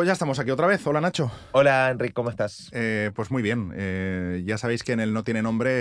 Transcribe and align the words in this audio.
Pues 0.00 0.06
ya 0.06 0.14
estamos 0.14 0.38
aquí 0.38 0.50
otra 0.50 0.66
vez. 0.66 0.86
Hola 0.86 1.02
Nacho. 1.02 1.30
Hola 1.52 1.90
Enrique, 1.90 2.14
¿cómo 2.14 2.30
estás? 2.30 2.70
Eh, 2.72 3.10
pues 3.14 3.30
muy 3.30 3.42
bien. 3.42 3.70
Eh, 3.76 4.42
ya 4.46 4.56
sabéis 4.56 4.82
que 4.82 4.92
en 4.92 5.00
el 5.00 5.12
No 5.12 5.24
Tiene 5.24 5.42
Nombre 5.42 5.72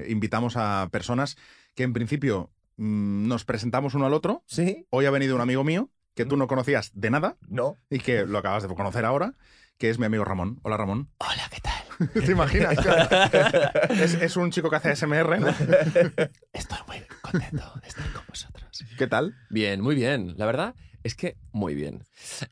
eh, 0.00 0.06
invitamos 0.10 0.56
a 0.56 0.88
personas 0.90 1.36
que 1.76 1.84
en 1.84 1.92
principio 1.92 2.50
mm, 2.76 3.28
nos 3.28 3.44
presentamos 3.44 3.94
uno 3.94 4.06
al 4.06 4.14
otro. 4.14 4.42
¿Sí? 4.46 4.88
Hoy 4.90 5.06
ha 5.06 5.12
venido 5.12 5.36
un 5.36 5.42
amigo 5.42 5.62
mío 5.62 5.90
que 6.16 6.24
tú 6.24 6.36
no 6.36 6.48
conocías 6.48 6.90
de 6.92 7.10
nada 7.10 7.36
No. 7.46 7.76
y 7.88 8.00
que 8.00 8.26
lo 8.26 8.38
acabas 8.38 8.64
de 8.64 8.74
conocer 8.74 9.04
ahora, 9.04 9.34
que 9.78 9.90
es 9.90 10.00
mi 10.00 10.06
amigo 10.06 10.24
Ramón. 10.24 10.58
Hola 10.64 10.76
Ramón. 10.76 11.10
Hola, 11.18 11.48
¿qué 11.48 11.60
tal? 11.60 12.08
¿Te 12.26 12.32
imaginas? 12.32 12.78
es, 13.90 14.14
es 14.14 14.36
un 14.36 14.50
chico 14.50 14.70
que 14.70 14.74
hace 14.74 14.96
SMR. 14.96 15.38
¿no? 15.38 15.50
Estoy 16.52 16.78
muy 16.88 17.00
contento 17.22 17.74
de 17.80 17.86
estar 17.86 18.12
con 18.12 18.24
vosotros. 18.28 18.84
¿Qué 18.98 19.06
tal? 19.06 19.36
Bien, 19.50 19.80
muy 19.80 19.94
bien. 19.94 20.34
La 20.36 20.46
verdad 20.46 20.74
es 21.08 21.14
que 21.16 21.36
muy 21.52 21.74
bien. 21.74 22.04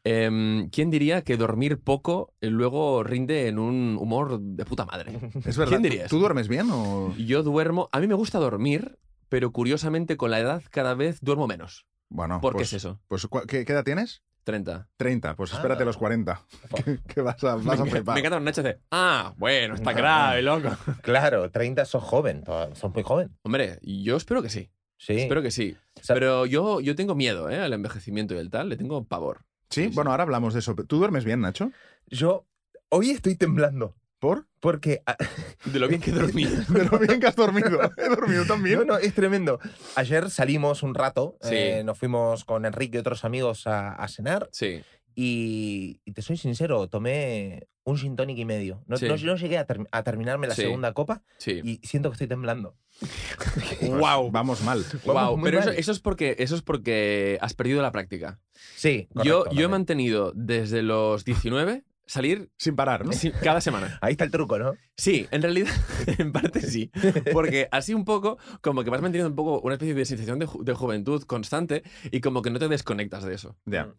Em, 0.04 0.68
¿Quién 0.70 0.90
diría 0.90 1.22
que 1.22 1.36
dormir 1.36 1.80
poco 1.80 2.34
eh, 2.40 2.48
luego 2.50 3.02
rinde 3.04 3.48
en 3.48 3.58
un 3.58 3.96
humor 4.00 4.40
de 4.40 4.64
puta 4.64 4.84
madre? 4.84 5.12
Es 5.44 5.56
verdad. 5.56 5.70
¿Quién 5.78 5.82
diría 5.82 6.06
¿Tú, 6.08 6.18
duermes 6.18 6.48
bien 6.48 6.68
o...? 6.72 7.14
Yo 7.16 7.42
duermo, 7.42 7.88
a 7.92 8.00
mí 8.00 8.06
me 8.06 8.14
gusta 8.14 8.38
dormir, 8.38 8.98
pero 9.28 9.52
curiosamente 9.52 10.16
con 10.16 10.30
la 10.30 10.40
edad 10.40 10.62
cada 10.70 10.94
vez 10.94 11.20
duermo 11.20 11.46
menos. 11.46 11.86
Bueno, 12.08 12.40
¿Por 12.40 12.52
qué 12.54 12.58
pues, 12.58 12.68
es 12.72 12.84
eso? 12.84 13.00
Pues, 13.08 13.26
¿cu- 13.26 13.42
¿qué, 13.46 13.64
qué 13.64 13.72
edad 13.72 13.84
tienes? 13.84 14.22
30. 14.44 14.88
30. 14.96 15.34
Pues 15.34 15.52
espérate 15.52 15.82
Ah. 15.82 15.86
los 15.86 15.96
40. 15.96 16.40
que, 16.84 16.98
que 17.06 17.20
vas 17.20 17.42
a, 17.42 17.56
vas 17.56 17.80
a 17.80 17.84
me, 17.84 17.90
flipar. 17.90 18.14
me 18.14 18.20
encanta 18.20 18.38
un 18.38 18.64
de, 18.64 18.78
ah, 18.92 19.34
bueno, 19.36 19.74
está 19.74 19.92
grave, 19.92 20.40
loco. 20.42 20.70
Claro, 21.02 21.50
30 21.50 21.84
sos 21.84 22.02
joven, 22.04 22.44
sos 22.74 22.94
muy 22.94 23.02
joven. 23.02 23.36
Hombre, 23.42 23.78
yo 23.82 24.16
espero 24.16 24.42
que 24.42 24.48
sí. 24.48 24.70
Sí. 24.98 25.14
Espero 25.20 25.42
que 25.42 25.50
sí. 25.50 25.76
O 26.00 26.04
sea, 26.04 26.14
Pero 26.14 26.46
yo, 26.46 26.80
yo 26.80 26.94
tengo 26.94 27.14
miedo 27.14 27.50
¿eh? 27.50 27.58
al 27.60 27.72
envejecimiento 27.72 28.34
y 28.34 28.38
el 28.38 28.50
tal, 28.50 28.68
le 28.68 28.76
tengo 28.76 29.04
pavor. 29.04 29.40
¿Sí? 29.70 29.88
Bueno, 29.88 30.10
ahora 30.10 30.22
hablamos 30.22 30.54
de 30.54 30.60
eso. 30.60 30.74
¿Tú 30.74 30.98
duermes 30.98 31.24
bien, 31.24 31.40
Nacho? 31.40 31.72
Yo 32.06 32.46
hoy 32.88 33.10
estoy 33.10 33.34
temblando 33.34 33.96
¿Por? 34.18 34.46
porque... 34.60 35.02
ah, 35.06 35.16
De 35.64 35.78
lo 35.78 35.88
bien 35.88 36.00
que 36.00 36.12
dormí. 36.12 36.44
De 36.68 36.84
lo 36.84 36.98
bien 36.98 37.20
que 37.20 37.26
has 37.26 37.36
dormido. 37.36 37.80
He 37.98 38.08
dormido 38.08 38.44
también. 38.46 38.78
No, 38.78 38.84
no, 38.84 38.98
es 38.98 39.12
tremendo. 39.14 39.58
Ayer 39.96 40.30
salimos 40.30 40.82
un 40.82 40.94
rato, 40.94 41.36
Sí. 41.42 41.50
eh, 41.54 41.82
nos 41.84 41.98
fuimos 41.98 42.44
con 42.44 42.64
Enrique 42.64 42.96
y 42.96 43.00
otros 43.00 43.24
amigos 43.24 43.66
a, 43.66 43.92
a 43.92 44.08
cenar 44.08 44.48
Sí. 44.52 44.82
Y, 45.18 46.00
y 46.04 46.12
te 46.12 46.22
soy 46.22 46.36
sincero, 46.36 46.86
tomé 46.88 47.66
un 47.84 47.96
gin 47.96 48.16
tonic 48.16 48.36
y 48.38 48.44
medio. 48.44 48.84
No, 48.86 48.96
Sí. 48.98 49.06
no- 49.08 49.16
no 49.16 49.36
llegué 49.36 49.56
a, 49.58 49.66
term- 49.66 49.88
a 49.90 50.02
terminarme 50.02 50.46
la 50.46 50.54
Sí. 50.54 50.62
segunda 50.62 50.92
copa 50.92 51.22
Sí. 51.38 51.60
y 51.64 51.80
siento 51.86 52.10
que 52.10 52.14
estoy 52.14 52.26
temblando. 52.28 52.76
Pues 53.80 53.90
Wow. 53.90 54.30
Vamos 54.30 54.62
mal. 54.62 54.84
Wow, 55.04 55.40
pero 55.42 55.58
eso, 55.60 55.68
mal. 55.70 55.78
eso 55.78 55.92
es 55.92 56.00
porque 56.00 56.36
eso 56.38 56.54
es 56.54 56.62
porque 56.62 57.38
has 57.40 57.54
perdido 57.54 57.80
la 57.82 57.92
práctica. 57.92 58.38
Sí, 58.76 59.08
yo, 59.10 59.14
correcto, 59.14 59.32
yo 59.34 59.40
he 59.40 59.44
también. 59.44 59.70
mantenido 59.70 60.32
desde 60.34 60.82
los 60.82 61.24
19 61.24 61.84
salir 62.08 62.50
Sin 62.56 62.76
parar, 62.76 63.04
¿no? 63.04 63.10
cada 63.42 63.60
semana. 63.60 63.98
Ahí 64.00 64.12
está 64.12 64.24
el 64.24 64.30
truco, 64.30 64.58
¿no? 64.58 64.74
Sí, 64.96 65.26
en 65.32 65.42
realidad, 65.42 65.72
en 66.18 66.32
parte 66.32 66.60
sí. 66.60 66.90
Porque 67.32 67.68
así 67.72 67.94
un 67.94 68.04
poco, 68.04 68.38
como 68.60 68.84
que 68.84 68.90
vas 68.90 69.00
manteniendo 69.02 69.30
un 69.30 69.36
poco 69.36 69.60
una 69.60 69.74
especie 69.74 69.94
de 69.94 70.04
sensación 70.04 70.38
de, 70.38 70.46
ju- 70.46 70.62
de 70.62 70.72
juventud 70.74 71.22
constante 71.24 71.82
y 72.10 72.20
como 72.20 72.42
que 72.42 72.50
no 72.50 72.58
te 72.58 72.68
desconectas 72.68 73.24
de 73.24 73.34
eso. 73.34 73.56
Ya. 73.64 73.92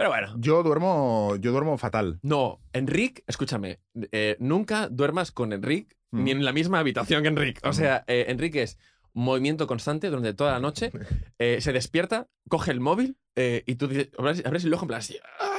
Pero 0.00 0.08
bueno. 0.08 0.34
Yo 0.38 0.62
duermo, 0.62 1.36
yo 1.40 1.52
duermo 1.52 1.76
fatal. 1.76 2.20
No, 2.22 2.58
Enric, 2.72 3.22
escúchame, 3.26 3.80
eh, 4.12 4.34
nunca 4.40 4.88
duermas 4.88 5.30
con 5.30 5.52
Enric 5.52 5.94
Mm. 6.10 6.24
ni 6.24 6.30
en 6.30 6.42
la 6.44 6.52
misma 6.54 6.78
habitación 6.78 7.22
que 7.22 7.28
Enric. 7.28 7.60
O 7.66 7.74
sea, 7.74 8.02
eh, 8.06 8.24
Enric 8.28 8.56
es 8.56 8.78
movimiento 9.12 9.66
constante 9.66 10.08
durante 10.08 10.32
toda 10.32 10.52
la 10.52 10.58
noche, 10.58 10.90
eh, 11.38 11.60
se 11.60 11.72
despierta, 11.74 12.28
coge 12.48 12.70
el 12.70 12.80
móvil 12.80 13.18
eh, 13.36 13.62
y 13.66 13.74
tú 13.74 13.88
dices, 13.88 14.08
abres, 14.16 14.42
abres 14.46 14.64
el 14.64 14.72
ojo 14.72 14.84
en 14.84 14.88
plan 14.88 14.98
así, 15.00 15.18
¡ah! 15.38 15.49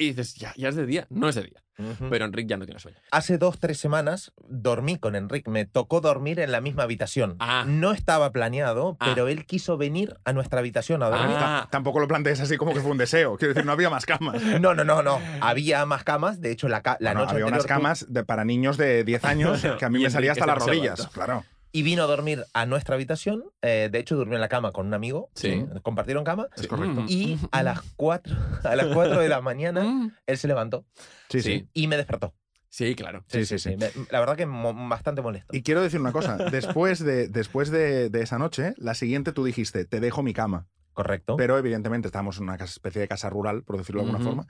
Y 0.00 0.08
dices, 0.08 0.34
ya, 0.34 0.52
ya 0.56 0.68
es 0.68 0.76
de 0.76 0.86
día. 0.86 1.06
No 1.10 1.28
es 1.28 1.34
de 1.36 1.42
día. 1.42 1.62
Pero 2.10 2.26
Enric 2.26 2.46
ya 2.46 2.58
no 2.58 2.66
tiene 2.66 2.78
sueño. 2.78 2.98
Hace 3.10 3.38
dos, 3.38 3.58
tres 3.58 3.78
semanas 3.80 4.32
dormí 4.48 4.98
con 4.98 5.16
Enrique. 5.16 5.50
Me 5.50 5.64
tocó 5.64 6.02
dormir 6.02 6.38
en 6.38 6.52
la 6.52 6.60
misma 6.60 6.82
habitación. 6.82 7.36
Ah. 7.38 7.64
No 7.66 7.92
estaba 7.92 8.32
planeado, 8.32 8.98
Ah. 9.00 9.06
pero 9.14 9.28
él 9.28 9.46
quiso 9.46 9.78
venir 9.78 10.14
a 10.26 10.34
nuestra 10.34 10.58
habitación 10.58 11.02
a 11.02 11.08
dormir. 11.08 11.36
Ah. 11.38 11.62
Ta- 11.64 11.70
Tampoco 11.70 11.98
lo 12.00 12.06
plantees 12.06 12.38
así 12.40 12.58
como 12.58 12.74
que 12.74 12.80
fue 12.80 12.90
un 12.90 12.98
deseo. 12.98 13.38
Quiero 13.38 13.54
decir, 13.54 13.64
no 13.64 13.72
había 13.72 13.88
más 13.88 14.04
camas. 14.04 14.42
No, 14.60 14.74
no, 14.74 14.84
no, 14.84 15.02
no. 15.02 15.18
Había 15.40 15.86
más 15.86 16.04
camas. 16.04 16.42
De 16.42 16.50
hecho, 16.50 16.68
la, 16.68 16.82
ca- 16.82 16.98
la 17.00 17.12
Bueno, 17.12 17.20
noche 17.20 17.32
había 17.36 17.46
anterior 17.46 17.52
unas 17.60 17.66
camas 17.66 18.06
de- 18.12 18.24
para 18.24 18.44
niños 18.44 18.76
de 18.76 19.02
10 19.04 19.24
años 19.24 19.62
que 19.78 19.84
a 19.84 19.88
mí 19.88 20.02
me 20.02 20.10
salía 20.10 20.32
hasta 20.32 20.44
las 20.44 20.58
rodillas. 20.58 21.06
Claro. 21.14 21.44
Y 21.72 21.82
vino 21.82 22.02
a 22.02 22.06
dormir 22.06 22.44
a 22.52 22.66
nuestra 22.66 22.94
habitación. 22.96 23.44
Eh, 23.62 23.88
de 23.92 23.98
hecho, 23.98 24.16
durmió 24.16 24.34
en 24.36 24.40
la 24.40 24.48
cama 24.48 24.72
con 24.72 24.86
un 24.86 24.94
amigo. 24.94 25.30
Sí. 25.34 25.64
Compartieron 25.82 26.24
cama. 26.24 26.48
Es 26.56 26.66
correcto. 26.66 27.02
Mm. 27.02 27.06
Y 27.08 27.38
a 27.52 27.62
las 27.62 27.80
4, 27.96 28.36
a 28.64 28.76
las 28.76 28.86
4 28.94 29.20
de 29.20 29.28
la 29.28 29.40
mañana, 29.40 29.82
Mm. 29.84 30.12
él 30.26 30.38
se 30.38 30.48
levantó 30.48 30.84
Sí, 31.28 31.42
sí. 31.42 31.68
Y 31.72 31.86
me 31.86 31.96
despertó. 31.96 32.34
Sí, 32.68 32.94
claro. 32.94 33.24
Sí, 33.26 33.44
sí, 33.46 33.58
sí. 33.58 33.76
Me- 33.76 33.90
la 34.10 34.20
verdad 34.20 34.36
que 34.36 34.46
mo- 34.46 34.74
bastante 34.88 35.22
molesto. 35.22 35.56
Y 35.56 35.62
quiero 35.62 35.82
decir 35.82 36.00
una 36.00 36.12
cosa. 36.12 36.36
Después 36.36 36.98
de, 37.04 37.26
después 37.28 37.70
de, 37.70 38.10
de 38.10 38.22
esa 38.22 38.38
noche, 38.38 38.74
la 38.76 38.94
siguiente 38.94 39.32
tú 39.32 39.44
dijiste, 39.44 39.84
te 39.84 39.98
dejo 40.00 40.22
mi 40.22 40.32
cama. 40.32 40.68
Correcto. 40.94 41.36
Pero 41.36 41.56
evidentemente 41.58 42.08
estábamos 42.08 42.38
en 42.38 42.44
una 42.44 42.56
especie 42.56 43.00
de 43.00 43.08
casa 43.08 43.30
rural, 43.30 43.62
por 43.62 43.76
decirlo 43.78 44.02
de 44.02 44.08
alguna 44.10 44.24
forma. 44.24 44.46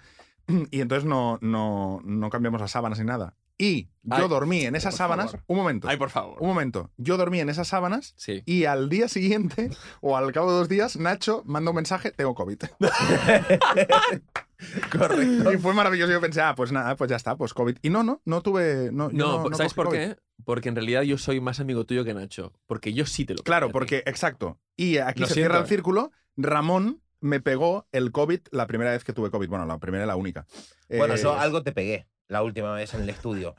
Y 0.71 0.81
entonces 0.81 1.05
no, 1.09 1.39
no, 1.43 2.01
no 2.05 2.31
cambiamos 2.31 2.61
las 2.61 2.73
sábanas 2.73 2.99
ni 2.99 3.05
nada. 3.05 3.35
Y 3.57 3.85
yo 4.03 4.17
Ay, 4.17 4.29
dormí 4.29 4.63
en 4.63 4.75
esas 4.75 4.97
sábanas. 4.97 5.33
favor. 5.33 5.45
Un 5.47 5.57
momento. 5.59 5.87
Ay, 5.89 5.99
por 5.99 6.09
favor. 6.09 6.39
Un 6.41 6.49
momento. 6.49 6.91
Yo 6.97 7.19
dormí 7.19 7.41
en 7.41 7.51
esas 7.51 7.69
sábanas 7.69 8.15
Sí. 8.17 8.43
y 8.47 8.65
al 8.65 8.89
día 8.89 9.07
siguiente, 9.07 9.69
o 10.01 10.17
al 10.17 10.33
cabo 10.33 10.51
de 10.51 10.59
dos 10.61 10.69
días, 10.71 10.97
Nacho 10.97 11.43
manda 11.45 11.71
un 11.71 11.77
mensaje, 11.77 12.11
tengo 12.11 12.35
COVID. 12.35 12.59
Correcto. 14.93 15.53
Y 15.53 15.59
fue 15.59 15.75
maravilloso. 15.75 16.13
Yo 16.13 16.21
pensé, 16.21 16.41
ah, 16.41 16.55
pues 16.55 16.73
nada, 16.73 16.97
pues 16.97 17.11
ya 17.11 17.17
está, 17.17 17.37
pues 17.37 17.55
COVID. 17.55 17.79
Y 17.83 17.91
no, 17.91 18.03
no, 18.03 18.21
no 18.25 18.43
tuve. 18.43 18.91
No, 18.93 19.11
yo 19.11 19.43
No, 19.43 19.49
no 19.49 19.57
¿sabes 19.57 19.75
por 19.75 19.87
COVID. 19.87 19.99
qué? 19.99 20.17
Porque 20.45 20.69
en 20.69 20.77
realidad 20.77 21.03
yo 21.03 21.19
soy 21.19 21.41
más 21.41 21.61
amigo 21.61 21.85
tuyo 21.85 22.05
que 22.05 22.15
Nacho. 22.15 22.53
Porque 22.67 22.93
yo 22.93 23.07
sí 23.07 23.25
te 23.25 23.35
lo 23.35 23.43
Claro, 23.43 23.71
porque, 23.71 24.03
exacto. 24.07 24.59
Y 24.77 24.99
aquí 24.99 25.21
Lo 25.21 25.27
se 25.27 25.35
siento. 25.35 25.51
cierra 25.51 25.63
el 25.63 25.69
círculo. 25.69 26.13
Ramón 26.37 27.03
me 27.21 27.41
pegó 27.41 27.87
el 27.93 28.13
COVID 28.13 28.41
la 28.51 28.67
primera 28.67 28.93
vez 28.93 29.05
que 29.05 29.13
tuve 29.13 29.31
COVID. 29.31 29.49
Bueno, 29.49 29.67
la 29.67 29.79
primera 29.79 30.05
y 30.05 30.07
la 30.07 30.17
única. 30.17 30.47
Bueno, 30.89 31.15
Eh, 31.15 31.19
yo 31.23 31.39
algo 31.39 31.63
te 31.63 31.73
pegué 31.73 32.07
la 32.29 32.43
última 32.43 32.73
vez 32.73 32.95
en 32.95 33.03
el 33.03 33.11
estudio. 33.11 33.55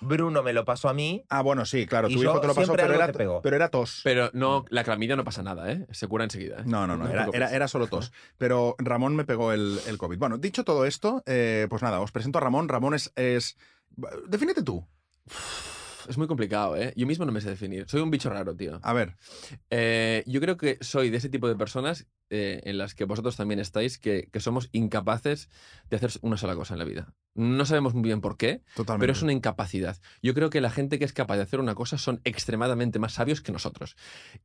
Bruno 0.00 0.42
me 0.42 0.52
lo 0.52 0.64
pasó 0.64 0.88
a 0.88 0.94
mí. 0.94 1.22
Ah, 1.28 1.42
bueno, 1.42 1.64
sí, 1.64 1.86
claro. 1.86 2.08
Y 2.08 2.14
Tu 2.14 2.22
yo 2.24 2.30
hijo 2.30 2.40
te 2.40 2.48
lo 2.48 2.54
pasó, 2.54 2.64
siempre 2.64 2.82
pero 2.82 2.94
algo 2.94 3.04
era, 3.04 3.12
te 3.12 3.18
pegó. 3.18 3.40
pero 3.42 3.54
era 3.54 3.68
tos. 3.68 4.00
Pero 4.02 4.30
no, 4.32 4.64
la 4.68 4.82
clamidia 4.82 5.14
no 5.14 5.22
pasa 5.22 5.44
nada, 5.44 5.70
¿eh? 5.70 5.86
Se 5.92 6.08
cura 6.08 6.24
enseguida. 6.24 6.60
¿eh? 6.60 6.64
No, 6.66 6.86
no, 6.88 6.96
no, 6.96 7.04
te 7.04 7.10
era, 7.12 7.22
preocupes. 7.22 7.40
era, 7.40 7.50
era 7.54 7.68
solo 7.68 7.86
tos. 7.86 8.12
Pero 8.38 8.74
Ramón 8.78 9.14
me 9.14 9.24
pegó 9.24 9.52
el, 9.52 9.78
el 9.86 9.98
COVID. 9.98 10.18
Bueno, 10.18 10.38
dicho 10.38 10.64
todo 10.64 10.86
esto, 10.86 11.22
eh, 11.26 11.66
pues 11.70 11.82
nada, 11.82 12.00
os 12.00 12.10
presento 12.10 12.38
a 12.38 12.40
Ramón. 12.40 12.68
Ramón 12.68 12.94
es. 12.94 13.12
es... 13.14 13.56
Defínete 14.26 14.62
tú. 14.64 14.84
Es 16.08 16.18
muy 16.18 16.26
complicado, 16.26 16.76
¿eh? 16.76 16.92
Yo 16.96 17.06
mismo 17.06 17.24
no 17.24 17.32
me 17.32 17.40
sé 17.40 17.50
definir. 17.50 17.84
Soy 17.88 18.00
un 18.00 18.10
bicho 18.10 18.30
raro, 18.30 18.54
tío. 18.56 18.80
A 18.82 18.92
ver. 18.92 19.16
Eh, 19.70 20.22
yo 20.26 20.40
creo 20.40 20.56
que 20.56 20.78
soy 20.80 21.10
de 21.10 21.16
ese 21.18 21.28
tipo 21.28 21.48
de 21.48 21.54
personas 21.56 22.06
eh, 22.30 22.60
en 22.64 22.78
las 22.78 22.94
que 22.94 23.04
vosotros 23.04 23.36
también 23.36 23.60
estáis, 23.60 23.98
que, 23.98 24.28
que 24.32 24.40
somos 24.40 24.68
incapaces 24.72 25.50
de 25.90 25.96
hacer 25.96 26.10
una 26.22 26.36
sola 26.36 26.54
cosa 26.54 26.74
en 26.74 26.78
la 26.78 26.84
vida. 26.84 27.14
No 27.34 27.64
sabemos 27.66 27.94
muy 27.94 28.02
bien 28.04 28.20
por 28.20 28.36
qué, 28.36 28.62
Totalmente. 28.74 29.02
pero 29.02 29.12
es 29.12 29.22
una 29.22 29.32
incapacidad. 29.32 29.98
Yo 30.22 30.34
creo 30.34 30.50
que 30.50 30.60
la 30.60 30.70
gente 30.70 30.98
que 30.98 31.04
es 31.04 31.12
capaz 31.12 31.36
de 31.36 31.42
hacer 31.42 31.60
una 31.60 31.74
cosa 31.74 31.98
son 31.98 32.20
extremadamente 32.24 32.98
más 32.98 33.12
sabios 33.14 33.40
que 33.40 33.52
nosotros. 33.52 33.96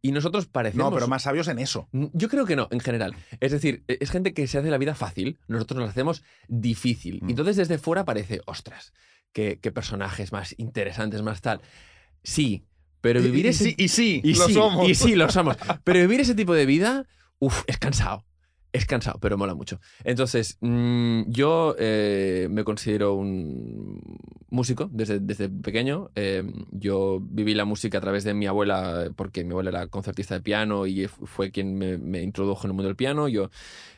Y 0.01 0.11
nosotros 0.11 0.45
parecemos... 0.47 0.89
No, 0.89 0.93
pero 0.95 1.07
más 1.07 1.23
sabios 1.23 1.47
en 1.47 1.59
eso. 1.59 1.87
Yo 1.91 2.29
creo 2.29 2.45
que 2.45 2.55
no, 2.55 2.67
en 2.71 2.79
general. 2.79 3.15
Es 3.39 3.51
decir, 3.51 3.83
e- 3.87 3.97
es 4.01 4.11
gente 4.11 4.33
que 4.33 4.47
se 4.47 4.57
hace 4.57 4.69
la 4.69 4.77
vida 4.77 4.95
fácil, 4.95 5.39
nosotros 5.47 5.77
nos 5.77 5.87
la 5.87 5.91
hacemos 5.91 6.23
difícil. 6.47 7.19
Mm. 7.21 7.29
Y 7.29 7.31
entonces 7.31 7.55
desde 7.57 7.77
fuera 7.77 8.05
parece, 8.05 8.41
ostras, 8.45 8.93
qué, 9.37 9.59
qué 9.61 9.71
personajes 9.71 10.31
más 10.31 10.55
interesantes, 10.57 11.21
más 11.21 11.41
tal. 11.41 11.61
Sí, 12.23 12.65
pero 13.01 13.21
vivir 13.21 13.45
y, 13.45 13.49
y 13.49 13.51
ese... 13.51 13.63
sí, 13.65 13.75
y 13.77 13.87
sí, 13.87 14.21
y 14.23 14.33
lo 14.33 14.47
sí, 14.47 14.53
somos. 14.53 14.89
y 14.89 14.95
sí, 14.95 15.13
lo 15.13 15.29
somos. 15.37 15.57
Pero 15.83 15.99
vivir 15.99 16.21
ese 16.21 16.33
tipo 16.33 16.55
de 16.55 16.65
vida, 16.65 17.05
uff, 17.37 17.63
es 17.67 17.77
cansado. 17.77 18.25
Es 18.73 18.87
cansado, 18.87 19.19
pero 19.19 19.37
mola 19.37 19.53
mucho. 19.53 19.79
Entonces, 20.03 20.57
mm, 20.61 21.29
yo 21.29 21.75
eh, 21.77 22.47
me 22.49 22.63
considero 22.63 23.13
un 23.13 24.01
músico 24.49 24.89
desde, 24.91 25.19
desde 25.19 25.49
pequeño. 25.49 26.09
Eh, 26.15 26.43
yo 26.71 27.19
viví 27.21 27.53
la 27.53 27.65
música 27.65 27.99
a 27.99 28.01
través 28.01 28.23
de 28.23 28.33
mi 28.33 28.47
abuela, 28.47 29.11
porque 29.15 29.43
mi 29.43 29.51
abuela 29.51 29.69
era 29.69 29.87
concertista 29.87 30.33
de 30.33 30.41
piano 30.41 30.87
y 30.87 31.07
fue 31.07 31.51
quien 31.51 31.77
me, 31.77 31.99
me 31.99 32.23
introdujo 32.23 32.65
en 32.65 32.71
el 32.71 32.73
mundo 32.73 32.87
del 32.87 32.95
piano. 32.95 33.27
Yo 33.27 33.51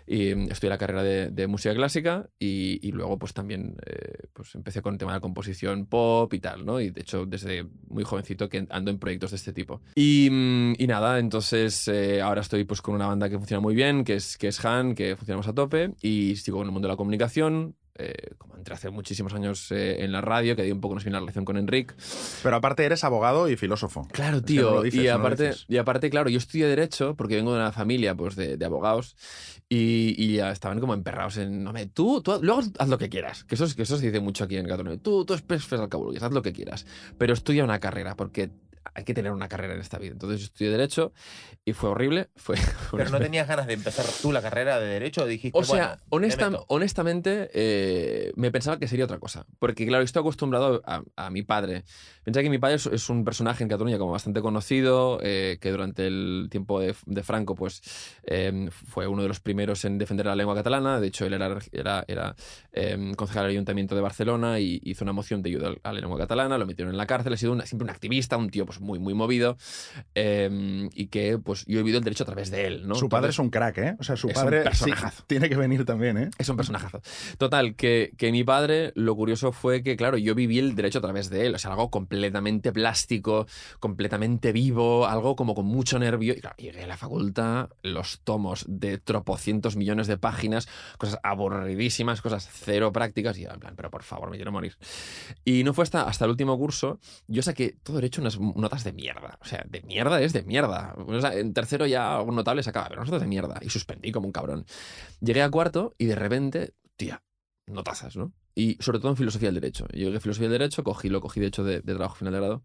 y, 0.10 0.34
mm, 0.34 0.52
estudié 0.52 0.70
la 0.70 0.78
carrera 0.78 1.04
de, 1.04 1.48
música 1.48 1.74
clásica 1.74 2.30
y, 2.40 2.92
luego 2.92 3.18
pues 3.20 3.34
también 3.34 3.78
eh, 3.86 4.28
pues 4.34 4.56
empecé 4.56 4.82
con 4.82 4.94
el 4.94 5.00
tema 5.00 5.12
de 5.12 5.18
la 5.18 5.22
composición 5.22 5.86
pop 5.86 6.34
y 6.34 6.40
tal, 6.40 6.66
¿no? 6.66 6.82
Y 6.82 6.90
de 6.90 7.02
hecho 7.02 7.26
desde 7.26 7.66
muy 7.88 8.04
jovencito 8.04 8.50
que 8.50 8.66
ando 8.70 8.92
en 8.92 9.00
proyectos 9.00 9.32
de 9.32 9.38
este 9.38 9.54
tipo. 9.54 9.82
Y, 9.96 10.30
mm, 10.32 10.74
nada, 10.88 11.20
entonces 11.20 11.88
eh, 11.88 12.22
ahora 12.22 12.42
estoy 12.42 12.64
pues 12.64 12.82
con 12.82 12.96
una 12.96 13.08
banda 13.08 13.30
que 13.30 13.38
funciona 13.38 13.62
muy 13.62 13.76
bien, 13.76 14.04
que 14.04 14.16
es, 14.16 14.38
que 14.38 14.48
es 14.48 14.66
Han, 14.66 14.96
que 14.96 15.16
funcionamos 15.16 15.48
a 15.48 15.54
tope 15.54 15.92
y 16.02 16.36
sigo 16.36 16.62
en 16.62 16.68
el 16.68 16.72
mundo 16.72 16.88
de 16.88 16.94
la 16.94 16.98
comunicación. 16.98 17.76
Eh, 18.00 18.32
como 18.38 18.56
entré 18.56 18.74
hace 18.74 18.90
muchísimos 18.90 19.34
años 19.34 19.72
eh, 19.72 20.04
en 20.04 20.12
la 20.12 20.22
radio, 20.22 20.56
que 20.56 20.64
di 20.64 20.72
un 20.72 20.82
poco 20.82 20.96
una 20.96 21.04
la 21.12 21.20
relación 21.20 21.46
con 21.46 21.58
Enric. 21.58 21.96
Pero 22.42 22.56
aparte 22.56 22.84
eres 22.86 23.04
abogado 23.04 23.50
y 23.50 23.56
filósofo. 23.58 24.08
Claro, 24.12 24.42
tío. 24.42 24.72
no 24.76 24.82
dices, 24.82 25.04
y, 25.04 25.08
no 25.08 25.14
aparte, 25.16 25.48
dices. 25.50 25.66
y 25.68 25.78
aparte, 25.78 26.10
claro, 26.10 26.30
yo 26.30 26.38
estudié 26.38 26.68
Derecho 26.68 27.16
porque 27.16 27.36
vengo 27.36 27.52
de 27.54 27.60
una 27.60 27.72
familia 27.72 28.16
pues, 28.16 28.36
de, 28.36 28.58
de 28.58 28.66
abogados 28.66 29.16
y, 29.68 30.16
y 30.18 30.38
ya 30.38 30.52
estaban 30.52 30.80
como 30.80 30.94
emperrados 30.94 31.38
en. 31.38 31.64
No, 31.64 31.74
me, 31.74 31.86
tú, 31.86 32.22
tú, 32.22 32.40
luego 32.42 32.62
haz 32.80 32.88
lo 32.90 32.98
que 32.98 33.10
quieras. 33.10 33.44
Que 33.44 33.56
eso, 33.56 33.66
es- 33.66 33.76
que 33.76 33.84
eso 33.84 33.98
se 33.98 34.06
dice 34.08 34.20
mucho 34.20 34.44
aquí 34.46 34.58
en 34.58 34.68
Cataluña. 34.68 34.98
Tú, 35.02 35.26
tú 35.26 35.34
es 35.34 35.74
al 35.74 35.90
cabullo, 35.90 36.20
haz 36.26 36.32
lo 36.32 36.42
que 36.42 36.54
quieras. 36.54 36.86
Pero 37.18 37.34
estudia 37.34 37.64
una 37.64 37.80
carrera 37.80 38.16
porque 38.16 38.50
hay 38.94 39.04
que 39.04 39.14
tener 39.14 39.32
una 39.32 39.48
carrera 39.48 39.74
en 39.76 39.82
esta 39.82 39.98
vida. 39.98 40.12
Entonces 40.14 40.40
yo 40.40 40.46
estudié 40.46 40.72
Derecho 40.72 41.14
y 41.66 41.74
fue 41.74 41.90
horrible. 41.90 42.30
Fue 42.36 42.56
Pero 42.92 43.10
no 43.10 43.20
tenías 43.20 43.48
ganas 43.48 43.68
de 43.68 43.74
empezar 43.74 44.06
tú 44.22 44.32
la 44.32 44.42
carrera 44.42 44.80
de 44.80 44.88
Derecho 44.88 45.24
o 45.24 45.26
dijiste, 45.26 45.58
O 45.58 45.64
sea, 45.64 46.00
bueno, 46.10 46.22
me 46.22 46.28
honesta- 46.28 46.50
meto? 46.50 46.66
honestamente, 46.70 47.50
eh, 47.54 48.32
me 48.36 48.52
pensaba 48.52 48.80
que 48.80 48.88
sería 48.88 49.06
otra 49.06 49.20
cosa. 49.20 49.46
Porque, 49.60 49.86
claro, 49.86 50.04
estoy 50.04 50.22
acostumbrado 50.22 50.82
a, 50.86 51.04
a 51.16 51.30
mi 51.30 51.44
padre. 51.44 51.84
Pensaba 52.24 52.44
que 52.44 52.50
mi 52.50 52.58
padre 52.58 52.76
es, 52.76 52.86
es 52.88 53.10
un 53.10 53.24
personaje 53.24 53.64
en 53.64 53.70
Cataluña 53.70 53.98
como 53.98 54.12
bastante 54.12 54.42
conocido, 54.42 55.20
eh, 55.22 55.58
que 55.62 55.72
durante 55.72 56.08
el 56.08 56.48
tiempo 56.50 56.80
de, 56.80 56.96
de 57.06 57.24
Franco, 57.24 57.56
pues, 57.56 57.82
eh, 58.24 58.70
fue 58.72 59.08
uno 59.08 59.22
de 59.22 59.28
los 59.28 59.40
primeros 59.40 59.86
en 59.86 59.98
defender 59.98 60.26
la 60.26 60.36
lengua 60.36 60.56
catalana. 60.56 61.00
De 61.00 61.08
hecho, 61.08 61.26
él 61.26 61.34
era, 61.34 61.58
era, 61.72 62.04
era 62.08 62.36
eh, 62.74 63.12
concejal 63.16 63.44
del 63.44 63.52
Ayuntamiento 63.52 63.96
de 63.96 64.02
Barcelona 64.02 64.60
y 64.60 64.80
hizo 64.84 65.04
una 65.04 65.14
moción 65.14 65.42
de 65.42 65.50
ayuda 65.50 65.74
a 65.84 65.94
la 65.94 66.00
lengua 66.00 66.18
catalana, 66.18 66.58
lo 66.58 66.66
metieron 66.66 66.92
en 66.94 66.98
la 66.98 67.06
cárcel. 67.06 67.34
Ha 67.34 67.38
sido 67.38 67.52
una- 67.52 67.66
siempre 67.66 67.84
un 67.84 67.90
activista, 67.90 68.38
un 68.38 68.50
tío 68.50 68.66
pues, 68.70 68.80
muy, 68.82 69.00
muy 69.00 69.16
movido 69.16 69.58
eh, 70.14 70.88
y 70.94 71.08
que 71.08 71.40
pues, 71.40 71.66
yo 71.66 71.80
he 71.80 71.82
vivido 71.82 71.98
el 71.98 72.04
derecho 72.04 72.22
a 72.22 72.28
través 72.28 72.52
de 72.52 72.68
él. 72.68 72.88
¿no? 72.88 72.94
Su 72.94 73.10
padre 73.10 73.30
Entonces- 73.30 73.36
es 73.36 73.40
un 73.40 73.50
crack, 73.50 73.78
¿eh? 73.80 73.96
O 74.00 74.04
sea, 74.04 74.16
su 74.16 74.28
padre 74.30 74.64
sí, 74.74 74.92
tiene 75.26 75.50
que 75.50 75.56
venir 75.56 75.86
también, 75.86 76.20
¿eh? 76.20 76.30
Es 76.38 76.48
un 76.50 76.56
personajazo. 76.56 77.02
Total, 77.40 77.74
que, 77.76 78.12
que 78.16 78.32
mi 78.32 78.44
padre, 78.44 78.92
lo 78.94 79.16
curioso 79.16 79.52
fue 79.52 79.82
que, 79.82 79.96
claro, 79.98 80.18
yo 80.20 80.36
viví 80.36 80.60
el 80.60 80.76
derecho 80.76 81.00
a 81.00 81.02
través 81.02 81.32
de 81.32 81.48
él. 81.48 81.56
O 81.56 81.58
sea, 81.58 81.72
algo 81.72 81.90
completamente 81.90 82.72
plástico, 82.72 83.48
completamente 83.80 84.52
vivo, 84.52 85.08
algo 85.08 85.36
como 85.36 85.56
con 85.56 85.66
mucho 85.66 85.98
nervio. 85.98 86.34
Y 86.34 86.42
claro, 86.42 86.56
llegué 86.60 86.84
a 86.84 86.88
la 86.88 86.98
facultad, 86.98 87.70
los 87.82 88.20
tomos 88.24 88.66
de 88.68 89.00
tropocientos 89.00 89.76
millones 89.78 90.06
de 90.06 90.20
páginas, 90.20 90.68
cosas 91.00 91.20
aburridísimas, 91.24 92.22
cosas 92.22 92.48
cero 92.52 92.92
prácticas. 92.94 93.36
Y 93.40 93.46
yo, 93.46 93.50
en 93.52 93.60
plan, 93.60 93.74
pero 93.76 93.90
por 93.90 94.04
favor, 94.04 94.30
me 94.30 94.36
quiero 94.36 94.52
morir. 94.52 94.78
Y 95.44 95.64
no 95.64 95.74
fue 95.74 95.84
hasta, 95.86 96.04
hasta 96.04 96.26
el 96.26 96.32
último 96.32 96.56
curso, 96.60 97.00
yo 97.28 97.42
saqué 97.42 97.76
todo 97.82 97.96
derecho 97.96 98.22
unas 98.22 98.38
notas 98.62 98.84
de 98.84 98.94
mierda. 98.94 99.38
O 99.42 99.46
sea, 99.46 99.66
de 99.68 99.82
mierda 99.82 100.22
es 100.22 100.34
de 100.34 100.44
mierda. 100.44 100.96
En 101.34 101.54
tercero 101.54 101.86
ya 101.86 102.18
algún 102.18 102.36
notable 102.36 102.64
sacaba, 102.64 102.90
pero 102.90 103.04
notas 103.04 103.22
de 103.22 103.28
mierda. 103.28 103.60
Y 103.62 103.70
suspendí 103.70 104.12
como 104.12 104.28
un 104.28 104.32
cabrón. 104.32 104.66
Llegué 105.22 105.42
a 105.42 105.50
cuarto 105.50 105.96
y 105.98 106.06
de 106.06 106.16
repente, 106.16 106.74
tía, 106.96 107.24
notazas, 107.68 108.16
¿no? 108.16 108.34
Y 108.60 108.76
sobre 108.82 109.00
todo 109.00 109.12
en 109.12 109.16
filosofía 109.16 109.48
del 109.48 109.62
derecho. 109.62 109.88
Yo 109.94 110.06
llegué 110.06 110.18
a 110.18 110.20
filosofía 110.20 110.50
del 110.50 110.60
derecho, 110.60 110.84
cogí, 110.84 111.08
lo 111.08 111.22
cogí 111.22 111.40
de 111.40 111.48
hecho 111.48 111.64
de, 111.64 111.80
de 111.80 111.94
trabajo 111.94 112.16
final 112.16 112.34
de 112.34 112.40
grado. 112.40 112.64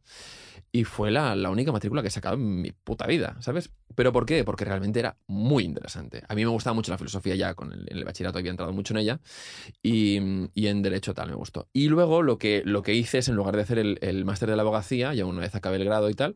Y 0.72 0.82
fue 0.82 1.12
la, 1.12 1.36
la 1.36 1.50
única 1.50 1.70
matrícula 1.70 2.02
que 2.02 2.08
he 2.08 2.10
sacado 2.10 2.34
en 2.34 2.60
mi 2.60 2.72
puta 2.72 3.06
vida, 3.06 3.36
¿sabes? 3.38 3.70
¿Pero 3.94 4.12
por 4.12 4.26
qué? 4.26 4.42
Porque 4.42 4.64
realmente 4.64 4.98
era 4.98 5.16
muy 5.28 5.62
interesante. 5.62 6.24
A 6.28 6.34
mí 6.34 6.42
me 6.44 6.50
gustaba 6.50 6.74
mucho 6.74 6.90
la 6.90 6.98
filosofía 6.98 7.36
ya, 7.36 7.54
con 7.54 7.72
el, 7.72 7.86
en 7.88 7.98
el 7.98 8.04
bachillerato 8.04 8.38
había 8.38 8.50
entrado 8.50 8.72
mucho 8.72 8.92
en 8.92 8.98
ella. 8.98 9.20
Y, 9.84 10.18
y 10.52 10.66
en 10.66 10.82
derecho 10.82 11.14
tal, 11.14 11.28
me 11.28 11.36
gustó. 11.36 11.68
Y 11.72 11.86
luego 11.86 12.22
lo 12.22 12.38
que, 12.38 12.62
lo 12.64 12.82
que 12.82 12.94
hice 12.94 13.18
es, 13.18 13.28
en 13.28 13.36
lugar 13.36 13.54
de 13.54 13.62
hacer 13.62 13.78
el, 13.78 13.98
el 14.00 14.24
máster 14.24 14.50
de 14.50 14.56
la 14.56 14.62
abogacía, 14.62 15.14
ya 15.14 15.24
una 15.26 15.42
vez 15.42 15.54
acabé 15.54 15.76
el 15.76 15.84
grado 15.84 16.10
y 16.10 16.14
tal, 16.14 16.34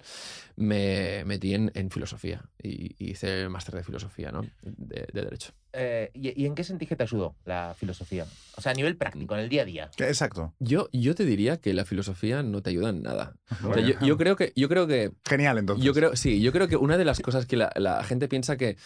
me 0.55 1.25
metí 1.25 1.55
en, 1.55 1.73
en 1.75 1.91
filosofía. 1.91 2.45
Y, 2.63 2.95
y 3.05 3.11
hice 3.11 3.43
el 3.43 3.51
máster 3.51 3.75
de 3.75 3.83
filosofía, 3.83 4.31
¿no? 4.31 4.43
De, 4.63 5.09
de 5.13 5.23
derecho. 5.23 5.53
Eh, 5.73 6.11
¿y, 6.15 6.43
y 6.43 6.47
en 6.47 6.55
qué 6.55 6.65
que 6.65 6.97
te 6.97 7.03
ayudó 7.03 7.35
la 7.45 7.75
filosofía? 7.77 8.25
O 8.57 8.61
sea, 8.61 8.73
a 8.73 8.75
nivel 8.75 8.97
práctico, 8.97 9.35
en 9.35 9.41
el 9.41 9.48
día 9.49 9.63
a 9.63 9.65
día. 9.65 9.91
Exacto. 9.99 10.55
Yo, 10.59 10.89
yo 10.93 11.15
te 11.15 11.25
diría 11.25 11.59
que 11.59 11.73
la 11.75 11.85
filosofía 11.85 12.43
no 12.43 12.63
te 12.63 12.71
ayuda 12.71 12.91
en 12.91 13.03
nada. 13.03 13.35
O 13.51 13.55
sea, 13.57 13.67
Bueno. 13.69 13.89
yo, 13.89 13.95
yo 14.07 14.17
creo 14.17 14.37
que, 14.37 14.53
yo 14.57 14.69
creo 14.69 14.87
que, 14.87 15.13
Genial, 15.29 15.59
entonces. 15.59 15.85
yo 15.85 15.93
creo, 15.95 16.17
sí, 16.17 16.41
yo 16.41 16.53
creo 16.53 16.69
que 16.69 16.77
una 16.77 16.97
de 16.99 17.05
las 17.05 17.21
cosas 17.21 17.47
que 17.47 17.57
la, 17.57 17.73
la 17.77 18.03
gente 18.05 18.29
piensa 18.29 18.57
que, 18.57 18.77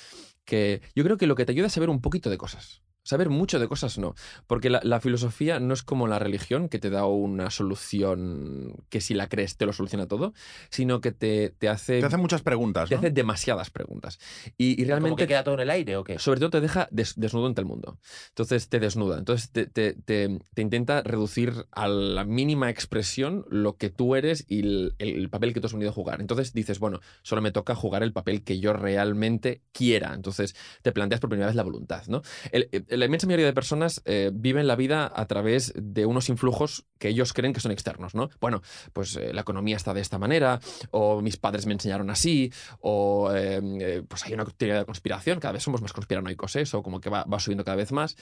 que, 0.44 0.82
yo 0.94 1.04
creo 1.04 1.16
que 1.16 1.26
lo 1.26 1.34
que 1.34 1.44
te 1.44 1.52
ayuda 1.52 1.66
es 1.66 1.72
saber 1.72 1.90
un 1.90 2.00
poquito 2.00 2.30
de 2.30 2.38
cosas. 2.38 2.82
Saber 3.04 3.30
mucho 3.30 3.58
de 3.58 3.68
cosas 3.68 3.98
no. 3.98 4.14
Porque 4.46 4.70
la, 4.70 4.80
la 4.84 5.00
filosofía 5.00 5.58
no 5.60 5.74
es 5.74 5.82
como 5.82 6.06
la 6.06 6.18
religión 6.18 6.68
que 6.68 6.78
te 6.78 6.88
da 6.90 7.04
una 7.06 7.50
solución 7.50 8.76
que 8.90 9.00
si 9.00 9.14
la 9.14 9.28
crees 9.28 9.56
te 9.56 9.66
lo 9.66 9.72
soluciona 9.72 10.06
todo, 10.06 10.34
sino 10.70 11.00
que 11.00 11.12
te, 11.12 11.50
te 11.50 11.68
hace, 11.68 12.00
Te 12.00 12.06
hacen 12.06 12.20
muchas 12.20 12.42
preguntas, 12.42 12.88
te 12.88 12.94
¿no? 12.94 13.00
hace 13.00 13.10
demasiadas 13.10 13.70
preguntas. 13.70 14.18
Y, 14.56 14.72
y 14.72 14.76
¿Como 14.76 14.86
realmente 14.88 15.22
que 15.24 15.28
queda 15.28 15.44
todo 15.44 15.54
en 15.54 15.60
el 15.60 15.70
aire 15.70 15.96
o 15.96 16.04
qué? 16.04 16.18
sobre 16.18 16.40
todo 16.40 16.50
te 16.50 16.60
deja 16.60 16.88
des- 16.90 17.14
desnudo 17.18 17.46
ante 17.46 17.60
el 17.60 17.66
mundo. 17.66 17.98
Entonces 18.28 18.68
te 18.68 18.78
desnuda. 18.80 19.18
Entonces 19.18 19.50
te, 19.50 19.66
te- 19.66 19.94
te- 19.94 20.38
te 20.54 20.62
intenta 20.62 21.02
reducir 21.02 21.66
a 21.72 21.88
la 21.88 22.24
mínima 22.24 22.70
expresión 22.70 23.44
lo 23.50 23.76
que 23.76 23.90
tú 23.90 24.14
eres 24.14 24.44
y 24.48 24.60
el, 24.60 24.94
el 24.98 25.28
papel 25.30 25.52
que 25.52 25.60
tú 25.60 25.66
has 25.66 25.72
venido 25.72 25.90
a 25.90 25.94
jugar. 25.94 26.20
Entonces 26.20 26.52
dices, 26.52 26.78
bueno, 26.78 27.00
solo 27.22 27.42
me 27.42 27.50
toca 27.52 27.74
jugar 27.74 28.02
el 28.02 28.12
papel 28.12 28.44
que 28.44 28.60
yo 28.60 28.72
realmente 28.72 29.62
quiera. 29.72 30.14
Entonces 30.14 30.54
te 30.82 30.92
planteas 30.92 31.20
por 31.20 31.30
primera 31.30 31.46
vez 31.48 31.56
la 31.56 31.62
voluntad. 31.64 32.04
¿no? 32.06 32.22
El- 32.52 32.68
el- 32.72 32.84
la 32.96 33.04
inmensa 33.06 33.26
mayoría 33.26 33.46
de 33.46 33.52
personas 33.52 34.02
eh, 34.04 34.30
viven 34.32 34.66
la 34.66 34.76
vida 34.76 35.10
a 35.14 35.26
través 35.26 35.72
de 35.76 36.06
unos 36.06 36.28
influjos 36.28 36.84
que 36.98 37.08
ellos 37.08 37.32
creen 37.32 37.52
que 37.52 37.60
son 37.60 37.72
externos. 37.72 38.14
¿no? 38.14 38.30
Bueno, 38.40 38.62
pues 38.92 39.16
eh, 39.16 39.32
la 39.32 39.42
economía 39.42 39.76
está 39.76 39.94
de 39.94 40.00
esta 40.00 40.18
manera, 40.18 40.60
o 40.90 41.20
mis 41.20 41.36
padres 41.36 41.66
me 41.66 41.72
enseñaron 41.72 42.10
así, 42.10 42.52
o 42.80 43.30
eh, 43.34 44.02
pues 44.08 44.24
hay 44.24 44.34
una 44.34 44.44
teoría 44.44 44.78
de 44.78 44.84
conspiración, 44.84 45.40
cada 45.40 45.52
vez 45.52 45.62
somos 45.62 45.82
más 45.82 45.92
conspiranoicos, 45.92 46.56
eso 46.56 46.82
como 46.82 47.00
que 47.00 47.10
va, 47.10 47.24
va 47.24 47.40
subiendo 47.40 47.64
cada 47.64 47.76
vez 47.76 47.92
más. 47.92 48.16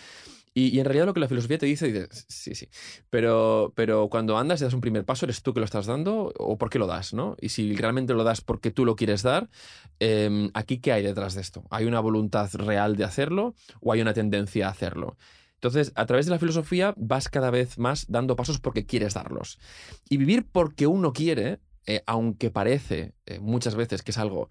Y, 0.52 0.79
en 0.81 0.85
realidad 0.85 1.06
lo 1.06 1.14
que 1.14 1.20
la 1.20 1.29
filosofía 1.29 1.58
te 1.58 1.67
dice, 1.67 1.87
dices, 1.87 2.26
sí, 2.29 2.56
sí, 2.56 2.69
pero, 3.08 3.73
pero 3.76 4.08
cuando 4.08 4.37
andas 4.37 4.61
y 4.61 4.64
das 4.64 4.75
un 4.75 4.81
primer 4.81 5.05
paso, 5.05 5.25
¿eres 5.26 5.43
tú 5.43 5.55
que 5.55 5.61
lo 5.61 5.64
estás 5.64 5.87
dando 5.87 6.32
o 6.37 6.58
por 6.58 6.70
qué 6.70 6.79
lo 6.81 6.88
das? 6.88 7.14
¿no? 7.14 7.37
Y 7.41 7.50
si 7.50 7.76
realmente 7.76 8.14
lo 8.14 8.25
das 8.25 8.41
porque 8.41 8.73
tú 8.73 8.85
lo 8.85 8.97
quieres 8.97 9.23
dar, 9.23 9.49
eh, 10.00 10.50
¿aquí 10.55 10.79
qué 10.79 10.93
hay 10.93 11.05
detrás 11.05 11.35
de 11.35 11.41
esto? 11.41 11.64
¿Hay 11.70 11.85
una 11.85 12.00
voluntad 12.00 12.50
real 12.55 12.97
de 12.97 13.05
hacerlo 13.05 13.55
o 13.81 13.93
hay 13.93 14.00
una 14.00 14.12
tendencia 14.12 14.67
a 14.67 14.70
hacerlo? 14.70 15.17
Entonces, 15.61 15.93
a 15.94 16.06
través 16.06 16.25
de 16.25 16.31
la 16.31 16.38
filosofía 16.38 16.94
vas 16.96 17.29
cada 17.29 17.50
vez 17.50 17.76
más 17.76 18.06
dando 18.08 18.35
pasos 18.35 18.58
porque 18.58 18.87
quieres 18.87 19.12
darlos. 19.12 19.58
Y 20.08 20.17
vivir 20.17 20.46
porque 20.50 20.87
uno 20.87 21.12
quiere, 21.12 21.61
eh, 21.87 22.03
aunque 22.06 22.50
parece 22.50 23.12
eh, 23.26 23.41
muchas 23.41 23.75
veces 23.75 24.03
que 24.03 24.11
es 24.11 24.17
algo 24.17 24.49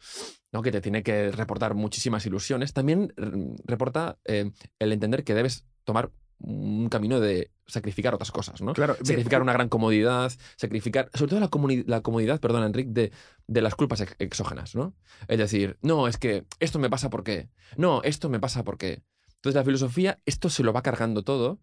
¿no? 0.52 0.62
que 0.62 0.72
te 0.72 0.82
tiene 0.82 1.02
que 1.02 1.32
reportar 1.32 1.74
muchísimas 1.74 2.28
ilusiones, 2.28 2.74
también 2.74 3.12
mm, 3.18 3.56
reporta 3.66 4.20
eh, 4.26 4.52
el 4.78 4.94
entender 4.94 5.24
que 5.24 5.34
debes 5.34 5.66
tomar 5.90 6.12
un 6.40 6.88
camino 6.88 7.20
de 7.20 7.52
sacrificar 7.68 8.14
otras 8.14 8.32
cosas, 8.32 8.62
¿no? 8.62 8.74
Claro, 8.74 8.96
Sacrificar 9.04 9.42
una 9.42 9.54
gran 9.54 9.68
comodidad, 9.70 10.32
sacrificar, 10.56 11.10
sobre 11.14 11.30
todo 11.32 11.40
la, 11.40 11.50
la 11.86 12.02
comodidad, 12.02 12.40
perdón, 12.40 12.64
Enrique, 12.64 12.90
de, 12.92 13.12
de 13.48 13.62
las 13.62 13.76
culpas 13.76 14.02
ex- 14.02 14.16
exógenas, 14.20 14.76
¿no? 14.76 14.94
Es 15.28 15.38
decir, 15.38 15.78
no, 15.82 16.08
es 16.08 16.18
que 16.18 16.46
esto 16.60 16.80
me 16.80 16.90
pasa 16.90 17.10
porque, 17.10 17.50
no, 17.76 18.02
esto 18.04 18.30
me 18.30 18.40
pasa 18.40 18.64
porque. 18.64 19.02
Entonces 19.36 19.56
la 19.56 19.64
filosofía, 19.66 20.20
esto 20.26 20.50
se 20.50 20.64
lo 20.64 20.72
va 20.72 20.82
cargando 20.82 21.24
todo, 21.24 21.60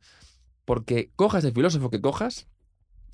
porque 0.64 1.11
cojas 1.17 1.44
el 1.44 1.52
filósofo 1.52 1.88
que 1.90 2.00
cojas, 2.00 2.49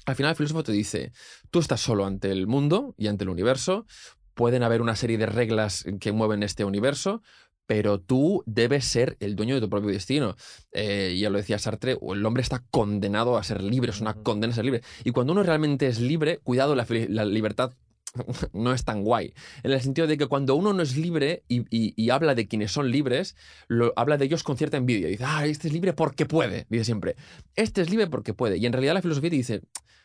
al 0.07 0.17
final 0.17 0.31
el 0.31 0.37
filósofo 0.37 0.65
te 0.65 0.73
dice, 0.73 1.13
tú 1.51 1.61
estás 1.61 1.81
solo 1.81 2.07
ante 2.07 2.31
el 2.33 2.47
mundo 2.47 2.95
y 2.99 3.07
ante 3.07 3.25
el 3.25 3.31
universo, 3.31 3.87
pueden 4.35 4.63
haber 4.63 4.81
una 4.81 4.97
serie 4.97 5.19
de 5.19 5.27
reglas 5.27 5.85
que 6.01 6.11
mueven 6.13 6.43
este 6.43 6.65
universo, 6.65 7.23
pero 7.67 8.01
tú 8.01 8.43
debes 8.47 8.85
ser 8.85 9.17
el 9.21 9.37
dueño 9.37 9.55
de 9.55 9.61
tu 9.61 9.71
propio 9.71 9.91
destino. 9.91 10.37
Eh, 10.73 11.17
ya 11.19 11.31
lo 11.31 11.39
decía 11.39 11.59
Sartre, 11.59 11.93
el 12.01 12.27
hombre 12.27 12.43
está 12.43 12.65
condenado 12.71 13.37
a 13.39 13.45
ser 13.45 13.63
libre, 13.63 13.91
es 13.93 14.01
una 14.01 14.15
condena 14.15 14.53
a 14.53 14.57
ser 14.57 14.65
libre. 14.65 14.83
Y 15.05 15.11
cuando 15.13 15.33
uno 15.33 15.43
realmente 15.43 15.87
es 15.87 16.01
libre, 16.01 16.39
cuidado, 16.39 16.75
la, 16.75 16.85
libertad 17.25 17.73
no 18.53 18.73
es 18.73 18.85
tan 18.85 19.03
guay. 19.05 19.33
En 19.63 19.71
el 19.73 19.81
sentido 19.81 20.07
de 20.07 20.19
que 20.19 20.27
cuando 20.27 20.55
uno 20.55 20.73
no 20.73 20.83
es 20.83 20.97
libre 20.97 21.45
y, 21.49 21.61
y- 21.71 21.95
y 21.97 22.11
habla 22.11 22.35
de 22.35 22.47
quienes 22.47 22.73
son 22.73 22.91
libres, 22.91 23.37
lo, 23.69 23.93
habla 23.97 24.19
de 24.19 24.27
ellos 24.27 24.43
con 24.43 24.57
cierta 24.59 24.77
envidia. 24.77 25.09
Dice, 25.09 25.25
ah, 25.27 25.47
este 25.47 25.69
es 25.69 25.73
libre 25.73 25.93
porque 25.95 26.27
puede, 26.27 26.67
dice 26.69 26.85
siempre. 26.85 27.17
Este 27.55 27.81
es 27.81 27.91
libre 27.91 28.07
porque 28.09 28.35
puede. 28.35 28.59
Y 28.59 28.67
en 28.67 28.73
realidad 28.73 28.95
la 28.95 29.03
filosofía 29.03 29.31
te 29.31 29.37
dice, 29.37 29.63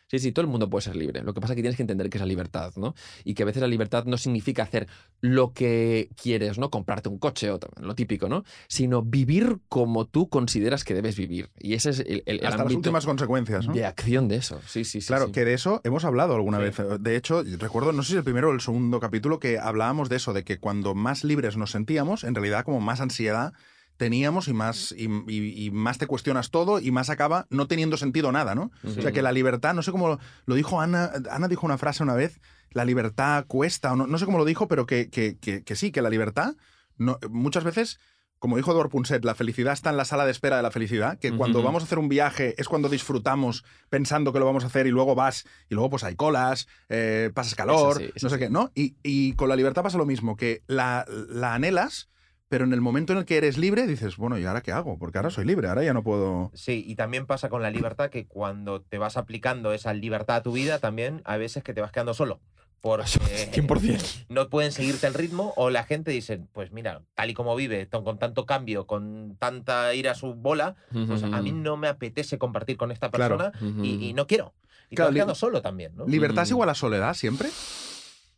sí, 0.08 0.18
sí, 0.18 0.32
todo 0.32 0.44
el 0.44 0.50
mundo 0.50 0.68
puede 0.68 0.82
ser 0.82 0.96
libre. 0.96 1.22
Lo 1.22 1.32
que 1.34 1.40
pasa 1.40 1.52
es 1.52 1.56
que 1.56 1.62
tienes 1.62 1.76
que 1.76 1.82
entender 1.82 2.10
que 2.10 2.18
es 2.18 2.20
la 2.22 2.26
libertad, 2.26 2.72
¿no? 2.76 2.94
Y 3.24 3.34
que 3.34 3.44
a 3.44 3.46
veces 3.46 3.60
la 3.62 3.68
libertad 3.68 4.04
no 4.06 4.18
significa 4.18 4.62
hacer 4.64 4.88
lo 5.20 5.52
que 5.52 6.10
quieres, 6.20 6.58
¿no? 6.58 6.70
Comprarte 6.70 7.08
un 7.08 7.18
coche 7.18 7.50
o 7.50 7.60
lo 7.80 7.94
típico, 7.94 8.28
¿no? 8.28 8.44
Sino 8.68 9.02
vivir 9.02 9.58
como 9.68 10.06
tú 10.06 10.28
consideras 10.28 10.84
que 10.84 10.94
debes 10.94 11.16
vivir. 11.16 11.50
Y 11.58 11.74
ese 11.74 11.90
es 11.90 12.00
el, 12.00 12.22
el- 12.26 12.40
el 12.40 12.46
Hasta 12.46 12.64
las 12.64 12.72
últimas 12.74 13.04
consecuencias, 13.06 13.66
¿no? 13.66 13.72
de 13.74 13.84
acción 13.86 14.28
de 14.28 14.36
eso. 14.36 14.60
Sí, 14.66 14.84
sí, 14.84 15.00
sí. 15.00 15.06
Claro, 15.06 15.26
sí. 15.26 15.32
que 15.32 15.44
de 15.44 15.54
eso 15.54 15.80
hemos 15.84 16.04
hablado 16.04 16.34
alguna 16.34 16.58
Sí. 16.58 16.64
vez. 16.64 16.76
De 17.00 17.16
hecho, 17.16 17.42
recuerdo, 17.58 17.92
no 17.92 18.02
sé 18.02 18.12
si 18.12 18.16
el 18.18 18.24
primero 18.24 18.48
o 18.50 18.52
el 18.52 18.60
segundo 18.60 19.00
capítulo, 19.00 19.38
que 19.38 19.58
hablábamos 19.58 20.08
de 20.08 20.16
eso, 20.16 20.32
de 20.32 20.44
que 20.44 20.58
cuando 20.58 20.94
más 20.94 21.24
libres 21.24 21.56
nos 21.56 21.70
sentíamos, 21.72 22.24
en 22.24 22.34
realidad 22.34 22.64
como 22.64 22.80
más 22.80 23.00
ansiedad 23.00 23.52
teníamos 23.98 24.48
y 24.48 24.54
más, 24.54 24.94
y, 24.96 25.08
y- 25.30 25.66
y 25.66 25.70
más 25.70 25.98
te 25.98 26.06
cuestionas 26.06 26.50
todo 26.50 26.80
y 26.80 26.90
más 26.90 27.10
acaba 27.10 27.46
no 27.50 27.66
teniendo 27.66 27.98
sentido 27.98 28.32
nada, 28.32 28.54
¿no? 28.54 28.70
O 28.98 29.02
sea, 29.02 29.12
que 29.12 29.20
la 29.20 29.32
libertad, 29.32 29.74
no 29.74 29.82
sé 29.82 29.92
cómo 29.92 30.18
lo, 30.46 30.54
dijo 30.54 30.80
Ana, 30.80 31.10
Ana 31.30 31.48
dijo 31.48 31.66
una 31.66 31.76
frase 31.76 32.02
una 32.02 32.14
vez, 32.14 32.40
la 32.70 32.86
libertad 32.86 33.44
cuesta, 33.46 33.92
o 33.92 33.96
no, 33.96 34.06
no 34.06 34.16
sé 34.16 34.24
cómo 34.24 34.38
lo 34.38 34.44
dijo, 34.46 34.66
pero 34.68 34.86
que, 34.86 35.10
que, 35.10 35.36
que- 35.38 35.62
que 35.64 35.76
sí, 35.76 35.90
que 35.92 36.00
la 36.00 36.08
libertad 36.10 36.54
no, 36.96 37.18
muchas 37.28 37.64
veces 37.64 37.98
como 38.40 38.56
dijo 38.56 38.70
Edward 38.70 38.88
Punset, 38.90 39.24
la 39.24 39.34
felicidad 39.34 39.72
está 39.72 39.90
en 39.90 39.96
la 39.96 40.04
sala 40.04 40.24
de 40.24 40.30
espera 40.30 40.56
de 40.58 40.62
la 40.62 40.70
felicidad, 40.70 41.18
que 41.18 41.30
cuando 41.36 41.58
vamos 41.64 41.82
a 41.82 41.86
hacer 41.86 41.98
un 41.98 42.08
viaje 42.08 42.54
es 42.56 42.68
cuando 42.68 42.88
disfrutamos 42.88 43.64
pensando 43.90 44.32
que 44.32 44.38
lo 44.38 44.46
vamos 44.46 44.62
a 44.62 44.68
hacer 44.68 44.86
y 44.86 44.90
luego 44.90 45.16
vas 45.16 45.44
y 45.68 45.74
luego 45.74 45.90
pues 45.90 46.04
hay 46.04 46.14
colas, 46.14 46.68
eh, 46.88 47.32
pasas 47.34 47.56
calor, 47.56 47.96
sí, 47.98 48.12
no 48.22 48.30
sé 48.30 48.38
qué, 48.38 48.48
¿no? 48.48 48.70
Y, 48.76 48.94
y 49.02 49.32
con 49.32 49.48
la 49.48 49.56
libertad 49.56 49.82
pasa 49.82 49.98
lo 49.98 50.06
mismo, 50.06 50.36
que 50.36 50.62
la, 50.68 51.04
la 51.28 51.54
anhelas, 51.54 52.10
pero 52.48 52.64
en 52.64 52.72
el 52.72 52.80
momento 52.80 53.12
en 53.12 53.18
el 53.20 53.24
que 53.24 53.36
eres 53.36 53.58
libre 53.58 53.86
dices, 53.86 54.16
bueno, 54.16 54.38
¿y 54.38 54.44
ahora 54.46 54.62
qué 54.62 54.72
hago? 54.72 54.98
Porque 54.98 55.18
ahora 55.18 55.30
soy 55.30 55.44
libre, 55.44 55.68
ahora 55.68 55.84
ya 55.84 55.92
no 55.94 56.02
puedo... 56.02 56.50
Sí, 56.54 56.84
y 56.86 56.94
también 56.94 57.26
pasa 57.26 57.48
con 57.48 57.62
la 57.62 57.70
libertad 57.70 58.10
que 58.10 58.26
cuando 58.26 58.80
te 58.80 58.98
vas 58.98 59.16
aplicando 59.16 59.72
esa 59.72 59.92
libertad 59.94 60.36
a 60.36 60.42
tu 60.42 60.52
vida, 60.52 60.78
también 60.78 61.20
hay 61.24 61.38
veces 61.38 61.62
que 61.62 61.74
te 61.74 61.80
vas 61.80 61.92
quedando 61.92 62.14
solo. 62.14 62.40
Porque 62.80 63.10
100%. 63.52 64.26
no 64.28 64.48
pueden 64.48 64.70
seguirte 64.72 65.06
el 65.08 65.14
ritmo 65.14 65.52
o 65.56 65.68
la 65.68 65.82
gente 65.84 66.10
dice, 66.12 66.40
pues 66.52 66.70
mira, 66.70 67.02
tal 67.14 67.28
y 67.28 67.34
como 67.34 67.56
vive, 67.56 67.88
con 67.88 68.18
tanto 68.20 68.46
cambio, 68.46 68.86
con 68.86 69.36
tanta 69.38 69.92
ir 69.94 70.08
a 70.08 70.14
su 70.14 70.34
bola, 70.34 70.76
pues 71.08 71.24
a 71.24 71.42
mí 71.42 71.50
no 71.52 71.76
me 71.76 71.88
apetece 71.88 72.38
compartir 72.38 72.76
con 72.76 72.92
esta 72.92 73.10
Claro. 73.10 73.36
persona 73.36 73.82
y, 73.82 74.06
y 74.08 74.12
no 74.14 74.26
quiero. 74.28 74.54
Y 74.90 74.94
Claro, 74.96 75.08
te 75.08 75.12
vas 75.12 75.14
quedando 75.16 75.34
solo 75.34 75.60
también, 75.60 75.94
¿no? 75.96 76.06
¿Libertad 76.06 76.44
es 76.44 76.50
Mm. 76.50 76.54
igual 76.54 76.68
a 76.70 76.74
soledad 76.74 77.14
siempre? 77.14 77.48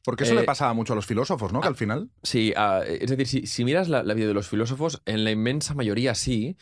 Porque 0.02 0.24
eso 0.24 0.32
Eh, 0.32 0.36
le 0.36 0.44
pasaba 0.44 0.72
mucho 0.72 0.94
a 0.94 0.96
los 0.96 1.06
filósofos, 1.06 1.52
¿no? 1.52 1.60
Que 1.60 1.68
al 1.68 1.76
final... 1.76 2.10
Sí, 2.22 2.52
ah, 2.56 2.82
es 2.86 3.10
decir, 3.10 3.26
si, 3.26 3.46
si 3.46 3.64
miras 3.64 3.88
la, 3.88 4.02
la 4.02 4.14
vida 4.14 4.26
de 4.28 4.34
los 4.34 4.48
filósofos, 4.48 5.02
en 5.04 5.24
la 5.24 5.30
inmensa 5.30 5.74
mayoría 5.74 6.14
sí. 6.14 6.56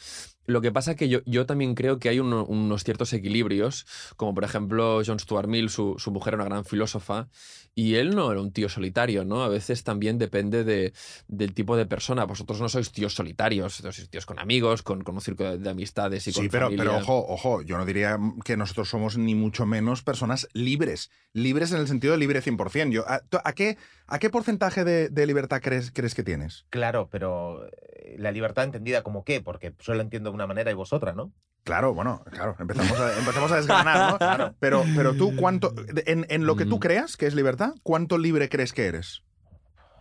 Lo 0.48 0.62
que 0.62 0.72
pasa 0.72 0.96
que 0.96 1.10
yo, 1.10 1.20
yo 1.26 1.44
también 1.44 1.74
creo 1.74 1.98
que 1.98 2.08
hay 2.08 2.20
uno- 2.20 2.44
unos 2.46 2.82
ciertos 2.82 3.12
equilibrios, 3.12 3.86
como 4.16 4.34
por 4.34 4.44
ejemplo 4.44 5.02
John 5.04 5.18
Stuart 5.20 5.46
Mill, 5.46 5.68
su, 5.68 5.96
su 5.98 6.10
mujer 6.10 6.34
era 6.34 6.42
una 6.44 6.50
gran 6.50 6.64
filósofa, 6.64 7.28
y 7.74 7.96
él 7.96 8.16
no 8.16 8.32
era 8.32 8.40
un 8.40 8.50
tío 8.50 8.70
solitario, 8.70 9.26
¿no? 9.26 9.42
A 9.44 9.48
veces 9.48 9.84
también 9.84 10.16
depende 10.18 10.64
de, 10.64 10.94
del 11.28 11.52
tipo 11.52 11.76
de 11.76 11.84
persona. 11.84 12.24
Vosotros 12.24 12.60
no 12.62 12.68
sois 12.70 12.90
tíos 12.90 13.14
solitarios, 13.14 13.74
sois 13.74 14.08
tíos 14.08 14.24
con 14.24 14.38
amigos, 14.38 14.82
con, 14.82 15.04
con 15.04 15.16
un 15.16 15.20
círculo 15.20 15.50
de, 15.52 15.58
de 15.58 15.70
amistades 15.70 16.26
y 16.26 16.32
con 16.32 16.44
Sí, 16.44 16.48
pero, 16.48 16.66
familia. 16.66 16.84
pero 16.84 16.96
ojo, 16.96 17.26
ojo, 17.28 17.62
yo 17.62 17.76
no 17.76 17.84
diría 17.84 18.18
que 18.42 18.56
nosotros 18.56 18.88
somos 18.88 19.18
ni 19.18 19.34
mucho 19.34 19.66
menos 19.66 20.02
personas 20.02 20.48
libres. 20.54 21.10
Libres 21.34 21.72
en 21.72 21.78
el 21.78 21.86
sentido 21.88 22.14
de 22.14 22.18
libre 22.18 22.40
100%. 22.40 22.90
Yo, 22.94 23.04
¿a, 23.06 23.52
qué, 23.52 23.76
¿A 24.06 24.18
qué 24.18 24.30
porcentaje 24.30 24.82
de, 24.84 25.10
de 25.10 25.26
libertad 25.26 25.60
crees, 25.62 25.92
crees 25.92 26.14
que 26.14 26.22
tienes? 26.24 26.64
Claro, 26.70 27.08
pero 27.12 27.64
eh, 27.66 28.16
la 28.18 28.32
libertad 28.32 28.64
entendida 28.64 29.02
como 29.02 29.22
qué, 29.24 29.40
porque 29.40 29.74
yo 29.78 29.94
la 29.94 30.02
entiendo 30.02 30.32
de 30.38 30.44
una 30.44 30.54
manera 30.54 30.70
y 30.70 30.74
vos 30.74 30.92
otra, 30.92 31.12
¿no? 31.12 31.32
Claro, 31.64 31.92
bueno, 31.94 32.22
claro, 32.30 32.56
empezamos 32.58 32.98
a, 32.98 33.18
empezamos 33.18 33.52
a 33.52 33.56
desgranar, 33.56 34.12
¿no? 34.12 34.18
Claro. 34.18 34.54
Pero, 34.60 34.84
pero 34.96 35.14
tú, 35.14 35.34
¿cuánto, 35.36 35.74
en, 36.06 36.26
en 36.30 36.46
lo 36.46 36.56
que 36.56 36.64
tú 36.64 36.76
Mm. 36.76 36.80
creas 36.80 37.16
que 37.16 37.26
es 37.26 37.34
libertad, 37.34 37.72
¿cuánto 37.82 38.16
libre 38.18 38.48
crees 38.48 38.72
que 38.72 38.86
eres? 38.86 39.22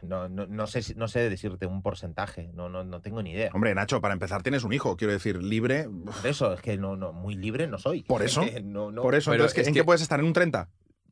No, 0.04 0.30
no, 0.30 0.46
no 0.46 0.68
sé, 0.68 0.94
no 0.96 1.08
sé 1.08 1.28
decirte 1.28 1.66
un 1.66 1.82
porcentaje, 1.82 2.52
no, 2.54 2.70
no, 2.70 2.84
no 2.84 3.02
tengo 3.02 3.24
ni 3.24 3.32
idea. 3.32 3.50
Hombre, 3.54 3.74
Nacho, 3.74 4.00
para 4.00 4.14
empezar 4.14 4.44
tienes 4.44 4.64
un 4.64 4.72
hijo, 4.72 4.96
quiero 4.96 5.12
decir, 5.12 5.42
libre. 5.42 5.88
Por 5.90 6.28
eso, 6.28 6.54
es 6.54 6.62
que 6.62 6.78
no, 6.78 6.96
no, 6.96 7.14
muy 7.14 7.34
libre 7.36 7.68
no 7.68 7.80
soy. 7.80 8.04
¿Por 8.04 8.22
eso? 8.24 8.46
no, 8.64 8.92
no. 8.92 9.02
Por 9.02 9.16
eso, 9.16 9.32
pero 9.32 9.44
entonces, 9.44 9.56
¿qué- 9.56 9.62
es 9.62 9.68
¿en 9.68 9.74
que- 9.74 9.80
qué 9.80 9.84
puedes 9.86 10.02
estar? 10.04 10.20
¿En 10.20 10.28
un 10.28 10.34
30? 10.34 10.70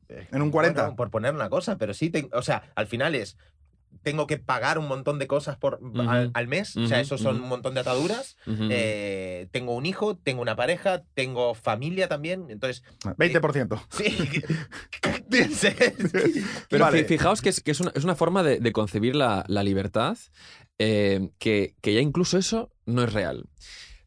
Eh, 0.08 0.28
en 0.30 0.40
un 0.40 0.52
40. 0.52 0.82
bueno, 0.82 0.96
por 0.96 1.10
poner 1.10 1.34
una 1.34 1.50
cosa, 1.50 1.76
pero 1.78 1.92
sí, 1.94 2.10
te- 2.10 2.28
o 2.32 2.42
sea, 2.42 2.62
al 2.76 2.86
final 2.86 3.16
es, 3.16 3.36
tengo 4.02 4.26
que 4.28 4.36
pagar 4.38 4.78
un 4.78 4.86
montón 4.86 5.18
de 5.18 5.26
cosas 5.26 5.56
por, 5.56 5.80
Ujú. 5.82 6.00
al, 6.02 6.30
al 6.32 6.46
mes, 6.48 6.76
o 6.76 6.86
sea, 6.86 7.00
eso 7.00 7.18
son 7.18 7.42
un 7.42 7.48
montón 7.48 7.74
de 7.74 7.80
ataduras. 7.80 8.36
Eh, 8.46 9.48
tengo 9.50 9.74
un 9.74 9.84
hijo, 9.86 10.16
tengo 10.16 10.42
una 10.42 10.54
pareja, 10.54 11.02
tengo 11.14 11.54
familia 11.54 12.06
también, 12.06 12.46
entonces, 12.48 12.84
20%. 13.18 13.80
sí. 13.90 14.42
Pero 16.70 16.84
Vale. 16.84 16.98
fi- 17.02 17.04
fijaos 17.04 17.42
que 17.42 17.48
es, 17.50 17.60
que 17.60 17.70
es, 17.70 17.80
una, 17.80 17.92
es 17.94 18.04
una 18.04 18.14
forma 18.14 18.42
de, 18.42 18.60
de 18.60 18.72
concebir 18.72 19.16
la, 19.16 19.44
la 19.48 19.62
libertad 19.62 20.16
eh, 20.78 21.30
que, 21.38 21.74
que 21.80 21.94
ya 21.94 22.00
incluso 22.00 22.38
eso 22.38 22.70
no 22.84 23.02
es 23.02 23.12
real. 23.12 23.48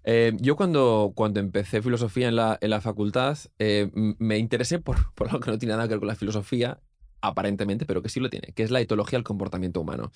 Eh, 0.03 0.33
yo 0.39 0.55
cuando, 0.55 1.11
cuando 1.15 1.39
empecé 1.39 1.81
filosofía 1.81 2.29
en 2.29 2.35
la, 2.37 2.57
en 2.61 2.69
la 2.69 2.79
facultad 2.81 3.37
eh, 3.59 3.91
me 3.93 4.37
interesé 4.37 4.79
por, 4.79 5.13
por 5.13 5.27
algo 5.27 5.39
que 5.41 5.51
no 5.51 5.57
tiene 5.57 5.73
nada 5.75 5.87
que 5.87 5.95
ver 5.95 5.99
con 5.99 6.07
la 6.07 6.15
filosofía, 6.15 6.79
aparentemente, 7.21 7.85
pero 7.85 8.01
que 8.01 8.09
sí 8.09 8.19
lo 8.19 8.29
tiene, 8.29 8.53
que 8.55 8.63
es 8.63 8.71
la 8.71 8.79
etología 8.81 9.17
del 9.17 9.23
comportamiento 9.23 9.81
humano. 9.81 10.11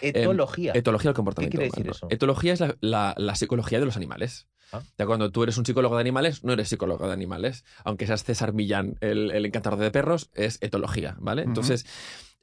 Etología. 0.00 0.72
Etología 0.74 1.10
del 1.10 1.16
comportamiento 1.16 1.56
quiere 1.58 1.66
decir 1.70 1.82
humano. 1.84 1.92
eso? 1.96 2.06
Etología 2.10 2.52
es 2.52 2.60
la, 2.60 2.76
la- 2.80 3.14
la 3.16 3.34
psicología 3.34 3.80
de 3.80 3.86
los 3.86 3.96
animales. 3.96 4.46
Ah. 4.72 4.82
Ya 4.98 5.06
cuando 5.06 5.30
tú 5.30 5.42
eres 5.42 5.56
un 5.58 5.66
psicólogo 5.66 5.94
de 5.96 6.00
animales, 6.00 6.42
no 6.42 6.52
eres 6.52 6.68
psicólogo 6.68 7.06
de 7.06 7.12
animales. 7.12 7.64
Aunque 7.84 8.06
seas 8.06 8.24
César 8.24 8.52
Millán, 8.52 8.96
el, 9.00 9.30
el 9.30 9.46
encantador 9.46 9.78
de 9.78 9.90
perros, 9.90 10.30
es 10.34 10.58
etología, 10.62 11.16
¿vale? 11.20 11.42
Entonces, 11.42 11.86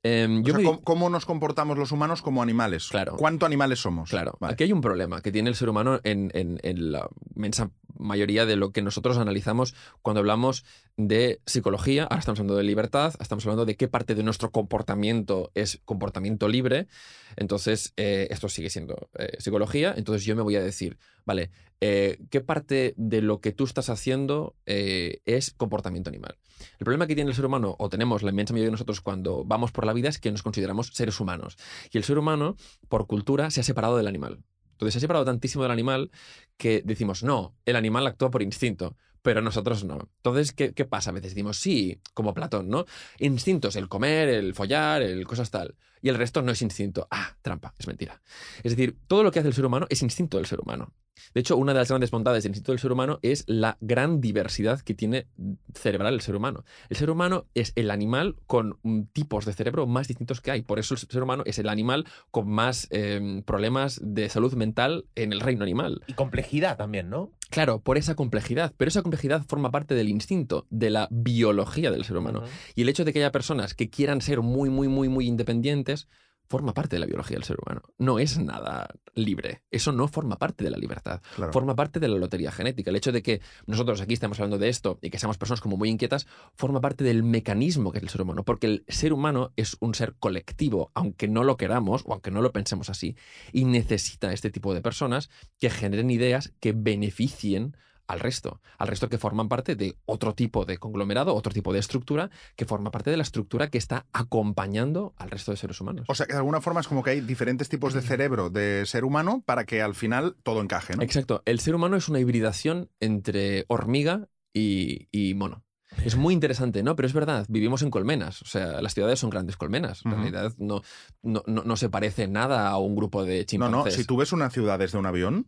em, 0.04 0.40
O 0.40 0.44
yo 0.44 0.54
sea, 0.54 0.58
me- 0.60 0.64
¿cómo, 0.64 0.82
cómo 0.82 1.10
nos 1.10 1.26
comportamos 1.26 1.78
los 1.78 1.92
humanos 1.92 2.22
como 2.22 2.42
animales? 2.42 2.88
Claro. 2.90 3.16
¿Cuánto 3.18 3.46
animales 3.46 3.80
somos? 3.80 4.10
Claro, 4.10 4.36
Vale. 4.40 4.54
aquí 4.54 4.64
hay 4.64 4.72
un 4.74 4.82
problema 4.82 5.22
que 5.22 5.32
tiene 5.32 5.50
el 5.50 5.56
ser 5.56 5.70
humano 5.70 6.00
en, 6.04 6.32
en- 6.34 6.60
en 6.64 6.92
la 6.92 7.08
inmensa 7.36 7.72
mayoría 7.98 8.48
de 8.48 8.56
lo 8.56 8.72
que 8.72 8.82
nosotros 8.82 9.18
analizamos 9.20 9.76
cuando 10.02 10.20
hablamos 10.22 10.66
de 10.98 11.40
psicología. 11.46 12.04
Ahora 12.06 12.18
estamos 12.20 12.40
hablando 12.40 12.58
de 12.58 12.64
libertad, 12.64 13.14
estamos 13.20 13.46
hablando 13.46 13.66
de 13.66 13.76
qué 13.78 13.88
parte 13.88 14.16
de 14.16 14.24
nuestro 14.24 14.50
comportamiento 14.52 15.52
es 15.54 15.80
comportamiento 15.86 16.48
libre. 16.50 16.88
Entonces, 17.36 17.94
eh, 17.98 18.28
esto 18.32 18.50
sigue 18.50 18.70
siendo 18.72 19.10
eh, 19.20 19.38
psicología. 19.40 19.94
Entonces, 19.96 20.26
yo 20.26 20.36
me 20.36 20.42
voy 20.42 20.56
a 20.56 20.64
decir, 20.64 20.98
vale, 21.26 21.52
eh, 21.82 22.20
¿qué 22.30 22.42
parte 22.42 22.94
de 22.96 23.22
lo 23.22 23.42
que 23.42 23.52
tú 23.52 23.64
estás 23.64 23.90
haciendo 23.90 24.56
eh, 24.68 25.22
es 25.26 25.52
comportamiento 25.52 26.10
animal? 26.10 26.38
El 26.80 26.86
problema 26.86 27.08
que 27.08 27.16
tiene 27.16 27.32
el 27.32 27.36
ser 27.36 27.46
humano, 27.46 27.76
o 27.80 27.90
tenemos 27.90 28.22
la 28.22 28.30
inmensa 28.30 28.54
mayoría 28.54 28.68
de 28.68 28.74
nosotros 28.74 29.02
cuando 29.02 29.44
vamos 29.44 29.72
por 29.72 29.88
la 29.88 29.94
vida, 29.94 30.08
es 30.08 30.20
que 30.20 30.32
nos 30.32 30.44
consideramos 30.44 30.92
seres 30.94 31.20
humanos. 31.20 31.58
Y 31.92 31.98
el 31.98 32.04
ser 32.04 32.20
humano, 32.20 32.56
por 32.88 33.08
cultura, 33.08 33.50
se 33.50 33.62
ha 33.62 33.64
separado 33.64 33.98
del 33.98 34.08
animal. 34.08 34.44
Entonces 34.74 34.94
se 34.94 34.98
ha 35.00 35.02
separado 35.02 35.26
tantísimo 35.26 35.64
del 35.64 35.72
animal 35.72 36.12
que 36.58 36.84
decimos, 36.86 37.24
no, 37.24 37.56
el 37.66 37.76
animal 37.76 38.06
actúa 38.06 38.30
por 38.30 38.44
instinto, 38.44 38.96
pero 39.24 39.42
nosotros 39.42 39.84
no. 39.84 40.10
Entonces, 40.18 40.52
¿qué, 40.54 40.74
qué 40.74 40.86
pasa? 40.86 41.10
A 41.10 41.14
veces 41.14 41.32
decimos, 41.32 41.58
sí, 41.58 42.00
como 42.14 42.34
Platón, 42.34 42.70
¿no? 42.70 42.86
Instintos, 43.20 43.76
el 43.76 43.90
comer, 43.90 44.30
el 44.30 44.54
follar, 44.54 45.02
el 45.02 45.26
cosas 45.26 45.50
tal. 45.50 45.76
Y 46.02 46.10
el 46.10 46.16
resto 46.16 46.42
no 46.42 46.52
es 46.52 46.62
instinto. 46.62 47.08
Ah, 47.12 47.38
trampa, 47.42 47.76
es 47.78 47.88
mentira. 47.88 48.22
Es 48.64 48.76
decir, 48.76 48.98
todo 49.08 49.24
lo 49.24 49.32
que 49.32 49.40
hace 49.40 49.48
el 49.48 49.54
ser 49.54 49.66
humano 49.66 49.86
es 49.90 50.02
instinto 50.02 50.38
del 50.38 50.48
ser 50.48 50.60
humano. 50.60 50.94
De 51.34 51.42
hecho, 51.42 51.58
una 51.58 51.74
de 51.74 51.80
las 51.80 51.90
grandes 51.90 52.12
bondades 52.12 52.44
del 52.44 52.52
instinto 52.52 52.72
del 52.72 52.80
ser 52.80 52.92
humano 52.92 53.20
es 53.22 53.44
la 53.48 53.78
gran 53.82 54.22
diversidad 54.22 54.82
que 54.82 54.94
tiene 54.94 55.28
cerebral 55.74 56.14
el 56.14 56.22
ser 56.22 56.36
humano. 56.36 56.64
El 56.90 56.98
ser 56.98 57.10
humano 57.10 57.46
es 57.54 57.74
el 57.76 57.92
animal 57.92 58.36
con 58.48 58.80
mm, 58.84 59.04
tipos 59.14 59.46
de 59.46 59.54
cerebro 59.54 59.88
más 59.88 60.08
distintos 60.08 60.42
que 60.42 60.52
hay. 60.52 60.62
Por 60.62 60.80
eso 60.80 60.94
el 60.94 61.00
ser 61.00 61.24
humano 61.24 61.44
es 61.46 61.60
el 61.60 61.70
animal 61.70 62.06
con 62.32 62.50
más 62.50 62.88
eh, 62.92 63.42
problemas 63.46 64.00
de 64.04 64.30
salud 64.30 64.54
mental 64.54 65.06
en 65.16 65.34
el 65.34 65.40
reino 65.40 65.64
animal. 65.64 66.02
Y 66.08 66.14
complejidad 66.14 66.78
también, 66.78 67.10
¿no? 67.10 67.32
Claro, 67.50 67.82
por 67.82 67.98
esa 67.98 68.16
complejidad. 68.16 68.74
Pero 68.78 68.90
esa 68.90 69.02
complejidad 69.02 69.46
forma 69.48 69.72
parte 69.72 69.96
del 69.96 70.10
instinto, 70.10 70.68
de 70.70 70.90
la 70.90 71.08
biología 71.12 71.92
del 71.92 72.06
ser 72.06 72.18
humano. 72.18 72.44
Y 72.76 72.84
el 72.84 72.90
hecho 72.90 73.06
de 73.06 73.14
que 73.14 73.20
haya 73.20 73.32
personas 73.32 73.74
que 73.74 73.90
quieran 73.90 74.22
ser 74.22 74.42
muy, 74.42 74.70
muy, 74.70 74.88
muy, 74.88 75.10
muy 75.10 75.28
independientes 75.28 76.08
forma 76.52 76.74
parte 76.74 76.98
de 76.98 77.00
la 77.00 77.06
biología 77.06 77.38
del 77.38 77.46
ser 77.46 77.58
humano. 77.66 77.82
No 77.98 78.20
es 78.20 78.38
nada 78.38 78.90
libre. 79.16 79.64
Eso 79.72 79.94
no 79.94 80.10
forma 80.10 80.38
parte 80.38 80.66
de 80.66 80.70
la 80.70 80.78
libertad. 80.78 81.22
Claro. 81.36 81.54
Forma 81.54 81.76
parte 81.76 82.02
de 82.02 82.10
la 82.10 82.18
lotería 82.18 82.52
genética. 82.52 82.90
El 82.90 82.98
hecho 82.98 83.14
de 83.14 83.24
que 83.24 83.42
nosotros 83.66 84.02
aquí 84.02 84.14
estemos 84.14 84.38
hablando 84.40 84.58
de 84.58 84.68
esto 84.68 85.00
y 85.02 85.10
que 85.10 85.18
seamos 85.18 85.38
personas 85.38 85.62
como 85.62 85.78
muy 85.78 85.90
inquietas, 85.90 86.28
forma 86.56 86.82
parte 86.82 87.06
del 87.06 87.24
mecanismo 87.24 87.92
que 87.92 88.00
es 88.00 88.04
el 88.04 88.10
ser 88.10 88.22
humano. 88.22 88.44
Porque 88.44 88.68
el 88.68 88.86
ser 88.90 89.14
humano 89.14 89.54
es 89.56 89.78
un 89.80 89.96
ser 89.96 90.16
colectivo, 90.20 90.92
aunque 90.94 91.30
no 91.30 91.46
lo 91.46 91.56
queramos 91.56 92.04
o 92.06 92.12
aunque 92.12 92.32
no 92.32 92.42
lo 92.42 92.52
pensemos 92.52 92.90
así, 92.90 93.16
y 93.54 93.64
necesita 93.64 94.34
este 94.34 94.52
tipo 94.52 94.74
de 94.74 94.82
personas 94.82 95.30
que 95.58 95.70
generen 95.70 96.12
ideas 96.12 96.54
que 96.60 96.74
beneficien 96.74 97.78
al 98.12 98.20
resto, 98.20 98.62
al 98.78 98.88
resto 98.88 99.10
que 99.10 99.18
forman 99.18 99.48
parte 99.50 99.76
de 99.76 99.96
otro 100.06 100.34
tipo 100.36 100.66
de 100.66 100.78
conglomerado, 100.78 101.34
otro 101.36 101.52
tipo 101.54 101.74
de 101.74 101.80
estructura, 101.80 102.30
que 102.56 102.66
forma 102.66 102.92
parte 102.92 103.10
de 103.12 103.18
la 103.18 103.24
estructura 103.24 103.70
que 103.70 103.78
está 103.78 104.06
acompañando 104.12 105.14
al 105.18 105.30
resto 105.30 105.52
de 105.52 105.58
seres 105.58 105.80
humanos. 105.82 106.06
O 106.10 106.16
sea, 106.16 106.26
que 106.26 106.34
de 106.34 106.40
alguna 106.40 106.62
forma 106.62 106.82
es 106.82 106.88
como 106.88 107.04
que 107.04 107.12
hay 107.12 107.22
diferentes 107.22 107.70
tipos 107.70 107.94
de 107.94 108.02
cerebro 108.02 108.50
de 108.50 108.86
ser 108.86 109.04
humano 109.06 109.44
para 109.46 109.66
que 109.66 109.82
al 109.82 109.96
final 109.96 110.36
todo 110.44 110.62
encaje, 110.62 110.96
¿no? 110.96 111.04
Exacto. 111.04 111.42
El 111.46 111.60
ser 111.60 111.76
humano 111.76 111.96
es 111.96 112.10
una 112.10 112.20
hibridación 112.20 112.90
entre 113.00 113.66
hormiga 113.68 114.28
y, 114.54 115.08
y 115.12 115.34
mono. 115.34 115.64
Es 116.06 116.16
muy 116.16 116.34
interesante, 116.34 116.84
¿no? 116.84 116.96
Pero 116.96 117.06
es 117.08 117.14
verdad, 117.14 117.46
vivimos 117.50 117.82
en 117.82 117.92
colmenas. 117.92 118.42
O 118.42 118.46
sea, 118.46 118.82
las 118.82 118.94
ciudades 118.94 119.20
son 119.20 119.30
grandes 119.30 119.58
colmenas. 119.58 120.02
En 120.06 120.12
realidad 120.12 120.54
no, 120.58 120.82
no, 121.22 121.44
no, 121.48 121.64
no 121.64 121.76
se 121.76 121.90
parece 121.90 122.28
nada 122.30 122.70
a 122.70 122.78
un 122.78 122.96
grupo 122.96 123.26
de 123.26 123.40
No, 123.40 123.46
chimpancés. 123.46 123.86
no, 123.86 123.92
si 123.92 124.06
tú 124.06 124.16
ves 124.16 124.32
una 124.32 124.50
ciudad 124.50 124.80
desde 124.80 124.98
un 124.98 125.06
avión, 125.06 125.48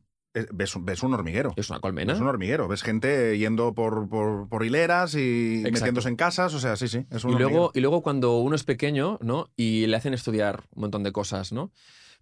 ves, 0.51 0.75
un- 0.75 0.85
ves 0.85 1.03
un 1.03 1.13
hormiguero. 1.13 1.53
Es 1.55 1.69
una 1.69 1.79
colmena. 1.79 2.13
Es 2.13 2.19
un 2.19 2.27
hormiguero. 2.27 2.67
Ves 2.67 2.81
gente 2.83 3.37
yendo 3.37 3.73
por, 3.73 4.09
por, 4.09 4.47
por 4.49 4.65
hileras 4.65 5.15
y 5.15 5.57
Exacto. 5.59 5.79
metiéndose 5.79 6.09
en 6.09 6.15
casas. 6.15 6.53
O 6.53 6.59
sea, 6.59 6.75
sí, 6.75 6.87
sí. 6.87 7.05
Es 7.11 7.23
un 7.23 7.31
Y 7.31 7.35
luego, 7.35 7.71
y 7.73 7.79
luego 7.81 8.01
cuando 8.01 8.37
uno 8.37 8.55
es 8.55 8.63
pequeño, 8.63 9.19
¿no? 9.21 9.51
Y 9.55 9.85
le 9.87 9.95
hacen 9.97 10.13
estudiar 10.13 10.63
un 10.75 10.81
montón 10.81 11.03
de 11.03 11.11
cosas, 11.11 11.51
¿no? 11.51 11.71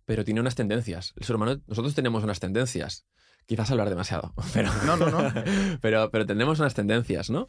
Pero 0.06 0.26
tiene 0.26 0.42
unas 0.42 0.56
tendencias. 0.56 1.14
El 1.16 1.26
ser 1.26 1.36
humano, 1.36 1.62
nosotros 1.68 1.94
tenemos 1.96 2.24
unas 2.24 2.40
tendencias. 2.40 3.06
Quizás 3.48 3.72
hablar 3.72 3.90
demasiado, 3.90 4.34
pero... 4.54 4.70
No, 4.86 4.98
no, 4.98 5.10
no. 5.10 5.34
pero, 5.82 6.10
pero 6.12 6.26
tenemos 6.26 6.60
unas 6.60 6.74
tendencias, 6.74 7.30
¿no? 7.30 7.48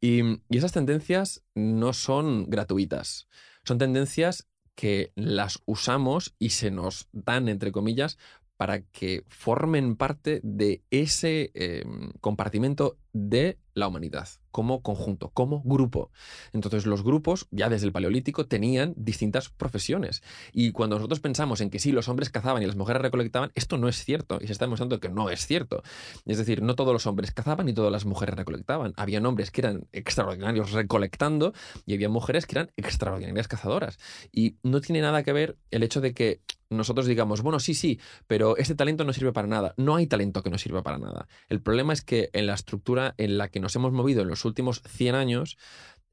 Y, 0.00 0.20
y 0.48 0.56
esas 0.58 0.72
tendencias 0.72 1.42
no 1.54 1.92
son 1.92 2.46
gratuitas. 2.48 3.28
Son 3.64 3.78
tendencias 3.78 4.48
que 4.74 5.12
las 5.14 5.62
usamos 5.66 6.34
y 6.38 6.50
se 6.50 6.70
nos 6.70 7.08
dan, 7.12 7.48
entre 7.48 7.72
comillas, 7.72 8.18
para 8.56 8.82
que 8.82 9.24
formen 9.28 9.96
parte 9.96 10.40
de 10.42 10.82
ese 10.90 11.50
eh, 11.54 11.84
compartimento 12.20 12.98
de 13.14 13.58
la 13.74 13.88
humanidad, 13.88 14.28
como 14.50 14.82
conjunto, 14.82 15.30
como 15.30 15.62
grupo. 15.64 16.10
Entonces 16.52 16.84
los 16.84 17.02
grupos, 17.02 17.48
ya 17.50 17.68
desde 17.68 17.86
el 17.86 17.92
Paleolítico, 17.92 18.46
tenían 18.46 18.92
distintas 18.96 19.48
profesiones. 19.48 20.22
Y 20.52 20.72
cuando 20.72 20.96
nosotros 20.96 21.20
pensamos 21.20 21.60
en 21.60 21.70
que 21.70 21.78
sí, 21.78 21.92
los 21.92 22.08
hombres 22.08 22.30
cazaban 22.30 22.62
y 22.62 22.66
las 22.66 22.76
mujeres 22.76 23.02
recolectaban, 23.02 23.50
esto 23.54 23.78
no 23.78 23.88
es 23.88 24.04
cierto. 24.04 24.38
Y 24.40 24.46
se 24.46 24.52
está 24.52 24.66
demostrando 24.66 25.00
que 25.00 25.08
no 25.08 25.30
es 25.30 25.46
cierto. 25.46 25.82
Es 26.24 26.38
decir, 26.38 26.62
no 26.62 26.74
todos 26.74 26.92
los 26.92 27.06
hombres 27.06 27.32
cazaban 27.32 27.68
y 27.68 27.72
todas 27.72 27.90
las 27.90 28.04
mujeres 28.04 28.34
recolectaban. 28.36 28.92
Había 28.96 29.20
hombres 29.20 29.50
que 29.50 29.60
eran 29.60 29.86
extraordinarios 29.92 30.72
recolectando 30.72 31.52
y 31.86 31.94
había 31.94 32.08
mujeres 32.08 32.46
que 32.46 32.58
eran 32.58 32.72
extraordinarias 32.76 33.48
cazadoras. 33.48 33.98
Y 34.32 34.56
no 34.62 34.80
tiene 34.80 35.00
nada 35.00 35.22
que 35.22 35.32
ver 35.32 35.56
el 35.70 35.82
hecho 35.82 36.00
de 36.00 36.14
que 36.14 36.42
nosotros 36.70 37.06
digamos, 37.06 37.42
bueno, 37.42 37.60
sí, 37.60 37.74
sí, 37.74 38.00
pero 38.26 38.56
este 38.56 38.74
talento 38.74 39.04
no 39.04 39.12
sirve 39.12 39.32
para 39.32 39.48
nada. 39.48 39.74
No 39.76 39.96
hay 39.96 40.06
talento 40.06 40.42
que 40.42 40.50
no 40.50 40.58
sirva 40.58 40.82
para 40.82 40.98
nada. 40.98 41.28
El 41.48 41.60
problema 41.60 41.92
es 41.92 42.02
que 42.02 42.30
en 42.32 42.46
la 42.46 42.54
estructura 42.54 43.03
en 43.18 43.36
la 43.36 43.48
que 43.48 43.60
nos 43.60 43.76
hemos 43.76 43.92
movido 43.92 44.22
en 44.22 44.28
los 44.28 44.44
últimos 44.44 44.80
100 44.86 45.14
años, 45.14 45.58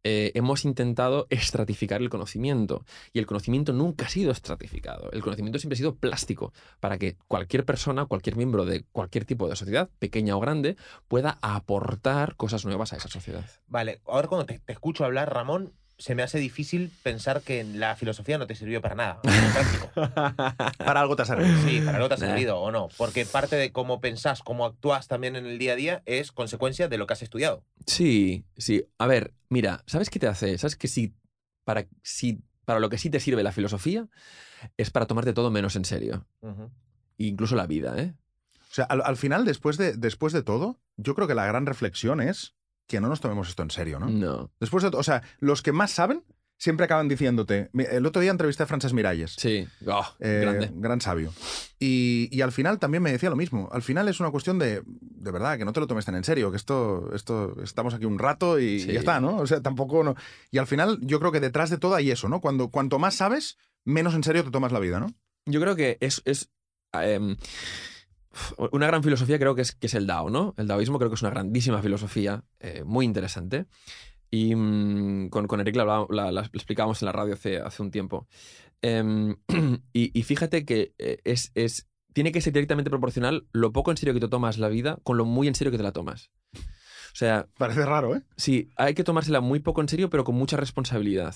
eh, 0.04 0.32
hemos 0.34 0.66
intentado 0.66 1.28
estratificar 1.30 2.02
el 2.02 2.10
conocimiento. 2.10 2.86
Y 3.14 3.20
el 3.20 3.26
conocimiento 3.26 3.74
nunca 3.74 4.06
ha 4.06 4.10
sido 4.10 4.32
estratificado. 4.32 5.12
El 5.12 5.22
conocimiento 5.22 5.60
siempre 5.60 5.76
ha 5.76 5.78
sido 5.78 5.96
plástico 5.96 6.54
para 6.80 6.98
que 6.98 7.18
cualquier 7.28 7.66
persona, 7.66 8.06
cualquier 8.06 8.36
miembro 8.36 8.66
de 8.66 8.84
cualquier 8.92 9.26
tipo 9.26 9.48
de 9.48 9.56
sociedad, 9.56 9.90
pequeña 10.00 10.36
o 10.36 10.40
grande, 10.40 10.76
pueda 11.08 11.38
aportar 11.42 12.36
cosas 12.36 12.66
nuevas 12.66 12.94
a 12.94 12.98
esa 12.98 13.10
sociedad. 13.10 13.46
Vale, 13.68 14.02
ahora 14.06 14.28
cuando 14.28 14.46
te, 14.46 14.60
te 14.60 14.74
escucho 14.74 15.06
hablar, 15.06 15.34
Ramón, 15.34 15.74
se 16.02 16.16
me 16.16 16.24
hace 16.24 16.40
difícil 16.40 16.92
pensar 17.04 17.44
que 17.44 17.64
la 17.64 17.96
filosofía 17.96 18.40
no 18.40 18.48
te 18.48 18.56
sirvió 18.56 18.82
para 18.82 18.96
nada. 18.96 19.20
en 19.24 19.54
práctico. 19.54 19.92
Para 20.84 21.00
algo 21.00 21.16
te 21.16 21.22
ha 21.22 21.26
servido. 21.26 21.62
Sí, 21.64 21.80
para 21.82 21.98
algo 21.98 22.08
te 22.10 22.16
ha 22.16 22.18
servido 22.18 22.60
o 22.60 22.72
no. 22.72 22.90
Porque 22.98 23.24
parte 23.24 23.56
de 23.56 23.72
cómo 23.72 24.02
pensás, 24.02 24.42
cómo 24.42 24.66
actúas 24.66 25.08
también 25.08 25.36
en 25.36 25.46
el 25.46 25.60
día 25.60 25.74
a 25.74 25.76
día 25.76 26.02
es 26.08 26.32
consecuencia 26.32 26.88
de 26.88 26.98
lo 26.98 27.06
que 27.06 27.14
has 27.14 27.22
estudiado. 27.22 27.64
Sí, 27.86 28.46
sí. 28.58 28.84
A 28.98 29.06
ver, 29.06 29.36
mira, 29.50 29.84
¿sabes 29.86 30.10
qué 30.10 30.18
te 30.18 30.26
hace? 30.28 30.58
¿Sabes 30.58 30.76
que 30.76 30.88
sí, 30.88 31.14
para, 31.66 31.86
sí, 32.02 32.40
para 32.66 32.80
lo 32.80 32.90
que 32.90 32.98
sí 32.98 33.12
te 33.12 33.20
sirve 33.20 33.44
la 33.44 33.52
filosofía 33.52 34.08
es 34.78 34.90
para 34.90 35.06
tomarte 35.06 35.34
todo 35.34 35.52
menos 35.52 35.76
en 35.76 35.86
serio? 35.86 36.26
Incluso 37.18 37.56
la 37.56 37.68
vida, 37.68 37.94
¿eh? 38.00 38.16
O 38.72 38.74
sea, 38.74 38.86
al, 38.86 39.04
al 39.06 39.18
final, 39.18 39.46
después 39.46 39.78
de, 39.78 39.96
después 39.98 40.34
de 40.34 40.42
todo, 40.42 40.80
yo 40.98 41.14
creo 41.14 41.28
que 41.28 41.36
la 41.36 41.46
gran 41.46 41.68
reflexión 41.68 42.22
es 42.22 42.56
que 42.92 43.02
no 43.02 43.08
nos 43.10 43.22
tomemos 43.22 43.50
esto 43.50 43.64
en 43.64 43.72
serio, 43.72 44.00
¿no? 44.00 44.08
No. 44.10 44.52
Después 44.60 44.84
de 44.84 44.90
o 44.96 45.04
sea, 45.04 45.24
los 45.40 45.62
que 45.62 45.72
más 45.72 45.92
saben 45.92 46.24
siempre 46.58 46.86
acaban 46.86 47.08
diciéndote. 47.08 47.72
El 47.74 48.06
otro 48.06 48.22
día 48.22 48.30
entrevisté 48.30 48.62
a 48.62 48.68
Frances 48.68 48.94
Miralles. 48.94 49.34
Sí. 49.36 49.68
Oh, 49.88 50.06
eh, 50.20 50.40
grande. 50.44 50.72
gran 50.76 51.02
sabio. 51.02 51.34
Y, 51.80 52.30
y 52.32 52.42
al 52.42 52.52
final 52.52 52.78
también 52.78 53.02
me 53.02 53.12
decía 53.12 53.32
lo 53.32 53.36
mismo. 53.36 53.68
Al 53.72 53.82
final 53.82 54.08
es 54.10 54.20
una 54.20 54.30
cuestión 54.30 54.60
de, 54.60 54.84
de 54.86 55.32
verdad, 55.32 55.58
que 55.58 55.66
no 55.66 55.74
te 55.74 55.80
lo 55.80 55.88
tomes 55.88 56.06
tan 56.06 56.14
en 56.14 56.24
serio, 56.24 56.52
que 56.52 56.58
esto, 56.58 57.10
esto 57.16 57.56
estamos 57.64 57.96
aquí 57.96 58.06
un 58.06 58.20
rato 58.20 58.60
y, 58.60 58.80
Sí. 58.82 58.92
y 58.92 58.94
ya 58.94 59.00
está, 59.00 59.20
¿no? 59.20 59.38
O 59.38 59.48
sea, 59.48 59.62
tampoco. 59.64 60.04
No. 60.04 60.16
Y 60.52 60.60
al 60.60 60.68
final 60.68 61.00
yo 61.02 61.20
creo 61.20 61.32
que 61.32 61.40
detrás 61.40 61.72
de 61.72 61.80
todo 61.80 61.96
hay 61.96 62.12
eso, 62.12 62.30
¿no? 62.30 62.42
Cuando, 62.42 62.70
cuanto 62.70 63.00
más 63.00 63.16
sabes, 63.16 63.58
menos 63.84 64.14
en 64.14 64.24
serio 64.24 64.44
te 64.44 64.52
tomas 64.52 64.72
la 64.72 64.80
vida, 64.80 65.00
¿no? 65.00 65.08
Yo 65.48 65.60
creo 65.60 65.76
que 65.76 65.98
es, 66.00 66.22
es 66.26 66.52
em, 66.94 67.38
una 68.72 68.88
gran 68.88 69.04
filosofía, 69.04 69.38
creo 69.40 69.56
que 69.56 69.62
es, 69.62 69.74
que 69.74 69.88
es 69.88 69.94
el 69.94 70.08
Dao, 70.08 70.30
¿no? 70.30 70.54
El 70.58 70.68
Daoísmo 70.68 70.98
creo 70.98 71.10
que 71.10 71.16
es 71.16 71.22
una 71.22 71.32
grandísima 71.32 71.82
filosofía, 71.82 72.44
eh, 72.60 72.84
muy 72.86 73.06
interesante. 73.06 73.66
Y 74.30 74.56
mm, 74.56 75.30
con, 75.30 75.48
con 75.48 75.60
Eric 75.60 75.76
la, 75.76 75.84
la- 75.86 76.06
la- 76.10 76.32
la 76.32 76.42
explicábamos 76.42 77.02
en 77.02 77.08
la 77.08 77.12
radio 77.12 77.34
hace, 77.34 77.58
hace 77.60 77.82
un 77.82 77.92
tiempo. 77.92 78.28
Em, 78.82 79.36
y, 79.94 80.18
y 80.18 80.24
fíjate 80.24 80.64
que 80.66 80.94
eh, 80.98 81.20
es, 81.26 81.52
es, 81.56 81.90
tiene 82.14 82.32
que 82.32 82.42
ser 82.42 82.54
directamente 82.54 82.90
proporcional 82.90 83.48
lo 83.52 83.72
poco 83.74 83.92
en 83.92 83.98
serio 83.98 84.14
que 84.14 84.20
te 84.22 84.28
tomas 84.30 84.58
la 84.58 84.70
vida 84.70 84.98
con 85.04 85.18
lo 85.18 85.26
muy 85.26 85.48
en 85.48 85.56
serio 85.56 85.72
que 85.72 85.78
te 85.78 85.84
la 85.84 85.92
tomas. 85.92 86.32
O 86.56 87.16
sea, 87.16 87.48
Parece 87.58 87.86
raro, 87.86 88.16
¿eh? 88.16 88.22
sí, 88.38 88.70
hay 88.78 88.94
que 88.94 89.04
tomársela 89.04 89.42
muy 89.42 89.60
poco 89.60 89.82
en 89.82 89.90
serio, 89.90 90.10
pero 90.10 90.24
con 90.24 90.36
mucha 90.36 90.56
responsabilidad. 90.56 91.36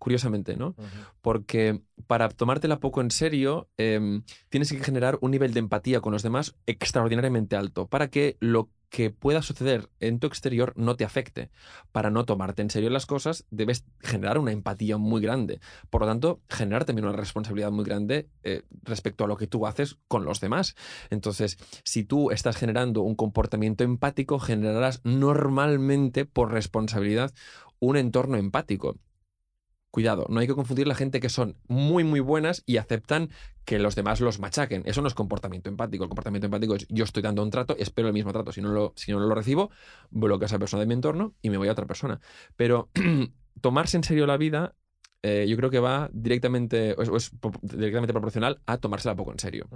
Curiosamente, 0.00 0.56
¿no? 0.56 0.74
Porque 1.20 1.82
para 2.06 2.30
tomártela 2.30 2.80
poco 2.80 3.02
en 3.02 3.10
serio 3.10 3.68
em, 3.76 4.22
tienes 4.48 4.72
que 4.72 4.82
generar 4.82 5.18
un 5.20 5.30
nivel 5.30 5.52
de 5.52 5.60
empatía 5.60 6.00
con 6.00 6.14
los 6.14 6.22
demás 6.22 6.56
extraordinariamente 6.64 7.54
alto 7.54 7.86
para 7.86 8.08
que 8.08 8.38
lo 8.40 8.70
que 8.88 9.10
pueda 9.10 9.42
suceder 9.42 9.90
en 10.00 10.18
tu 10.18 10.26
exterior 10.26 10.72
no 10.74 10.96
te 10.96 11.04
afecte. 11.04 11.50
Para 11.92 12.10
no 12.10 12.24
tomarte 12.24 12.62
en 12.62 12.70
serio 12.70 12.88
las 12.88 13.04
cosas 13.04 13.44
debes 13.50 13.84
generar 14.00 14.38
una 14.38 14.52
empatía 14.52 14.96
muy 14.96 15.20
grande. 15.20 15.60
Por 15.90 16.00
lo 16.00 16.08
tanto, 16.08 16.40
generar 16.48 16.86
también 16.86 17.06
una 17.06 17.16
responsabilidad 17.16 17.70
muy 17.70 17.84
grande 17.84 18.30
eh, 18.42 18.62
respecto 18.82 19.24
a 19.24 19.28
lo 19.28 19.36
que 19.36 19.46
tú 19.46 19.66
haces 19.66 19.98
con 20.08 20.24
los 20.24 20.40
demás. 20.40 20.76
Entonces, 21.10 21.58
si 21.84 22.04
tú 22.04 22.30
estás 22.30 22.56
generando 22.56 23.02
un 23.02 23.16
comportamiento 23.16 23.84
empático, 23.84 24.38
generarás 24.38 25.02
normalmente 25.04 26.24
por 26.24 26.50
responsabilidad 26.50 27.34
un 27.80 27.98
entorno 27.98 28.38
empático. 28.38 28.96
Cuidado, 29.90 30.26
no 30.28 30.38
hay 30.38 30.46
que 30.46 30.54
confundir 30.54 30.86
la 30.86 30.94
gente 30.94 31.18
que 31.18 31.28
son 31.28 31.56
muy, 31.66 32.04
muy 32.04 32.20
buenas 32.20 32.62
y 32.64 32.76
aceptan 32.76 33.30
que 33.64 33.80
los 33.80 33.96
demás 33.96 34.20
los 34.20 34.38
machaquen. 34.38 34.82
Eso 34.86 35.02
no 35.02 35.08
es 35.08 35.14
comportamiento 35.14 35.68
empático. 35.68 36.04
El 36.04 36.08
comportamiento 36.08 36.46
empático 36.46 36.76
es 36.76 36.86
yo 36.88 37.02
estoy 37.02 37.22
dando 37.24 37.42
un 37.42 37.50
trato, 37.50 37.76
espero 37.76 38.06
el 38.06 38.14
mismo 38.14 38.32
trato. 38.32 38.52
Si 38.52 38.60
no 38.60 38.68
lo, 38.68 38.92
si 38.94 39.10
no 39.10 39.18
lo 39.18 39.34
recibo, 39.34 39.70
bloqueo 40.10 40.44
a 40.44 40.46
esa 40.46 40.60
persona 40.60 40.82
de 40.82 40.86
mi 40.86 40.94
entorno 40.94 41.34
y 41.42 41.50
me 41.50 41.56
voy 41.56 41.68
a 41.68 41.72
otra 41.72 41.86
persona. 41.86 42.20
Pero 42.54 42.88
tomarse 43.60 43.96
en 43.96 44.04
serio 44.04 44.26
la 44.28 44.36
vida, 44.36 44.76
eh, 45.22 45.46
yo 45.48 45.56
creo 45.56 45.70
que 45.70 45.80
va 45.80 46.08
directamente, 46.12 46.94
o 46.96 47.16
es, 47.16 47.32
directamente 47.62 48.12
proporcional 48.12 48.60
a 48.66 48.78
tomársela 48.78 49.16
poco 49.16 49.32
en 49.32 49.40
serio. 49.40 49.68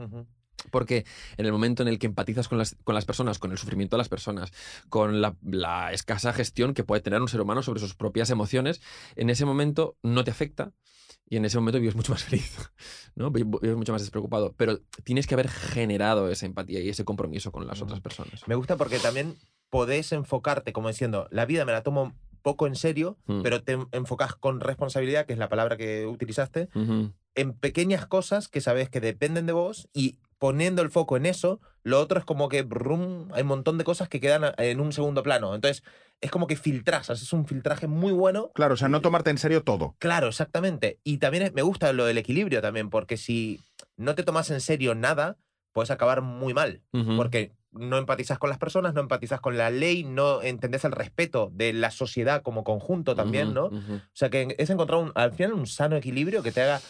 Porque 0.70 1.04
en 1.36 1.46
el 1.46 1.52
momento 1.52 1.82
en 1.82 1.88
el 1.88 1.98
que 1.98 2.06
empatizas 2.06 2.48
con 2.48 2.58
las, 2.58 2.76
con 2.84 2.94
las 2.94 3.04
personas, 3.04 3.38
con 3.38 3.52
el 3.52 3.58
sufrimiento 3.58 3.96
de 3.96 3.98
las 3.98 4.08
personas, 4.08 4.52
con 4.88 5.20
la, 5.20 5.36
la 5.42 5.92
escasa 5.92 6.32
gestión 6.32 6.74
que 6.74 6.84
puede 6.84 7.02
tener 7.02 7.20
un 7.20 7.28
ser 7.28 7.40
humano 7.40 7.62
sobre 7.62 7.80
sus 7.80 7.94
propias 7.94 8.30
emociones, 8.30 8.80
en 9.16 9.30
ese 9.30 9.44
momento 9.44 9.96
no 10.02 10.24
te 10.24 10.30
afecta 10.30 10.72
y 11.28 11.36
en 11.36 11.44
ese 11.44 11.58
momento 11.58 11.78
vives 11.80 11.96
mucho 11.96 12.12
más 12.12 12.24
feliz, 12.24 12.52
¿no? 13.14 13.30
Vi- 13.30 13.44
Vives 13.44 13.76
mucho 13.76 13.92
más 13.92 14.02
despreocupado. 14.02 14.54
Pero 14.56 14.80
tienes 15.04 15.26
que 15.26 15.34
haber 15.34 15.48
generado 15.48 16.28
esa 16.30 16.46
empatía 16.46 16.80
y 16.80 16.88
ese 16.88 17.04
compromiso 17.04 17.50
con 17.52 17.66
las 17.66 17.80
Mm. 17.80 17.84
otras 17.84 18.00
personas. 18.00 18.46
Me 18.46 18.54
gusta 18.54 18.76
porque 18.76 18.98
también 18.98 19.36
podés 19.70 20.12
enfocarte 20.12 20.72
como 20.72 20.88
diciendo, 20.88 21.26
la 21.30 21.46
vida 21.46 21.64
me 21.64 21.72
la 21.72 21.82
tomo 21.82 22.12
poco 22.42 22.66
en 22.66 22.76
serio, 22.76 23.16
Mm. 23.26 23.42
pero 23.42 23.62
te 23.62 23.78
enfocas 23.92 24.34
con 24.34 24.60
responsabilidad, 24.60 25.24
que 25.26 25.32
es 25.32 25.38
la 25.38 25.48
palabra 25.48 25.76
que 25.78 26.06
utilizaste, 26.06 26.68
Ujú. 26.74 27.12
en 27.34 27.54
pequeñas 27.54 28.06
cosas 28.06 28.48
que 28.48 28.60
sabes 28.60 28.90
que 28.90 29.00
dependen 29.00 29.46
de 29.46 29.52
vos 29.54 29.88
y 29.94 30.18
poniendo 30.38 30.82
el 30.82 30.90
foco 30.90 31.16
en 31.16 31.26
eso, 31.26 31.60
lo 31.82 32.00
otro 32.00 32.18
es 32.18 32.24
como 32.24 32.48
que 32.48 32.62
brum, 32.62 33.28
hay 33.32 33.42
un 33.42 33.48
montón 33.48 33.78
de 33.78 33.84
cosas 33.84 34.08
que 34.08 34.20
quedan 34.20 34.52
en 34.58 34.80
un 34.80 34.92
segundo 34.92 35.22
plano. 35.22 35.54
Entonces, 35.54 35.82
es 36.20 36.30
como 36.30 36.46
que 36.46 36.56
filtras, 36.56 37.10
haces 37.10 37.32
un 37.32 37.46
filtraje 37.46 37.86
muy 37.86 38.12
bueno. 38.12 38.50
Claro, 38.54 38.74
o 38.74 38.76
sea, 38.76 38.88
no 38.88 39.00
tomarte 39.00 39.30
en 39.30 39.38
serio 39.38 39.62
todo. 39.62 39.94
Claro, 39.98 40.28
exactamente. 40.28 40.98
Y 41.04 41.18
también 41.18 41.44
es- 41.44 41.52
me 41.52 41.62
gusta 41.62 41.92
lo 41.92 42.06
del 42.06 42.18
equilibrio 42.18 42.62
también, 42.62 42.88
porque 42.90 43.16
si 43.16 43.60
no 43.96 44.14
te 44.14 44.22
tomas 44.22 44.50
en 44.50 44.60
serio 44.60 44.94
nada, 44.94 45.36
puedes 45.72 45.90
acabar 45.90 46.22
muy 46.22 46.54
mal. 46.54 46.82
Porque 47.16 47.52
no 47.72 47.98
empatizas 47.98 48.38
con 48.38 48.48
las 48.50 48.58
personas, 48.58 48.94
no 48.94 49.00
empatizas 49.00 49.40
con 49.40 49.58
la 49.58 49.68
ley, 49.68 50.04
no 50.04 50.40
entendés 50.42 50.84
el 50.84 50.92
respeto 50.92 51.50
de 51.52 51.72
la 51.72 51.90
sociedad 51.90 52.42
como 52.42 52.62
conjunto 52.62 53.16
también, 53.16 53.52
¿no? 53.52 53.66
O 53.66 54.00
sea, 54.12 54.30
que 54.30 54.54
es 54.58 54.70
encontrar 54.70 55.00
un- 55.00 55.10
al 55.16 55.32
final 55.32 55.52
un 55.54 55.66
sano 55.66 55.96
equilibrio 55.96 56.42
que 56.44 56.52
te 56.52 56.62
haga 56.62 56.80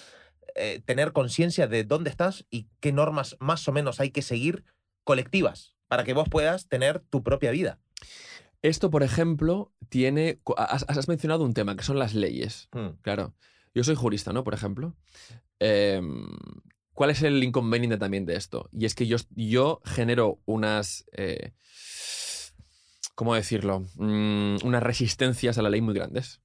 eh, 0.54 0.80
tener 0.84 1.12
conciencia 1.12 1.66
de 1.66 1.84
dónde 1.84 2.10
estás 2.10 2.46
y 2.50 2.68
qué 2.80 2.92
normas 2.92 3.36
más 3.40 3.66
o 3.68 3.72
menos 3.72 4.00
hay 4.00 4.10
que 4.10 4.22
seguir 4.22 4.64
colectivas 5.04 5.76
para 5.88 6.04
que 6.04 6.14
vos 6.14 6.28
puedas 6.28 6.68
tener 6.68 7.00
tu 7.00 7.22
propia 7.22 7.50
vida. 7.50 7.78
Esto, 8.62 8.90
por 8.90 9.02
ejemplo, 9.02 9.72
tiene. 9.90 10.40
Has, 10.56 10.84
has 10.88 11.06
mencionado 11.08 11.44
un 11.44 11.52
tema 11.52 11.76
que 11.76 11.84
son 11.84 11.98
las 11.98 12.14
leyes. 12.14 12.68
Mm, 12.72 12.96
Claro. 13.02 13.34
Yo 13.74 13.82
soy 13.84 13.94
jurista, 13.96 14.32
¿no? 14.32 14.44
Por 14.44 14.54
ejemplo. 14.54 14.94
Em, 15.58 16.28
¿Cuál 16.92 17.10
es 17.10 17.22
el 17.22 17.42
inconveniente 17.42 17.98
también 17.98 18.24
de 18.24 18.36
esto? 18.36 18.68
Y 18.72 18.84
es 18.86 18.94
que 18.94 19.06
yo, 19.06 19.16
yo 19.34 19.80
genero 19.84 20.40
unas. 20.46 21.04
eh, 21.12 21.52
¿Cómo 23.14 23.34
decirlo? 23.34 23.80
Mm, 23.96 24.56
unas 24.64 24.82
resistencias 24.82 25.58
a 25.58 25.62
la 25.62 25.70
ley 25.70 25.80
muy 25.80 25.94
grandes. 25.94 26.40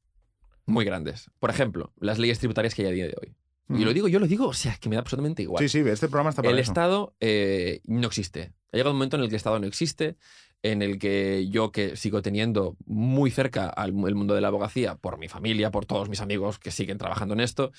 Muy 0.66 0.86
grandes. 0.86 1.32
Por 1.40 1.50
ejemplo, 1.50 1.94
las 2.00 2.20
leyes 2.20 2.40
tributarias 2.40 2.76
que 2.76 2.82
hay 2.84 2.88
a 2.90 2.92
día 2.92 3.08
de 3.08 3.16
hoy. 3.22 3.36
Y 3.70 3.86
lo 3.86 3.94
digo, 3.94 4.08
yo 4.08 4.20
lo 4.20 4.26
digo, 4.28 4.48
o 4.48 4.54
sea, 4.54 4.76
que 4.80 4.90
me 4.90 4.96
da 4.96 5.02
absolutamente 5.02 5.44
igual. 5.44 5.68
Sí, 5.68 5.70
sí, 5.84 5.88
este 5.88 6.08
programa 6.08 6.32
está 6.32 6.42
para 6.42 6.52
El 6.54 6.60
eso. 6.60 6.72
Estado 6.72 7.14
eh, 7.20 7.82
no 7.86 8.08
existe. 8.08 8.52
Ha 8.72 8.78
llegado 8.78 8.92
un 8.92 8.98
momento 8.98 9.16
en 9.18 9.22
el 9.24 9.30
que 9.30 9.36
el 9.36 9.38
Estado 9.38 9.60
no 9.60 9.68
existe, 9.68 10.16
en 10.64 10.82
el 10.82 10.98
que 10.98 11.48
yo 11.50 11.72
que 11.72 11.96
sigo 11.96 12.22
teniendo 12.22 12.76
muy 12.86 13.30
cerca 13.32 13.68
al 13.70 13.90
el 13.90 14.16
mundo 14.16 14.34
de 14.34 14.42
la 14.42 14.48
abogacía 14.48 14.96
por 14.96 15.20
mi 15.20 15.28
familia, 15.28 15.70
por 15.72 15.86
todos 15.86 16.10
mis 16.10 16.20
amigos 16.20 16.58
que 16.60 16.72
siguen 16.72 16.98
trabajando 16.98 17.34
en 17.36 17.42
esto, 17.42 17.72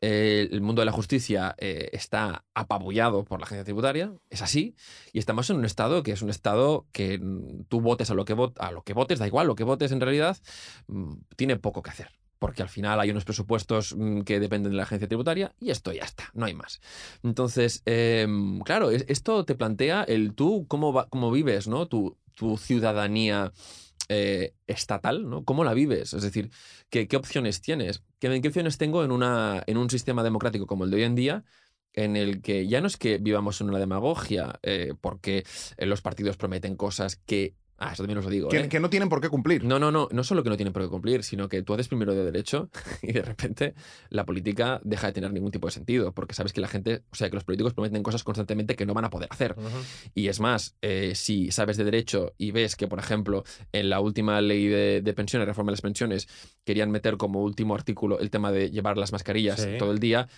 eh, 0.00 0.48
el 0.50 0.60
mundo 0.62 0.80
de 0.80 0.86
la 0.86 0.92
justicia 0.92 1.54
eh, 1.58 1.90
está 1.92 2.44
apabullado 2.54 3.24
por 3.24 3.38
la 3.40 3.44
agencia 3.46 3.64
tributaria, 3.64 4.12
es 4.30 4.42
así, 4.42 4.74
y 5.12 5.18
estamos 5.18 5.50
en 5.50 5.56
un 5.56 5.64
Estado 5.64 6.02
que 6.02 6.12
es 6.12 6.22
un 6.22 6.30
Estado 6.30 6.86
que 6.92 7.18
mm, 7.18 7.64
tú 7.68 7.80
votes 7.80 8.10
a 8.10 8.14
lo 8.14 8.24
que, 8.24 8.34
vot- 8.36 8.54
a 8.58 8.72
lo 8.72 8.82
que 8.82 8.94
votes, 8.94 9.18
da 9.18 9.26
igual 9.26 9.46
lo 9.46 9.56
que 9.56 9.64
votes 9.64 9.92
en 9.92 10.00
realidad, 10.00 10.38
mm, 10.86 11.12
tiene 11.36 11.56
poco 11.56 11.82
que 11.82 11.90
hacer. 11.90 12.10
Porque 12.38 12.62
al 12.62 12.68
final 12.68 13.00
hay 13.00 13.10
unos 13.10 13.24
presupuestos 13.24 13.94
mm, 13.96 14.20
que 14.22 14.40
dependen 14.40 14.72
de 14.72 14.76
la 14.76 14.84
agencia 14.84 15.08
tributaria 15.08 15.54
y 15.60 15.70
esto 15.70 15.92
ya 15.92 16.04
está, 16.04 16.30
no 16.34 16.46
hay 16.46 16.54
más. 16.54 16.80
Entonces, 17.22 17.82
em, 17.86 18.60
claro, 18.60 18.90
es- 18.90 19.04
esto 19.08 19.44
te 19.44 19.54
plantea 19.54 20.04
el 20.04 20.34
tú, 20.34 20.66
cómo, 20.68 20.92
va- 20.92 21.08
cómo 21.08 21.30
vives, 21.30 21.68
¿no? 21.68 21.88
Tu, 21.88 22.16
tu 22.34 22.56
ciudadanía 22.58 23.52
eh, 24.08 24.54
estatal, 24.66 25.28
¿no? 25.28 25.44
¿Cómo 25.44 25.64
la 25.64 25.74
vives? 25.74 26.14
Es 26.14 26.22
decir, 26.22 26.50
¿qué, 26.90 27.08
qué 27.08 27.16
opciones 27.16 27.60
tienes? 27.60 28.02
¿Qué, 28.18 28.40
qué 28.40 28.48
opciones 28.48 28.78
tengo 28.78 29.04
en, 29.04 29.10
una, 29.12 29.62
en 29.66 29.76
un 29.76 29.90
sistema 29.90 30.22
democrático 30.22 30.66
como 30.66 30.84
el 30.84 30.90
de 30.90 30.96
hoy 30.96 31.02
en 31.04 31.14
día? 31.14 31.44
en 31.94 32.16
el 32.16 32.42
que 32.42 32.68
ya 32.68 32.80
no 32.80 32.86
es 32.86 32.96
que 32.96 33.18
vivamos 33.18 33.60
en 33.60 33.70
una 33.70 33.78
demagogia, 33.78 34.60
eh, 34.62 34.94
porque 35.00 35.44
los 35.78 36.00
partidos 36.02 36.36
prometen 36.36 36.76
cosas 36.76 37.16
que... 37.16 37.54
Ah, 37.80 37.92
eso 37.92 38.02
también 38.02 38.18
os 38.18 38.24
lo 38.24 38.30
digo. 38.30 38.48
Que, 38.48 38.58
¿eh? 38.58 38.68
que 38.68 38.80
no 38.80 38.90
tienen 38.90 39.08
por 39.08 39.20
qué 39.20 39.28
cumplir. 39.28 39.62
No, 39.64 39.78
no, 39.78 39.92
no, 39.92 40.08
no 40.10 40.24
solo 40.24 40.42
que 40.42 40.50
no 40.50 40.56
tienen 40.56 40.72
por 40.72 40.82
qué 40.82 40.88
cumplir, 40.88 41.22
sino 41.22 41.48
que 41.48 41.62
tú 41.62 41.74
haces 41.74 41.86
primero 41.88 42.12
de 42.14 42.24
derecho 42.24 42.70
y 43.02 43.12
de 43.12 43.22
repente 43.22 43.74
la 44.10 44.24
política 44.26 44.80
deja 44.82 45.06
de 45.06 45.12
tener 45.12 45.32
ningún 45.32 45.52
tipo 45.52 45.68
de 45.68 45.72
sentido, 45.72 46.12
porque 46.12 46.34
sabes 46.34 46.52
que 46.52 46.60
la 46.60 46.66
gente, 46.68 47.02
o 47.10 47.14
sea, 47.14 47.30
que 47.30 47.34
los 47.36 47.44
políticos 47.44 47.74
prometen 47.74 48.02
cosas 48.02 48.24
constantemente 48.24 48.74
que 48.74 48.84
no 48.84 48.94
van 48.94 49.04
a 49.04 49.10
poder 49.10 49.28
hacer. 49.30 49.54
Y 50.14 50.28
es 50.28 50.40
más, 50.40 50.76
eh, 50.82 51.12
si 51.14 51.50
sabes 51.52 51.76
de 51.76 51.84
derecho 51.84 52.34
y 52.36 52.50
ves 52.50 52.74
que, 52.74 52.88
por 52.88 52.98
ejemplo, 52.98 53.44
en 53.72 53.90
la 53.90 54.00
última 54.00 54.40
ley 54.40 54.66
de, 54.66 55.00
de 55.00 55.12
pensiones, 55.14 55.46
reforma 55.46 55.70
de 55.70 55.74
las 55.74 55.82
pensiones, 55.82 56.28
querían 56.64 56.90
meter 56.90 57.16
como 57.16 57.42
último 57.42 57.74
artículo 57.74 58.18
el 58.18 58.30
tema 58.30 58.50
de 58.50 58.70
llevar 58.70 58.96
las 58.98 59.12
mascarillas 59.12 59.60
Sí. 59.60 59.76
todo 59.78 59.92
el 59.92 59.98
día, 59.98 60.28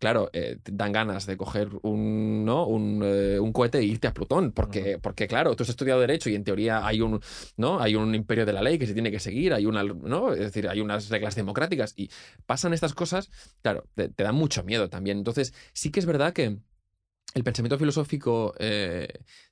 claro, 0.00 0.30
eh, 0.32 0.58
dan 0.64 0.92
ganas 0.92 1.26
de 1.26 1.36
coger 1.36 1.68
un, 1.82 2.44
¿no? 2.44 2.66
un, 2.66 3.02
eh, 3.04 3.38
un 3.38 3.52
cohete 3.52 3.78
e 3.78 3.84
irte 3.84 4.08
a 4.08 4.14
Plutón, 4.14 4.50
porque, 4.50 4.98
porque 4.98 5.28
claro, 5.28 5.54
tú 5.54 5.62
has 5.62 5.68
estudiado 5.68 6.00
derecho 6.00 6.30
y 6.30 6.34
en 6.34 6.42
teoría 6.42 6.86
hay 6.86 7.02
un, 7.02 7.20
¿no? 7.56 7.80
hay 7.80 7.94
un 7.94 8.14
imperio 8.14 8.46
de 8.46 8.54
la 8.54 8.62
ley 8.62 8.78
que 8.78 8.86
se 8.86 8.94
tiene 8.94 9.10
que 9.10 9.20
seguir, 9.20 9.52
hay 9.52 9.66
una, 9.66 9.84
¿no? 9.84 10.32
es 10.32 10.40
decir, 10.40 10.68
hay 10.68 10.80
unas 10.80 11.10
reglas 11.10 11.36
democráticas 11.36 11.92
y 11.96 12.10
pasan 12.46 12.72
estas 12.72 12.94
cosas, 12.94 13.30
claro, 13.62 13.84
te, 13.94 14.08
te 14.08 14.24
dan 14.24 14.34
mucho 14.34 14.64
miedo 14.64 14.88
también. 14.88 15.18
Entonces, 15.18 15.52
sí 15.74 15.90
que 15.90 16.00
es 16.00 16.06
verdad 16.06 16.32
que 16.32 16.58
el 17.34 17.44
pensamiento 17.44 17.78
filosófico 17.78 18.54
eh, 18.58 19.08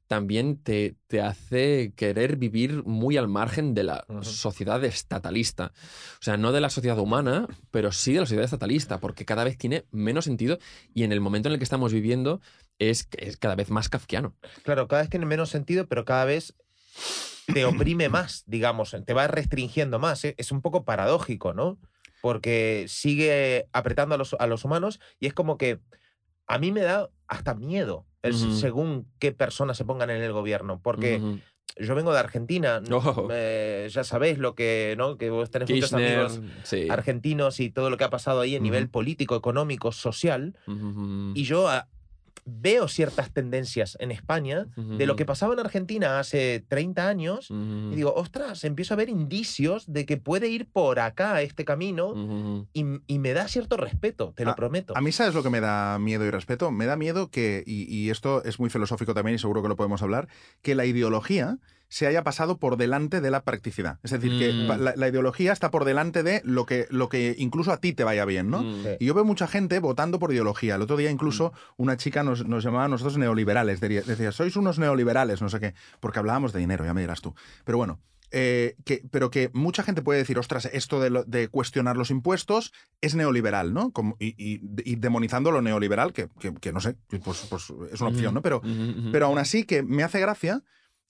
también 0.09 0.57
te, 0.57 0.97
te 1.07 1.21
hace 1.21 1.93
querer 1.95 2.37
vivir 2.37 2.83
muy 2.85 3.19
al 3.19 3.29
margen 3.29 3.75
de 3.75 3.85
la 3.85 4.07
sociedad 4.23 4.83
estatalista. 4.83 5.73
O 6.15 6.23
sea, 6.23 6.39
no 6.39 6.51
de 6.51 6.63
la 6.63 6.71
sociedad 6.71 6.99
humana, 6.99 7.47
pero 7.71 7.93
sí 7.93 8.15
de 8.15 8.21
la 8.21 8.27
sociedad 8.27 8.47
estatalista, 8.47 8.99
porque 8.99 9.27
cada 9.27 9.45
vez 9.45 9.59
tiene 9.59 9.85
menos 9.93 10.25
sentido 10.25 10.59
y 10.95 11.05
en 11.05 11.13
el 11.13 11.21
momento 11.21 11.49
en 11.49 11.53
el 11.53 11.59
que 11.59 11.65
estamos 11.65 11.93
viviendo 11.93 12.41
es, 12.79 13.07
es 13.19 13.37
cada 13.37 13.55
vez 13.55 13.71
más 13.71 13.91
kafkiano. 13.91 14.35
Claro, 14.65 14.89
cada 14.89 15.03
vez 15.03 15.11
tiene 15.11 15.27
menos 15.27 15.51
sentido, 15.51 15.87
pero 15.87 16.07
cada 16.07 16.25
vez 16.25 16.55
te 17.53 17.65
oprime 17.67 18.09
más, 18.09 18.45
digamos, 18.47 18.97
te 19.05 19.13
va 19.13 19.27
restringiendo 19.29 19.99
más. 19.99 20.25
¿eh? 20.25 20.35
Es 20.39 20.53
un 20.53 20.63
poco 20.63 20.85
paradójico, 20.85 21.53
¿no? 21.53 21.79
Porque 22.23 22.87
sigue 22.89 23.69
apretando 23.73 24.15
a 24.15 24.19
los, 24.19 24.35
a 24.39 24.47
los 24.47 24.65
humanos 24.65 25.01
y 25.21 25.27
es 25.27 25.35
como 25.35 25.59
que 25.59 25.81
a 26.49 26.59
mí 26.59 26.73
me 26.73 26.81
da 26.81 27.09
hasta 27.29 27.55
miedo 27.55 28.07
el- 28.23 28.35
según 28.35 29.07
qué 29.19 29.33
personas 29.33 29.77
se 29.77 29.85
pongan 29.85 30.11
en 30.11 30.23
el 30.23 30.33
gobierno. 30.33 30.81
Porque 30.83 31.21
yo 31.77 31.95
vengo 31.95 32.13
de 32.13 32.19
Argentina, 32.19 32.83
Oh. 32.91 33.29
eh, 33.31 33.89
ya 33.91 34.03
sabéis 34.03 34.39
lo 34.39 34.55
que, 34.57 34.95
¿no? 34.99 35.17
Que 35.19 35.31
vos 35.31 35.51
tenés 35.51 35.71
muchos 35.71 35.91
Kirchner, 35.91 36.19
amigos 36.19 36.41
sí. 36.65 36.89
argentinos 36.91 37.61
y 37.61 37.71
todo 37.71 37.91
lo 37.91 37.97
que 37.97 38.05
ha 38.05 38.11
pasado 38.11 38.41
ahí 38.41 38.57
a 38.57 38.61
nivel 38.61 38.89
político, 38.89 39.37
económico, 39.37 39.93
social. 39.93 40.57
Y 41.35 41.45
yo 41.45 41.69
veo 42.51 42.89
ciertas 42.89 43.33
tendencias 43.33 43.97
en 44.01 44.11
España 44.11 44.67
de 44.77 45.07
lo 45.07 45.17
que 45.17 45.25
pasaba 45.25 45.53
en 45.55 45.61
Argentina 45.61 46.19
hace 46.19 46.65
30 46.69 47.09
años. 47.09 47.49
Y 47.51 47.95
digo, 47.95 48.15
ostras, 48.15 48.65
empiezo 48.65 48.95
a 48.95 48.97
ver 48.97 49.09
indicios 49.09 49.85
de 49.93 50.07
que 50.07 50.17
puede 50.17 50.49
ir 50.49 50.69
por 50.71 50.99
acá 51.01 51.43
este 51.43 51.65
camino 51.65 52.67
y, 52.73 52.85
y 53.07 53.19
me 53.19 53.33
da 53.35 53.49
cierto 53.49 53.77
respeto, 53.77 54.33
te 54.35 54.45
lo 54.45 54.53
A- 54.53 54.57
prometo. 54.57 54.95
A 54.97 55.01
mí, 55.01 55.13
¿sabes 55.13 55.35
lo 55.35 55.43
que 55.43 55.51
me 55.51 55.61
da 55.61 55.99
miedo 55.99 56.25
y 56.25 56.31
respeto? 56.31 56.71
Me 56.71 56.87
da 56.87 56.97
miedo 56.97 57.31
que, 57.31 57.63
y, 57.67 57.85
y 57.95 58.11
esto 58.11 58.43
es 58.45 58.59
muy 58.59 58.71
filosófico 58.71 59.15
también 59.15 59.35
y 59.37 59.39
seguro 59.39 59.63
que 59.63 59.69
lo 59.69 59.77
podemos 59.77 60.03
hablar, 60.03 60.29
que 60.63 60.75
la 60.75 60.87
ideología 60.87 61.59
se 61.89 62.07
haya 62.07 62.23
pasado 62.23 62.59
por 62.59 62.77
delante 62.77 63.21
de 63.21 63.31
la 63.31 63.43
practicidad. 63.45 63.99
Es 64.03 64.11
decir, 64.11 64.39
que 64.39 64.53
Mm. 64.53 64.81
la, 64.83 64.93
la 64.97 65.09
ideología 65.09 65.53
está 65.53 65.71
por 65.71 65.85
delante 65.85 66.23
de 66.23 66.43
lo 66.45 66.67
que, 66.67 66.87
lo 66.91 67.09
que 67.09 67.35
incluso 67.39 67.73
a 67.73 67.79
ti 67.79 67.93
te 67.93 68.05
vaya 68.05 68.25
bien, 68.25 68.51
¿no? 68.51 68.63
Mm. 68.63 68.85
Y 69.01 69.07
yo 69.07 69.15
veo 69.15 69.25
mucha 69.25 69.47
gente 69.47 69.79
votando 69.81 70.19
por 70.19 70.33
ideología. 70.33 70.75
El 70.75 70.83
otro 70.83 70.97
día 70.97 71.11
incluso 71.11 71.53
una 71.77 71.97
chica 71.97 72.23
nos, 72.23 72.47
nos 72.47 72.63
llamaba 72.65 72.85
a 72.85 72.89
nosotros 72.89 73.17
neoliberales. 73.19 73.81
Decía, 73.81 74.33
sois 74.33 74.57
unos 74.57 74.79
neoliberales, 74.79 75.41
no 75.43 75.49
sé 75.49 75.61
qué. 75.61 75.75
Porque 76.01 76.19
hablábamos 76.19 76.53
de 76.53 76.61
dinero, 76.61 76.85
ya 76.85 76.93
me 76.95 77.01
dirás 77.01 77.21
tú. 77.23 77.35
Pero 77.65 77.79
bueno, 77.79 78.01
eh, 78.31 78.77
que, 78.85 79.03
pero 79.11 79.31
que 79.31 79.51
mucha 79.55 79.83
gente 79.83 80.03
puede 80.03 80.19
decir, 80.19 80.39
ostras, 80.39 80.69
esto 80.75 81.01
de, 81.01 81.09
lo- 81.09 81.25
de 81.25 81.49
cuestionar 81.49 81.97
los 81.97 82.11
impuestos 82.11 82.75
es 83.01 83.15
neoliberal, 83.15 83.73
¿no? 83.73 83.91
Como, 83.93 84.17
y, 84.19 84.35
y- 84.37 84.61
y 84.85 84.97
demonizando 84.97 85.51
lo 85.51 85.63
neoliberal, 85.63 86.13
que, 86.13 86.29
que- 86.39 86.53
que 86.53 86.71
no 86.75 86.81
sé, 86.81 86.97
pues, 87.25 87.47
pues 87.49 87.73
es 87.91 88.01
una 88.03 88.11
opción, 88.11 88.35
¿no? 88.35 88.43
Pero, 88.43 88.61
pero 89.13 89.25
aún 89.27 89.39
así 89.39 89.65
que 89.65 89.83
me 89.83 90.03
hace 90.03 90.21
gracia 90.21 90.63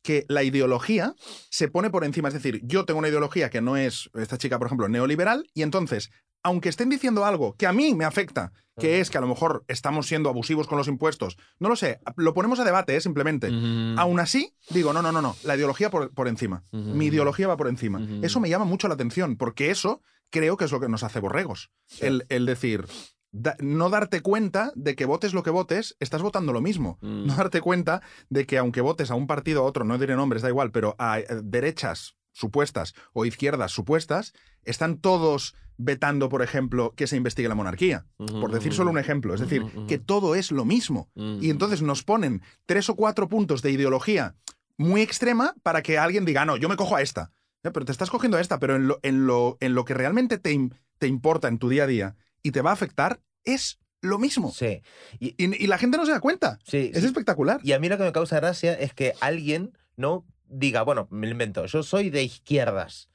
que 0.02 0.24
la 0.28 0.42
ideología 0.42 1.14
se 1.50 1.68
pone 1.68 1.90
por 1.90 2.04
encima. 2.04 2.28
Es 2.28 2.34
decir, 2.34 2.60
yo 2.64 2.84
tengo 2.84 2.98
una 2.98 3.08
ideología 3.08 3.50
que 3.50 3.60
no 3.60 3.76
es, 3.76 4.10
esta 4.14 4.38
chica, 4.38 4.58
por 4.58 4.66
ejemplo, 4.66 4.88
neoliberal, 4.88 5.48
y 5.54 5.62
entonces, 5.62 6.10
aunque 6.42 6.68
estén 6.68 6.88
diciendo 6.88 7.24
algo 7.24 7.54
que 7.56 7.66
a 7.66 7.72
mí 7.72 7.94
me 7.94 8.04
afecta, 8.04 8.52
que 8.78 9.00
es 9.00 9.10
que 9.10 9.18
a 9.18 9.20
lo 9.20 9.26
mejor 9.26 9.64
estamos 9.66 10.06
siendo 10.06 10.28
abusivos 10.28 10.68
con 10.68 10.78
los 10.78 10.88
impuestos, 10.88 11.36
no 11.58 11.68
lo 11.68 11.76
sé, 11.76 11.98
lo 12.16 12.32
ponemos 12.32 12.60
a 12.60 12.64
debate, 12.64 12.96
¿eh? 12.96 13.00
simplemente. 13.00 13.48
Aún 13.96 14.20
así, 14.20 14.54
digo, 14.70 14.92
no, 14.92 15.02
no, 15.02 15.10
no, 15.12 15.20
no, 15.20 15.36
la 15.42 15.56
ideología 15.56 15.90
por, 15.90 16.14
por 16.14 16.28
encima. 16.28 16.62
Mi 16.72 17.06
ideología 17.06 17.48
va 17.48 17.56
por 17.56 17.68
encima. 17.68 18.00
Eso 18.22 18.40
me 18.40 18.48
llama 18.48 18.64
mucho 18.64 18.88
la 18.88 18.94
atención, 18.94 19.36
porque 19.36 19.70
eso 19.70 20.02
creo 20.30 20.56
que 20.56 20.64
es 20.66 20.72
lo 20.72 20.80
que 20.80 20.88
nos 20.88 21.02
hace 21.02 21.20
borregos. 21.20 21.70
El, 22.00 22.24
el 22.28 22.46
decir, 22.46 22.86
da- 23.32 23.56
no 23.60 23.90
darte 23.90 24.20
cuenta 24.20 24.72
de 24.74 24.94
que 24.96 25.04
votes 25.06 25.34
lo 25.34 25.42
que 25.42 25.50
votes, 25.50 25.96
estás 26.00 26.22
votando 26.22 26.52
lo 26.52 26.60
mismo. 26.60 26.98
Mm. 27.02 27.26
No 27.26 27.36
darte 27.36 27.60
cuenta 27.60 28.02
de 28.30 28.46
que 28.46 28.58
aunque 28.58 28.80
votes 28.80 29.10
a 29.10 29.14
un 29.14 29.26
partido 29.26 29.62
o 29.62 29.66
a 29.66 29.68
otro, 29.68 29.84
no 29.84 29.98
diré 29.98 30.16
nombres, 30.16 30.42
da 30.42 30.48
igual, 30.48 30.70
pero 30.70 30.94
a 30.98 31.18
eh, 31.20 31.26
derechas 31.42 32.16
supuestas 32.32 32.94
o 33.12 33.24
izquierdas 33.26 33.72
supuestas, 33.72 34.32
están 34.64 34.98
todos 34.98 35.54
vetando, 35.76 36.28
por 36.28 36.42
ejemplo, 36.42 36.92
que 36.96 37.06
se 37.06 37.16
investigue 37.16 37.48
la 37.48 37.54
monarquía. 37.56 38.06
Por 38.16 38.52
decir 38.52 38.72
solo 38.72 38.90
un 38.90 38.98
ejemplo. 38.98 39.34
Es 39.34 39.40
decir, 39.40 39.64
que 39.88 39.98
todo 39.98 40.34
es 40.34 40.52
lo 40.52 40.64
mismo. 40.64 41.10
Mm. 41.14 41.38
Y 41.42 41.50
entonces 41.50 41.82
nos 41.82 42.04
ponen 42.04 42.42
tres 42.66 42.88
o 42.90 42.94
cuatro 42.96 43.28
puntos 43.28 43.62
de 43.62 43.72
ideología 43.72 44.36
muy 44.76 45.00
extrema 45.02 45.54
para 45.64 45.82
que 45.82 45.98
alguien 45.98 46.24
diga, 46.24 46.42
"Ah, 46.42 46.44
no, 46.44 46.56
yo 46.56 46.68
me 46.68 46.76
cojo 46.76 46.94
a 46.96 47.02
esta. 47.02 47.32
Pero 47.62 47.84
te 47.84 47.90
estás 47.92 48.10
cogiendo 48.10 48.36
a 48.36 48.40
esta, 48.40 48.60
pero 48.60 48.76
en 48.76 48.86
lo, 48.86 49.00
en 49.02 49.26
lo, 49.26 49.56
en 49.60 49.74
lo 49.74 49.84
que 49.84 49.94
realmente 49.94 50.38
te, 50.38 50.56
te 50.98 51.06
importa 51.08 51.48
en 51.48 51.58
tu 51.58 51.68
día 51.68 51.84
a 51.84 51.86
día 51.88 52.16
y 52.48 52.52
te 52.52 52.62
va 52.62 52.70
a 52.70 52.72
afectar, 52.74 53.20
es 53.44 53.78
lo 54.00 54.18
mismo. 54.18 54.52
Sí. 54.52 54.82
Y, 55.18 55.34
Y, 55.42 55.64
y 55.64 55.66
la 55.66 55.78
gente 55.78 55.96
no 55.98 56.06
se 56.06 56.12
da 56.12 56.20
cuenta. 56.20 56.58
sí, 56.64 56.90
Es 56.94 57.00
sí. 57.00 57.06
espectacular. 57.06 57.60
Y 57.62 57.72
a 57.72 57.78
mí 57.78 57.88
lo 57.88 57.96
que 57.98 58.04
me 58.04 58.12
causa 58.12 58.36
gracia 58.36 58.72
es 58.74 58.94
que 58.94 59.14
alguien 59.20 59.72
no 59.96 60.24
diga, 60.46 60.82
bueno, 60.82 61.08
me 61.10 61.26
lo 61.26 61.32
invento, 61.32 61.66
yo 61.66 61.82
soy 61.82 62.08
de 62.10 62.22
izquierdas 62.22 63.08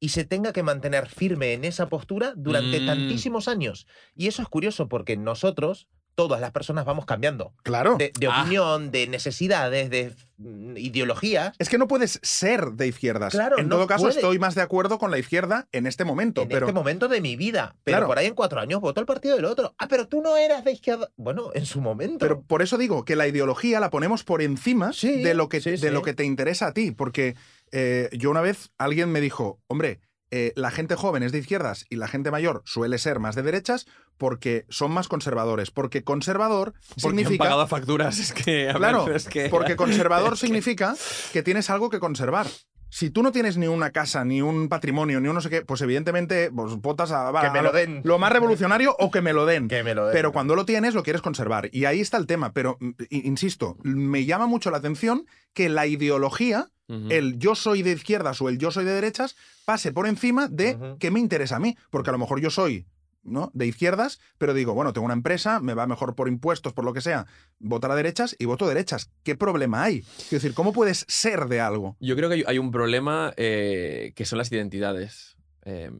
y 0.00 0.08
se 0.08 0.24
tenga 0.24 0.52
que 0.52 0.62
mantener 0.62 1.08
firme 1.08 1.52
en 1.52 1.64
esa 1.64 1.88
postura 1.88 2.32
durante 2.36 2.80
Mm. 2.80 2.86
tantísimos 2.86 3.48
años. 3.48 3.86
Y 4.14 4.26
eso 4.28 4.40
es 4.42 4.48
curioso 4.48 4.88
porque 4.88 5.16
nosotros, 5.16 5.88
todas 6.20 6.40
las 6.42 6.50
personas, 6.50 6.84
vamos 6.84 7.06
cambiando 7.06 7.54
Claro. 7.62 7.96
de, 7.96 8.12
de 8.18 8.26
Ah. 8.26 8.40
opinión, 8.42 8.90
de 8.90 9.06
necesidades, 9.06 9.88
de 9.88 10.12
mm, 10.36 10.76
ideologías. 10.76 11.54
Es 11.58 11.68
que 11.70 11.78
no 11.78 11.86
puedes 11.88 12.18
ser 12.22 12.72
de 12.72 12.86
izquierdas. 12.88 13.32
Claro, 13.32 13.58
en 13.58 13.68
no 13.68 13.76
todo 13.76 13.86
caso, 13.86 14.08
estoy 14.08 14.38
más 14.38 14.54
de 14.54 14.60
acuerdo 14.60 14.98
con 14.98 15.10
la 15.10 15.18
izquierda 15.18 15.66
en 15.72 15.86
este 15.86 16.04
momento. 16.04 16.42
En 16.42 16.48
pero 16.48 16.66
este 16.66 16.74
momento 16.74 17.08
de 17.08 17.20
mi 17.22 17.36
vida. 17.36 17.74
Pero 17.84 17.96
Claro. 17.96 18.06
por 18.06 18.18
ahí 18.18 18.26
en 18.26 18.34
cuatro 18.34 18.60
años 18.60 18.80
voto 18.82 19.00
al 19.00 19.06
partido 19.06 19.36
del 19.36 19.46
otro. 19.46 19.74
Ah, 19.78 19.86
pero 19.88 20.06
tú 20.08 20.20
no 20.20 20.36
eras 20.36 20.62
de 20.64 20.72
izquierda. 20.72 21.08
Bueno, 21.16 21.50
en 21.54 21.64
su 21.64 21.80
momento. 21.80 22.18
Pero 22.18 22.42
por 22.42 22.60
eso 22.60 22.76
digo 22.76 23.04
que 23.06 23.16
la 23.16 23.26
ideología 23.26 23.80
la 23.80 23.88
ponemos 23.90 24.22
por 24.24 24.42
encima 24.42 24.92
Sí, 24.92 25.22
de, 25.22 25.32
lo 25.34 25.48
que, 25.48 25.60
sí, 25.62 25.70
de 25.70 25.78
sí. 25.78 25.90
lo 25.90 26.02
que 26.02 26.12
te 26.14 26.24
interesa 26.24 26.66
a 26.68 26.72
ti. 26.74 26.90
Porque 26.90 27.34
eh, 27.72 28.08
yo 28.12 28.30
una 28.30 28.40
vez 28.42 28.70
alguien 28.78 29.10
me 29.10 29.20
dijo, 29.20 29.58
hombre, 29.68 30.00
eh, 30.30 30.52
la 30.56 30.70
gente 30.70 30.94
joven 30.94 31.22
es 31.22 31.32
de 31.32 31.38
izquierdas 31.38 31.86
y 31.90 31.96
la 31.96 32.08
gente 32.08 32.30
mayor 32.30 32.62
suele 32.64 32.98
ser 32.98 33.18
más 33.18 33.34
de 33.34 33.42
derechas 33.42 33.86
porque 34.18 34.64
son 34.68 34.92
más 34.92 35.08
conservadores. 35.08 35.70
Porque 35.70 36.04
conservador 36.04 36.72
Porque 36.72 36.94
han 36.94 37.00
significa... 37.00 37.44
pagado 37.44 37.66
facturas, 37.66 38.18
es 38.18 38.32
que 38.32 38.70
a 38.70 38.74
Claro, 38.74 39.04
veces 39.06 39.28
que... 39.32 39.48
porque 39.48 39.76
conservador 39.76 40.36
significa 40.36 40.94
que 41.32 41.42
tienes 41.42 41.70
algo 41.70 41.90
que 41.90 41.98
conservar. 42.00 42.46
Si 42.92 43.08
tú 43.08 43.22
no 43.22 43.30
tienes 43.30 43.56
ni 43.56 43.68
una 43.68 43.90
casa, 43.92 44.24
ni 44.24 44.42
un 44.42 44.68
patrimonio, 44.68 45.20
ni 45.20 45.28
un 45.28 45.34
no 45.36 45.40
sé 45.40 45.48
qué, 45.48 45.62
pues 45.62 45.80
evidentemente 45.80 46.50
pues, 46.50 46.74
votas 46.74 47.12
a, 47.12 47.32
Que 47.40 47.50
me 47.50 47.62
lo 47.62 47.70
den. 47.70 48.00
lo 48.02 48.18
más 48.18 48.32
revolucionario 48.32 48.96
o 48.98 49.12
que 49.12 49.20
me 49.20 49.32
lo 49.32 49.46
den. 49.46 49.68
que 49.68 49.84
me 49.84 49.94
lo 49.94 50.06
den. 50.06 50.12
Pero 50.12 50.32
cuando 50.32 50.56
lo 50.56 50.64
tienes, 50.64 50.94
lo 50.94 51.04
quieres 51.04 51.22
conservar. 51.22 51.68
Y 51.72 51.84
ahí 51.84 52.00
está 52.00 52.16
el 52.16 52.26
tema. 52.26 52.52
Pero, 52.52 52.78
mm, 52.80 52.90
insisto, 53.10 53.76
me 53.84 54.24
llama 54.24 54.46
mucho 54.48 54.72
la 54.72 54.78
atención 54.78 55.24
que 55.54 55.68
la 55.68 55.86
ideología, 55.86 56.66
el 56.88 57.38
yo 57.38 57.54
soy 57.54 57.82
de 57.82 57.92
izquierdas 57.92 58.42
o 58.42 58.48
el 58.48 58.58
yo 58.58 58.72
soy 58.72 58.84
de 58.84 58.90
derechas, 58.92 59.36
pase 59.70 59.92
por 59.92 60.06
encima 60.06 60.48
de 60.48 60.74
Ujú. 60.74 60.98
qué 60.98 61.10
me 61.10 61.20
interesa 61.20 61.56
a 61.56 61.60
mí. 61.60 61.76
Porque 61.90 62.10
a 62.10 62.12
lo 62.12 62.18
mejor 62.18 62.40
yo 62.40 62.50
soy 62.50 62.86
¿no? 63.22 63.50
de 63.54 63.66
izquierdas, 63.66 64.18
pero 64.38 64.54
digo, 64.54 64.72
bueno, 64.74 64.92
tengo 64.92 65.04
una 65.04 65.14
empresa, 65.14 65.60
me 65.60 65.74
va 65.74 65.86
mejor 65.86 66.14
por 66.14 66.26
impuestos, 66.26 66.72
por 66.72 66.84
lo 66.84 66.92
que 66.94 67.00
sea, 67.02 67.26
votar 67.58 67.90
a 67.90 67.94
derechas 67.94 68.34
y 68.38 68.46
voto 68.46 68.66
derechas. 68.66 69.10
¿Qué 69.22 69.36
problema 69.36 69.82
hay? 69.84 70.00
Quiero 70.02 70.40
decir, 70.42 70.54
¿cómo 70.54 70.72
puedes 70.72 71.04
ser 71.06 71.46
de 71.46 71.60
algo? 71.60 71.96
Yo 72.00 72.16
creo 72.16 72.28
que 72.30 72.36
hay, 72.36 72.44
hay 72.46 72.58
un 72.58 72.70
problema 72.70 73.32
eh, 73.36 74.12
que 74.16 74.24
son 74.24 74.38
las 74.38 74.50
identidades. 74.50 75.36
Eh, 75.66 75.90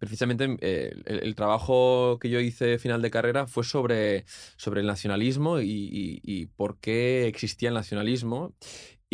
precisamente 0.00 0.56
eh, 0.60 0.90
el, 1.06 1.20
el 1.22 1.34
trabajo 1.36 2.18
que 2.20 2.28
yo 2.28 2.40
hice 2.40 2.78
final 2.78 3.00
de 3.00 3.10
carrera 3.12 3.46
fue 3.46 3.62
sobre, 3.62 4.24
sobre 4.56 4.80
el 4.80 4.88
nacionalismo 4.88 5.60
y, 5.60 5.70
y- 5.70 6.20
y 6.24 6.46
por 6.46 6.78
qué 6.80 7.28
existía 7.28 7.68
el 7.68 7.74
nacionalismo. 7.76 8.52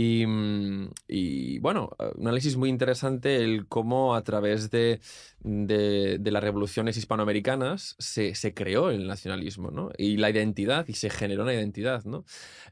Y, 0.00 0.24
mm, 0.26 0.90
y, 1.08 1.58
bueno, 1.58 1.90
un 2.16 2.26
análisis 2.26 2.56
muy 2.56 2.68
interesante 2.70 3.36
el 3.44 3.66
cómo 3.68 4.14
a 4.14 4.22
través 4.22 4.70
de, 4.70 5.00
de- 5.40 6.18
de 6.18 6.30
las 6.30 6.42
revoluciones 6.42 6.96
hispanoamericanas 6.96 7.96
se, 7.98 8.34
se 8.34 8.54
creó 8.54 8.90
el 8.90 9.06
nacionalismo, 9.06 9.70
¿no? 9.70 9.90
Y 9.98 10.16
la 10.16 10.30
identidad, 10.30 10.86
y 10.88 10.94
se 10.94 11.10
generó 11.10 11.42
una 11.42 11.54
identidad, 11.54 12.04
¿no? 12.04 12.24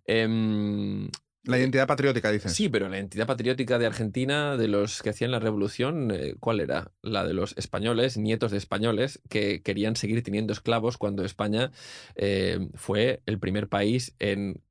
Em, 0.07 1.09
La 1.45 1.59
identidad 1.59 1.87
patriótica, 1.87 2.31
dices. 2.31 2.53
Sí, 2.53 2.69
pero 2.69 2.89
la 2.89 2.97
identidad 2.97 3.27
patriótica 3.27 3.79
de 3.79 3.87
Argentina, 3.87 4.57
de 4.57 4.69
los 4.69 5.03
que 5.03 5.11
hacían 5.11 5.31
la 5.31 5.39
revolución, 5.39 6.11
eh, 6.11 6.35
¿cuál 6.41 6.61
era? 6.61 6.93
La 7.03 7.25
de 7.27 7.35
los 7.35 7.57
españoles, 7.57 8.17
nietos 8.17 8.51
de 8.53 8.59
españoles, 8.59 9.21
que 9.29 9.63
querían 9.63 9.97
seguir 9.97 10.23
teniendo 10.23 10.53
esclavos 10.53 10.97
cuando 10.99 11.25
España 11.25 11.71
eh, 12.17 12.69
fue 12.75 13.23
el 13.27 13.39
primer 13.39 13.69
país 13.69 14.15
en 14.19 14.63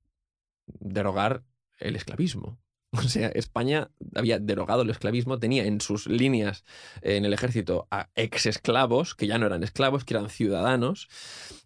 derogar 0.67 1.43
el 1.79 1.95
esclavismo. 1.95 2.59
O 2.93 3.01
sea, 3.01 3.27
España 3.27 3.91
había 4.15 4.39
derogado 4.39 4.81
el 4.81 4.89
esclavismo, 4.89 5.39
tenía 5.39 5.65
en 5.65 5.81
sus 5.81 6.07
líneas 6.07 6.63
en 7.01 7.25
el 7.25 7.33
ejército 7.33 7.87
a 7.91 8.09
ex 8.15 8.45
esclavos, 8.45 9.13
que 9.13 9.27
ya 9.27 9.37
no 9.37 9.45
eran 9.45 9.63
esclavos, 9.63 10.05
que 10.05 10.13
eran 10.13 10.29
ciudadanos, 10.29 11.09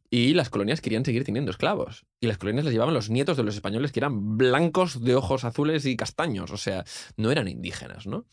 y 0.09 0.33
las 0.33 0.49
colonias 0.49 0.81
querían 0.81 1.05
seguir 1.05 1.23
teniendo 1.23 1.51
esclavos. 1.51 2.05
Y 2.19 2.27
las 2.27 2.37
colonias 2.37 2.65
las 2.65 2.73
llevaban 2.73 2.93
los 2.93 3.09
nietos 3.09 3.37
de 3.37 3.43
los 3.43 3.55
españoles, 3.55 3.91
que 3.91 3.99
eran 3.99 4.37
blancos 4.37 5.03
de 5.03 5.15
ojos 5.15 5.43
azules 5.45 5.85
y 5.85 5.95
castaños, 5.95 6.51
o 6.51 6.57
sea, 6.57 6.83
no 7.17 7.31
eran 7.31 7.47
indígenas, 7.47 8.07
¿no? 8.07 8.25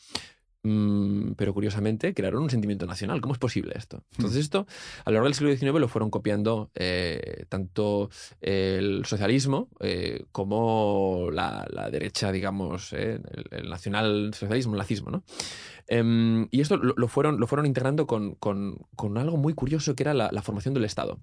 Mm, 0.64 1.32
pero 1.36 1.54
curiosamente 1.54 2.12
crearon 2.14 2.42
un 2.42 2.50
sentimiento 2.50 2.84
nacional. 2.84 3.20
¿Cómo 3.20 3.32
es 3.32 3.38
posible 3.38 3.74
esto? 3.76 4.02
Entonces 4.16 4.40
esto, 4.40 4.66
a 5.04 5.10
lo 5.10 5.14
largo 5.14 5.26
del 5.26 5.34
siglo 5.34 5.50
XIX 5.56 5.80
lo 5.80 5.86
fueron 5.88 6.10
copiando 6.10 6.70
eh, 6.74 7.44
tanto 7.48 8.10
el 8.40 9.04
socialismo 9.04 9.68
eh, 9.80 10.24
como 10.32 11.28
la, 11.32 11.64
la 11.70 11.90
derecha, 11.90 12.32
digamos, 12.32 12.92
eh, 12.92 13.20
el, 13.30 13.44
el 13.50 13.70
nacionalsocialismo, 13.70 14.74
el 14.74 14.78
nazismo, 14.78 15.10
¿no? 15.12 15.22
Em, 15.86 16.48
y 16.50 16.60
esto 16.60 16.76
lo, 16.76 16.92
lo 16.96 17.08
fueron, 17.08 17.38
lo 17.38 17.46
fueron 17.46 17.64
integrando 17.64 18.06
con, 18.06 18.34
con- 18.34 18.78
con 18.96 19.16
algo 19.16 19.36
muy 19.36 19.54
curioso 19.54 19.94
que 19.94 20.02
era 20.02 20.12
la, 20.12 20.28
la 20.32 20.42
formación 20.42 20.74
del 20.74 20.84
Estado. 20.84 21.18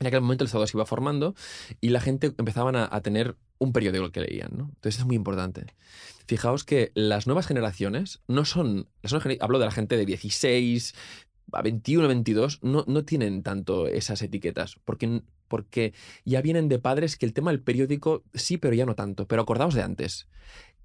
En 0.00 0.06
aquel 0.06 0.20
momento 0.22 0.44
el 0.44 0.46
Estado 0.46 0.66
se 0.66 0.76
iba 0.76 0.84
formando 0.86 1.34
y 1.80 1.90
la 1.90 2.00
gente 2.00 2.32
empezaban 2.38 2.74
a, 2.76 2.88
a 2.90 3.00
tener 3.00 3.36
un 3.58 3.72
periódico 3.72 4.10
que 4.10 4.20
leían, 4.20 4.50
¿no? 4.56 4.64
Entonces 4.74 4.98
es 5.00 5.06
muy 5.06 5.16
importante. 5.16 5.66
Fijaos 6.26 6.64
que 6.64 6.92
las 6.94 7.26
nuevas 7.26 7.46
generaciones 7.46 8.20
no 8.26 8.44
son... 8.44 8.88
hablo 9.40 9.58
de 9.58 9.64
la 9.64 9.70
gente 9.70 9.96
de 9.96 10.06
16 10.06 10.94
a 11.52 11.62
21, 11.62 12.08
22, 12.08 12.62
no, 12.62 12.84
no 12.86 13.04
tienen 13.04 13.42
tanto 13.42 13.86
esas 13.86 14.20
etiquetas, 14.22 14.76
porque, 14.84 15.22
porque 15.48 15.94
ya 16.24 16.42
vienen 16.42 16.68
de 16.68 16.78
padres 16.78 17.16
que 17.16 17.26
el 17.26 17.32
tema 17.32 17.52
del 17.52 17.62
periódico 17.62 18.24
sí, 18.34 18.56
pero 18.58 18.74
ya 18.74 18.86
no 18.86 18.96
tanto. 18.96 19.26
Pero 19.28 19.42
acordaos 19.42 19.74
de 19.74 19.82
antes. 19.82 20.28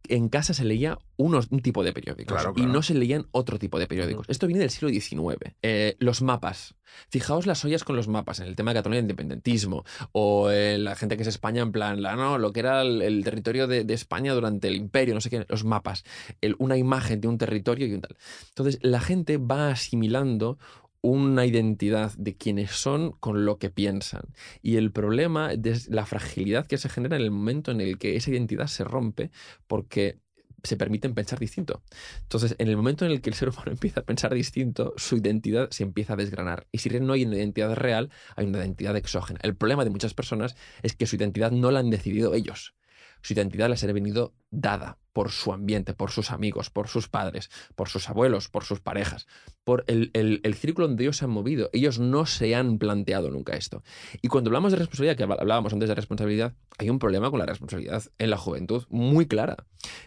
En 0.08 0.30
casa 0.30 0.54
se 0.54 0.66
leía 0.66 0.98
unos, 1.18 1.48
un 1.52 1.62
tipo 1.62 1.84
de 1.84 1.94
periódicos 1.94 2.34
Claro, 2.42 2.54
y 2.58 2.66
no 2.66 2.82
se 2.82 2.94
leían 2.96 3.28
otro 3.32 3.60
tipo 3.60 3.80
de 3.80 3.88
periódicos. 3.88 4.26
Esto 4.30 4.48
viene 4.48 4.60
del 4.60 4.70
siglo 4.72 4.90
XIX. 4.90 5.56
Eh, 5.62 5.96
los 6.00 6.22
mapas. 6.22 6.74
Fijaos 7.10 7.46
las 7.46 7.64
ollas 7.64 7.84
con 7.86 7.96
los 7.96 8.08
mapas 8.10 8.40
en 8.40 8.48
el 8.48 8.56
tema 8.56 8.72
de 8.72 8.80
Cataluña 8.80 9.00
y 9.00 9.04
independentismo 9.04 9.86
o 10.12 10.50
eh, 10.52 10.78
la 10.78 10.96
gente 10.96 11.16
que 11.16 11.22
es 11.22 11.28
España 11.30 11.62
en 11.62 11.72
plan, 11.72 12.02
la, 12.02 12.16
no, 12.18 12.38
lo 12.38 12.52
que 12.52 12.60
era 12.60 12.82
el, 12.82 13.02
el 13.02 13.24
territorio 13.24 13.68
de, 13.68 13.86
de 13.86 13.94
España 13.94 14.34
durante 14.34 14.68
el 14.68 14.76
imperio, 14.76 15.14
no 15.14 15.22
sé 15.22 15.30
qué, 15.30 15.46
los 15.48 15.64
mapas, 15.64 16.04
el- 16.42 16.56
una 16.60 16.76
imagen 16.76 17.22
de 17.22 17.28
un 17.30 17.38
territorio 17.38 17.88
y 17.88 17.94
un 17.94 18.02
tal. 18.02 18.18
Entonces 18.50 18.80
la 18.82 19.00
gente 19.00 19.38
va 19.38 19.70
asimilando 19.70 20.58
una 21.02 21.46
identidad 21.46 22.14
de 22.18 22.38
quienes 22.38 22.72
son 22.72 23.12
con 23.12 23.46
lo 23.46 23.58
que 23.58 23.70
piensan. 23.70 24.24
Y 24.62 24.78
el 24.78 24.92
problema 24.92 25.52
es 25.54 25.90
la 25.90 26.06
fragilidad 26.06 26.68
que 26.68 26.78
se 26.78 26.90
genera 26.90 27.16
en 27.16 27.24
el 27.24 27.32
momento 27.32 27.72
en 27.72 27.82
el 27.82 27.98
que 27.98 28.16
esa 28.16 28.32
identidad 28.32 28.68
se 28.68 28.84
rompe 28.84 29.32
porque 29.68 30.20
se 30.64 30.78
permiten 30.78 31.14
pensar 31.14 31.40
distinto. 31.40 31.84
Entonces, 32.22 32.56
en 32.60 32.68
el 32.68 32.78
momento 32.78 33.06
en 33.06 33.12
el 33.12 33.22
que 33.22 33.30
el 33.30 33.36
ser 33.36 33.50
humano 33.50 33.72
empieza 33.72 34.02
a 34.02 34.04
pensar 34.04 34.34
distinto, 34.34 34.94
su 34.98 35.18
identidad 35.18 35.70
se 35.72 35.84
empieza 35.84 36.14
a 36.14 36.18
desgranar. 36.18 36.68
Y 36.72 36.80
si 36.80 36.90
no 36.90 37.14
hay 37.14 37.26
una 37.26 37.38
identidad 37.38 37.76
real, 37.76 38.12
hay 38.36 38.46
una 38.46 38.60
identidad 38.60 38.96
exógena. 38.96 39.40
El 39.44 39.56
problema 39.56 39.84
de 39.84 39.90
muchas 39.90 40.14
personas 40.14 40.56
es 40.84 40.96
que 40.96 41.08
su 41.08 41.16
identidad 41.16 41.52
no 41.52 41.72
la 41.72 41.80
han 41.80 41.90
decidido 41.90 42.34
ellos. 42.34 42.76
Su 43.22 43.34
identidad 43.34 43.70
les 43.70 43.84
ha 43.84 43.92
venido 43.92 44.34
dada 44.50 44.98
por 45.14 45.32
su 45.32 45.52
ambiente, 45.52 45.94
por 45.94 46.10
sus 46.12 46.32
amigos, 46.32 46.70
por 46.70 46.88
sus 46.88 47.10
padres, 47.10 47.50
por 47.76 47.90
sus 47.90 48.10
abuelos, 48.10 48.48
por 48.50 48.64
sus 48.64 48.80
parejas, 48.80 49.28
por 49.64 49.84
el, 49.88 50.10
el- 50.14 50.40
el 50.44 50.54
círculo 50.56 50.88
donde 50.88 51.04
ellos 51.04 51.18
se 51.18 51.26
han 51.26 51.32
movido. 51.32 51.70
Ellos 51.74 52.00
no 52.00 52.26
se 52.26 52.56
han 52.56 52.78
planteado 52.78 53.30
nunca 53.30 53.54
esto. 53.54 53.84
Y 54.22 54.30
cuando 54.30 54.50
hablamos 54.50 54.72
de 54.72 54.78
responsabilidad, 54.80 55.18
que 55.18 55.28
habl- 55.28 55.40
hablábamos 55.40 55.74
antes 55.74 55.90
de 55.90 55.96
responsabilidad, 55.96 56.54
hay 56.78 56.90
un 56.90 57.00
problema 57.00 57.30
con 57.30 57.40
la 57.40 57.46
responsabilidad 57.46 58.04
en 58.20 58.30
la 58.30 58.38
juventud 58.38 58.86
muy 58.90 59.28
clara. 59.28 59.58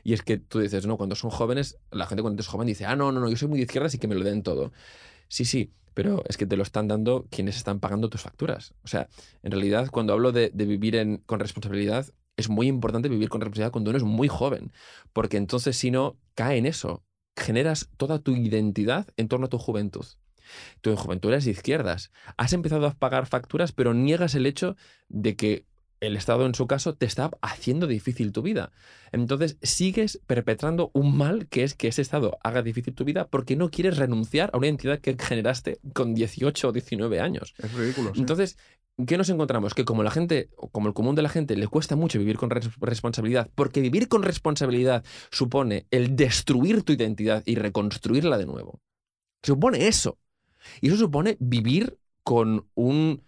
Y 0.03 0.15
es 0.15 0.23
que 0.23 0.39
tú 0.39 0.61
dices, 0.61 0.87
no, 0.87 0.97
cuando 0.97 1.15
son 1.17 1.31
jóvenes, 1.31 1.79
la 1.91 2.07
gente 2.07 2.23
cuando 2.23 2.41
es 2.41 2.49
joven 2.49 2.67
dice, 2.67 2.87
ah, 2.87 2.97
no, 2.97 3.13
no, 3.13 3.21
no, 3.21 3.29
yo 3.29 3.37
soy 3.37 3.49
muy 3.49 3.59
de 3.59 3.65
izquierdas 3.65 3.95
y 3.95 3.99
que 3.99 4.09
me 4.09 4.15
lo 4.15 4.25
den 4.25 4.43
todo. 4.43 4.73
Sí, 5.29 5.45
sí, 5.45 5.73
pero 5.95 6.23
es 6.29 6.37
que 6.37 6.47
te 6.47 6.57
lo 6.57 6.63
están 6.63 6.89
dando 6.89 7.27
quienes 7.31 7.57
están 7.57 7.81
pagando 7.81 8.09
tus 8.09 8.21
facturas. 8.23 8.75
O 8.85 8.89
sea, 8.89 9.09
en 9.43 9.53
realidad, 9.53 9.89
cuando 9.91 10.13
hablo 10.13 10.33
de, 10.33 10.51
vivir 10.55 11.21
con 11.27 11.41
responsabilidad, 11.41 12.07
es 12.37 12.49
muy 12.49 12.67
importante 12.67 13.09
vivir 13.09 13.29
con 13.29 13.41
responsabilidad 13.41 13.73
cuando 13.73 13.91
uno 13.91 13.99
es 13.99 14.05
muy 14.05 14.29
joven, 14.29 14.73
porque 15.13 15.37
entonces 15.37 15.77
si 15.77 15.91
no, 15.91 16.17
cae 16.35 16.59
en 16.59 16.67
eso. 16.67 17.03
Generas 17.37 17.91
toda 17.97 18.21
tu 18.21 18.37
identidad 18.37 19.09
en 19.17 19.29
torno 19.29 19.47
a 19.47 19.49
tu 19.49 19.59
juventud. 19.59 20.07
Tu 20.83 20.95
juventud 20.97 21.31
eres 21.31 21.45
de 21.45 21.51
izquierdas. 21.53 22.13
Has 22.37 22.53
empezado 22.53 22.87
a 22.87 22.95
pagar 22.95 23.27
facturas, 23.27 23.73
pero 23.73 23.95
niegas 23.95 24.35
el 24.35 24.47
hecho 24.47 24.77
de 25.09 25.37
que 25.37 25.67
el 26.05 26.17
Estado, 26.17 26.47
en 26.47 26.55
su 26.55 26.67
caso, 26.67 26.95
te 26.95 27.07
está 27.07 27.31
haciendo 27.43 27.87
difícil 27.87 28.33
tu 28.33 28.43
vida. 28.43 28.73
Entonces, 29.13 29.59
sigues 29.63 30.21
perpetrando 30.27 30.91
un 30.95 31.17
mal 31.17 31.47
que 31.49 31.63
es 31.65 31.75
que 31.75 31.89
ese 31.89 32.03
Estado 32.03 32.39
haga 32.43 32.63
difícil 32.63 32.95
tu 32.95 33.05
vida 33.05 33.29
porque 33.29 33.57
no 33.57 33.71
quieres 33.71 33.97
renunciar 33.97 34.51
a 34.53 34.59
una 34.59 34.67
identidad 34.67 35.01
que 35.01 35.17
generaste 35.19 35.79
con 35.93 36.15
18 36.15 36.69
o 36.69 36.73
19 36.73 37.21
años. 37.21 37.55
Es 37.59 37.73
ridículo. 37.73 38.13
sí. 38.15 38.21
Entonces, 38.21 38.57
¿qué 39.07 39.17
nos 39.17 39.29
encontramos? 39.31 39.75
Que 39.75 39.85
como 39.85 40.03
la 40.03 40.11
gente, 40.11 40.51
o 40.57 40.69
como 40.69 40.89
el 40.89 40.95
común 40.95 41.15
de 41.15 41.23
la 41.23 41.29
gente, 41.29 41.57
le 41.57 41.67
cuesta 41.69 41.97
mucho 41.97 42.19
vivir 42.19 42.37
con 42.37 42.51
res- 42.51 42.71
responsabilidad, 42.81 43.51
porque 43.55 43.81
vivir 43.81 44.09
con 44.09 44.23
responsabilidad 44.23 45.05
supone 45.31 45.87
el 45.91 46.15
destruir 46.17 46.83
tu 46.83 46.93
identidad 46.93 47.43
y 47.47 47.55
reconstruirla 47.55 48.39
de 48.39 48.47
nuevo. 48.47 48.81
Supone 49.43 49.89
eso. 49.89 50.19
Y 50.81 50.89
eso 50.89 50.97
supone 50.97 51.37
vivir 51.41 51.99
con 52.23 52.67
un 52.75 53.23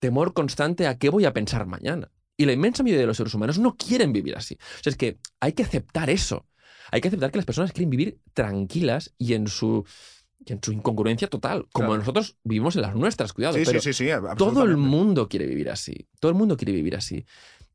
temor 0.00 0.34
constante 0.34 0.88
a 0.88 0.98
qué 0.98 1.10
voy 1.10 1.24
a 1.26 1.32
pensar 1.32 1.66
mañana. 1.66 2.10
Y 2.36 2.46
la 2.46 2.52
inmensa 2.52 2.82
mayoría 2.82 3.02
de 3.02 3.06
los 3.06 3.16
seres 3.16 3.34
humanos 3.34 3.58
no 3.58 3.76
quieren 3.76 4.12
vivir 4.12 4.36
así. 4.36 4.54
O 4.54 4.82
sea, 4.82 4.90
es 4.90 4.96
que 4.96 5.18
hay 5.40 5.52
que 5.52 5.62
aceptar 5.62 6.10
eso. 6.10 6.46
Hay 6.90 7.00
que 7.00 7.08
aceptar 7.08 7.30
que 7.30 7.38
las 7.38 7.44
personas 7.46 7.72
quieren 7.72 7.90
vivir 7.90 8.18
tranquilas 8.34 9.14
y 9.18 9.34
en 9.34 9.46
su, 9.48 9.84
y 10.44 10.52
en 10.52 10.60
su 10.62 10.72
incongruencia 10.72 11.28
total, 11.28 11.66
como 11.72 11.88
Claro. 11.88 12.00
nosotros 12.00 12.36
vivimos 12.44 12.76
en 12.76 12.82
las 12.82 12.94
nuestras, 12.94 13.32
cuidado. 13.32 13.56
Sí, 13.56 13.62
pero 13.64 13.80
sí, 13.80 13.92
sí, 13.92 14.08
todo 14.36 14.64
el 14.64 14.76
mundo 14.76 15.28
quiere 15.28 15.46
vivir 15.46 15.70
así. 15.70 16.08
Todo 16.20 16.30
el 16.30 16.36
mundo 16.38 16.56
quiere 16.56 16.72
vivir 16.72 16.96
así. 16.96 17.24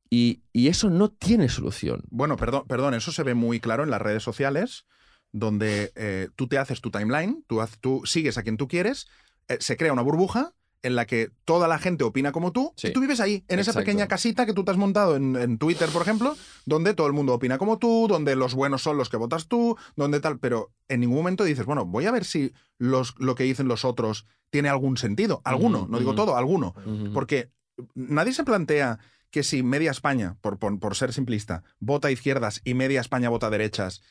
Y, 0.10 0.41
y 0.54 0.67
eso 0.67 0.89
no 0.89 1.10
tiene 1.10 1.50
solución. 1.50 2.04
Bueno, 2.10 2.38
perdón, 2.38 2.63
perdón, 2.67 2.93
eso 2.93 3.12
se 3.12 3.24
ve 3.24 3.34
muy 3.34 3.60
claro 3.60 3.84
en 3.84 3.89
las 3.89 4.02
redes 4.02 4.24
sociales, 4.24 4.86
donde 5.32 5.91
eh, 5.96 6.30
tú 6.36 6.48
te 6.48 6.58
haces 6.58 6.80
tu 6.82 6.91
timeline, 6.91 7.43
tú, 7.48 7.60
tú 7.82 8.02
sigues 8.06 8.38
a 8.38 8.43
quien 8.43 8.58
tú 8.58 8.67
quieres, 8.67 9.08
eh, 9.50 9.58
se 9.60 9.76
crea 9.78 9.93
una 9.93 10.02
burbuja 10.02 10.54
en 10.88 10.95
la 10.95 11.06
que 11.06 11.30
toda 11.45 11.67
la 11.67 11.78
gente 11.78 12.04
opina 12.04 12.32
como 12.32 12.52
tú, 12.52 12.73
Sí. 12.76 12.88
y 12.88 12.93
tú 12.93 13.00
vives 13.02 13.19
ahí, 13.19 13.43
en 13.47 13.60
esa 13.60 13.73
pequeña 13.73 14.08
casita 14.08 14.45
que 14.45 14.54
tú 14.54 14.63
te 14.63 14.71
has 14.71 14.78
montado 14.78 15.15
en, 15.15 15.36
en 15.36 15.58
Twitter, 15.60 15.88
por 15.89 16.02
ejemplo, 16.02 16.36
donde 16.65 16.93
todo 16.95 17.06
el 17.08 17.13
mundo 17.13 17.34
opina 17.34 17.58
como 17.58 17.78
tú, 17.78 18.08
donde 18.10 18.36
los 18.36 18.56
buenos 18.56 18.82
son 18.82 18.97
los 18.97 19.10
que 19.10 19.17
votas 19.17 19.47
tú, 19.47 19.78
donde 19.95 20.19
tal, 20.19 20.39
pero 20.39 20.71
en 20.88 21.02
ningún 21.02 21.17
momento 21.17 21.43
dices, 21.43 21.65
bueno, 21.65 21.86
voy 21.86 22.06
a 22.08 22.12
ver 22.12 22.26
si 22.26 22.54
los, 22.80 23.13
lo 23.19 23.36
que 23.36 23.43
dicen 23.43 23.67
los 23.67 23.86
otros 23.86 24.26
tiene 24.50 24.69
algún 24.69 24.97
sentido. 24.97 25.41
Alguno, 25.43 25.88
no 25.89 26.00
digo 26.00 26.15
todo, 26.15 26.36
alguno. 26.38 26.73
Porque 27.13 27.52
nadie 27.93 28.34
se 28.34 28.43
plantea 28.43 28.97
que 29.30 29.43
si 29.43 29.62
media 29.62 29.91
España, 29.91 30.38
por, 30.41 30.58
por, 30.58 30.80
por 30.80 30.95
ser 30.95 31.12
simplista, 31.13 31.63
vota 31.80 32.10
izquierdas 32.10 32.62
y 32.63 32.73
media 32.73 33.02
España 33.02 33.30
vota 33.30 33.50
derechas, 33.50 34.02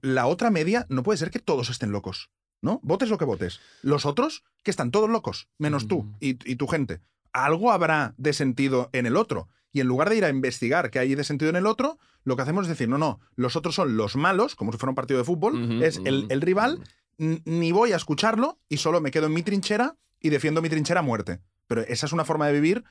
la 0.00 0.26
otra 0.26 0.50
media 0.50 0.86
no 0.88 1.02
puede 1.02 1.18
ser 1.18 1.30
que 1.30 1.40
todos 1.40 1.68
estén 1.70 1.90
locos, 1.90 2.30
¿no? 2.62 2.80
Votes 2.82 3.08
lo 3.10 3.18
que 3.18 3.24
votes. 3.24 3.60
Los 3.82 4.06
otros, 4.06 4.44
que 4.62 4.70
están 4.70 4.90
todos 4.90 5.08
locos, 5.08 5.48
menos 5.58 5.86
tú 5.88 6.02
Mm. 6.04 6.14
y, 6.20 6.28
y 6.52 6.56
tu 6.56 6.66
gente. 6.66 7.00
Algo 7.32 7.70
habrá 7.72 8.14
de 8.16 8.32
sentido 8.32 8.90
en 8.92 9.06
el 9.06 9.16
otro. 9.16 9.48
Y 9.72 9.80
en 9.80 9.86
lugar 9.86 10.08
de 10.08 10.16
ir 10.16 10.24
a 10.24 10.30
investigar 10.30 10.90
qué 10.90 10.98
hay 10.98 11.14
de 11.14 11.24
sentido 11.24 11.50
en 11.50 11.56
el 11.56 11.66
otro, 11.66 11.98
lo 12.24 12.36
que 12.36 12.42
hacemos 12.42 12.64
es 12.64 12.70
decir, 12.70 12.88
no, 12.88 12.96
no, 12.98 13.20
los 13.36 13.54
otros 13.54 13.74
son 13.74 13.96
los 13.96 14.16
malos, 14.16 14.54
como 14.54 14.72
si 14.72 14.78
fuera 14.78 14.90
un 14.90 14.94
partido 14.96 15.18
de 15.18 15.24
fútbol, 15.24 15.82
es 15.82 16.00
el, 16.04 16.40
rival, 16.40 16.82
ni 17.18 17.70
voy 17.72 17.92
a 17.92 17.96
escucharlo 17.96 18.58
y 18.68 18.78
solo 18.78 19.00
me 19.00 19.10
quedo 19.10 19.26
en 19.26 19.34
mi 19.34 19.42
trinchera 19.42 19.96
y 20.20 20.30
defiendo 20.30 20.62
mi 20.62 20.68
trinchera 20.70 21.00
a 21.00 21.02
muerte. 21.02 21.40
Pero 21.66 21.82
esa 21.82 22.06
es 22.06 22.12
una 22.12 22.24
forma 22.24 22.46
de 22.46 22.54
vivir, 22.54 22.82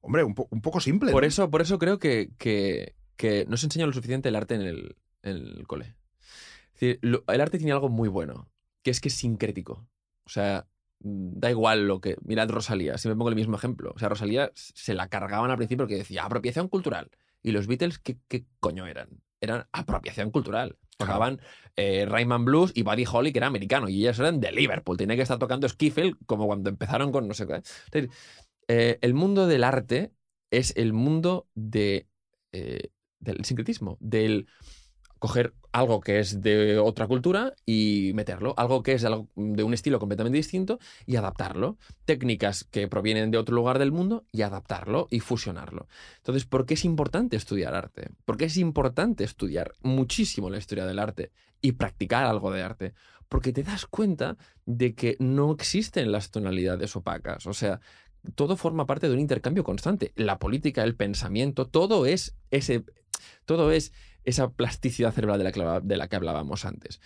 hombre, 0.00 0.24
un, 0.24 0.34
po- 0.34 0.48
un 0.50 0.60
poco 0.60 0.80
simple. 0.80 1.12
Por 1.12 1.22
¿no? 1.22 1.28
eso, 1.28 1.50
por 1.50 1.62
eso 1.62 1.78
creo 1.78 1.98
que, 2.00 2.30
que, 2.36 2.94
que 3.16 3.46
no 3.48 3.56
se 3.56 3.66
enseña 3.66 3.86
lo 3.86 3.92
suficiente 3.92 4.28
el 4.28 4.36
arte 4.36 4.54
en 4.56 4.62
el, 4.62 4.96
en 5.22 5.36
el 5.36 5.66
cole. 5.68 5.94
Es 6.74 6.80
decir, 6.80 6.98
lo- 7.02 7.22
el 7.28 7.40
arte 7.40 7.58
tiene 7.58 7.72
algo 7.72 7.88
muy 7.88 8.08
bueno, 8.08 8.48
que 8.84 8.92
es 8.92 9.00
que 9.00 9.08
es 9.08 9.14
sincrético. 9.14 9.88
O 10.24 10.28
sea, 10.28 10.68
mm, 11.00 11.40
da 11.40 11.50
igual 11.50 11.88
lo 11.88 12.00
que... 12.00 12.16
Mirad 12.22 12.50
Rosalía, 12.50 12.98
si 12.98 13.08
me 13.08 13.16
pongo 13.16 13.30
el 13.30 13.34
mismo 13.34 13.56
ejemplo. 13.56 13.92
O 13.96 13.98
sea, 13.98 14.08
Rosalía 14.08 14.52
se 14.54 14.94
la 14.94 15.08
cargaban 15.08 15.50
al 15.50 15.56
principio 15.56 15.84
porque 15.84 15.96
decía 15.96 16.24
apropiación 16.24 16.68
cultural. 16.68 17.10
Y 17.42 17.50
los 17.50 17.66
Beatles, 17.66 17.98
¿qué, 17.98 18.18
qué 18.28 18.44
coño 18.60 18.86
eran? 18.86 19.08
Eran 19.40 19.66
apropiación 19.72 20.30
cultural. 20.30 20.78
Tocaban 20.96 21.40
eh, 21.76 22.06
Rayman 22.08 22.44
Blues 22.44 22.72
y 22.74 22.82
Buddy 22.82 23.04
Holly, 23.10 23.32
que 23.32 23.38
era 23.38 23.48
americano, 23.48 23.88
y 23.88 24.00
ellos 24.00 24.18
eran 24.20 24.40
de 24.40 24.52
Liverpool. 24.52 24.96
Tenía 24.96 25.16
que 25.16 25.22
estar 25.22 25.38
tocando 25.38 25.68
Skiffle 25.68 26.14
como 26.26 26.46
cuando 26.46 26.70
empezaron 26.70 27.10
con 27.10 27.26
no 27.26 27.34
sé 27.34 27.46
qué. 27.46 27.62
Entonces, 27.86 28.10
eh, 28.68 28.98
el 29.00 29.14
mundo 29.14 29.46
del 29.46 29.64
arte 29.64 30.12
es 30.50 30.72
el 30.76 30.92
mundo 30.92 31.48
de, 31.54 32.06
eh, 32.52 32.90
del 33.18 33.44
sincretismo, 33.44 33.98
del 34.00 34.46
coger 35.18 35.54
algo 35.74 36.00
que 36.00 36.20
es 36.20 36.40
de 36.40 36.78
otra 36.78 37.08
cultura 37.08 37.52
y 37.66 38.12
meterlo, 38.14 38.54
algo 38.56 38.84
que 38.84 38.92
es 38.92 39.02
de, 39.02 39.62
un 39.64 39.74
estilo 39.74 39.98
completamente 39.98 40.36
distinto 40.36 40.78
y 41.04 41.16
adaptarlo, 41.16 41.78
técnicas 42.04 42.62
que 42.62 42.86
provienen 42.86 43.32
de 43.32 43.38
otro 43.38 43.56
lugar 43.56 43.80
del 43.80 43.90
mundo 43.90 44.24
y 44.30 44.42
adaptarlo 44.42 45.08
y 45.10 45.18
fusionarlo. 45.18 45.88
Entonces, 46.18 46.44
¿por 46.44 46.64
qué 46.64 46.74
es 46.74 46.84
importante 46.84 47.36
estudiar 47.36 47.74
arte? 47.74 48.10
¿Por 48.24 48.36
qué 48.36 48.44
es 48.44 48.56
importante 48.56 49.24
estudiar 49.24 49.72
muchísimo 49.82 50.48
la 50.48 50.58
historia 50.58 50.86
del 50.86 51.00
arte 51.00 51.32
y 51.60 51.72
practicar 51.72 52.24
algo 52.24 52.52
de 52.52 52.62
arte? 52.62 52.94
Porque 53.28 53.52
te 53.52 53.64
das 53.64 53.86
cuenta 53.86 54.36
de 54.66 54.94
que 54.94 55.16
no 55.18 55.50
existen 55.50 56.12
las 56.12 56.30
tonalidades 56.30 56.94
opacas, 56.94 57.48
o 57.48 57.52
sea, 57.52 57.80
todo 58.36 58.56
forma 58.56 58.86
parte 58.86 59.08
de 59.08 59.14
un 59.14 59.20
intercambio 59.20 59.64
constante. 59.64 60.12
La 60.14 60.38
política, 60.38 60.84
el 60.84 60.94
pensamiento, 60.94 61.66
todo 61.66 62.06
es 62.06 62.36
ese, 62.52 62.84
todo 63.44 63.72
es 63.72 63.92
esa 64.24 64.50
plasticidad 64.50 65.12
cerebral 65.12 65.38
de 65.38 65.96
la, 65.96 66.08
que, 66.08 66.16
hablábamos 66.16 66.64
antes. 66.64 67.00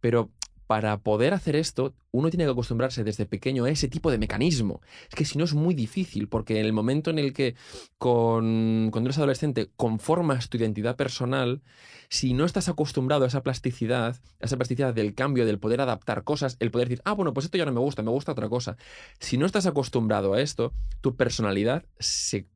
Pero 0.00 0.30
para 0.66 1.00
poder 1.00 1.34
hacer 1.34 1.54
esto, 1.56 1.92
uno 2.12 2.30
tiene 2.30 2.44
que 2.44 2.50
acostumbrarse 2.50 3.04
desde 3.04 3.26
pequeño 3.26 3.64
a 3.64 3.70
ese 3.70 3.88
tipo 3.88 4.10
de 4.10 4.16
mecanismo. 4.18 4.80
Es 5.08 5.14
que 5.14 5.24
si 5.24 5.36
no 5.36 5.44
es 5.44 5.52
muy 5.52 5.74
difícil, 5.74 6.28
porque 6.28 6.58
en 6.58 6.64
el 6.64 6.72
momento 6.72 7.10
en 7.10 7.18
el 7.18 7.32
que 7.32 7.56
con, 7.98 8.88
cuando 8.90 9.08
eres 9.08 9.18
adolescente 9.18 9.70
conformas 9.76 10.48
tu 10.48 10.56
identidad 10.56 10.96
personal, 10.96 11.60
si 12.08 12.32
no 12.32 12.44
estás 12.44 12.68
acostumbrado 12.68 13.24
a 13.24 13.28
esa 13.28 13.42
plasticidad, 13.42 14.16
a 14.40 14.44
esa 14.44 14.56
plasticidad 14.56 14.94
del 14.94 15.14
cambio, 15.14 15.44
del 15.44 15.58
poder 15.58 15.80
adaptar 15.80 16.24
cosas, 16.24 16.56
el 16.60 16.70
poder 16.70 16.88
decir, 16.88 17.02
ah, 17.04 17.12
bueno, 17.12 17.34
pues 17.34 17.44
esto 17.44 17.58
ya 17.58 17.66
no 17.66 17.72
me 17.72 17.80
gusta, 17.80 18.02
me 18.02 18.10
gusta 18.10 18.32
otra 18.32 18.48
cosa. 18.48 18.76
Si 19.18 19.36
no 19.36 19.46
estás 19.46 19.66
acostumbrado 19.66 20.32
a 20.34 20.40
esto, 20.40 20.72
tu 21.00 21.16
personalidad 21.16 21.84
se 21.98 22.46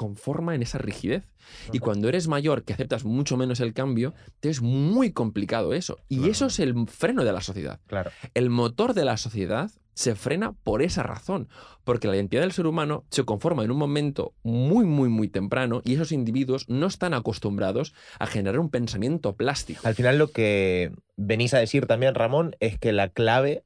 conforma 0.00 0.54
en 0.54 0.62
esa 0.62 0.78
rigidez. 0.78 1.24
Y 1.72 1.78
cuando 1.78 2.08
eres 2.08 2.26
mayor, 2.26 2.64
que 2.64 2.72
aceptas 2.72 3.04
mucho 3.04 3.36
menos 3.36 3.60
el 3.60 3.74
cambio, 3.74 4.14
te 4.40 4.48
es 4.48 4.62
muy 4.62 5.12
complicado 5.12 5.74
eso. 5.74 5.98
Y 6.08 6.16
Claro. 6.16 6.32
eso 6.32 6.46
es 6.46 6.58
el 6.58 6.74
freno 6.88 7.22
de 7.22 7.32
la 7.34 7.42
sociedad. 7.42 7.80
Claro. 7.86 8.10
El 8.32 8.48
motor 8.48 8.94
de 8.94 9.04
la 9.04 9.18
sociedad 9.18 9.70
se 9.92 10.14
frena 10.14 10.52
por 10.64 10.80
esa 10.80 11.02
razón, 11.02 11.48
porque 11.84 12.08
la 12.08 12.16
identidad 12.16 12.40
del 12.40 12.52
ser 12.52 12.66
humano 12.66 13.04
se 13.10 13.24
conforma 13.24 13.62
en 13.62 13.70
un 13.70 13.76
momento 13.76 14.32
muy, 14.42 14.86
muy, 14.86 15.10
muy 15.10 15.28
temprano 15.28 15.82
y 15.84 15.92
esos 15.96 16.12
individuos 16.12 16.66
no 16.70 16.86
están 16.86 17.12
acostumbrados 17.12 17.92
a 18.18 18.26
generar 18.26 18.58
un 18.58 18.70
pensamiento 18.70 19.36
plástico. 19.36 19.82
Al 19.84 19.94
final 19.94 20.16
lo 20.16 20.28
que 20.28 20.92
venís 21.18 21.52
a 21.52 21.58
decir 21.58 21.84
también, 21.84 22.14
Ramón, 22.14 22.56
es 22.60 22.78
que 22.78 22.92
la 22.92 23.10
clave 23.10 23.64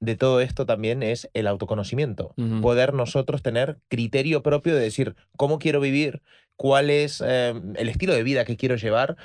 de 0.00 0.16
todo 0.16 0.40
esto 0.40 0.66
también 0.66 1.02
es 1.02 1.28
el 1.34 1.46
autoconocimiento. 1.46 2.34
Poder 2.62 2.94
nosotros 2.94 3.42
tener 3.42 3.78
criterio 3.88 4.42
propio 4.42 4.74
de 4.74 4.80
decir 4.80 5.14
cómo 5.36 5.58
quiero 5.58 5.80
vivir, 5.80 6.22
cuál 6.56 6.90
es 6.90 7.22
eh, 7.24 7.54
el 7.76 7.88
estilo 7.88 8.14
de 8.14 8.22
vida 8.22 8.44
que 8.44 8.56
quiero 8.56 8.76
llevar 8.76 9.16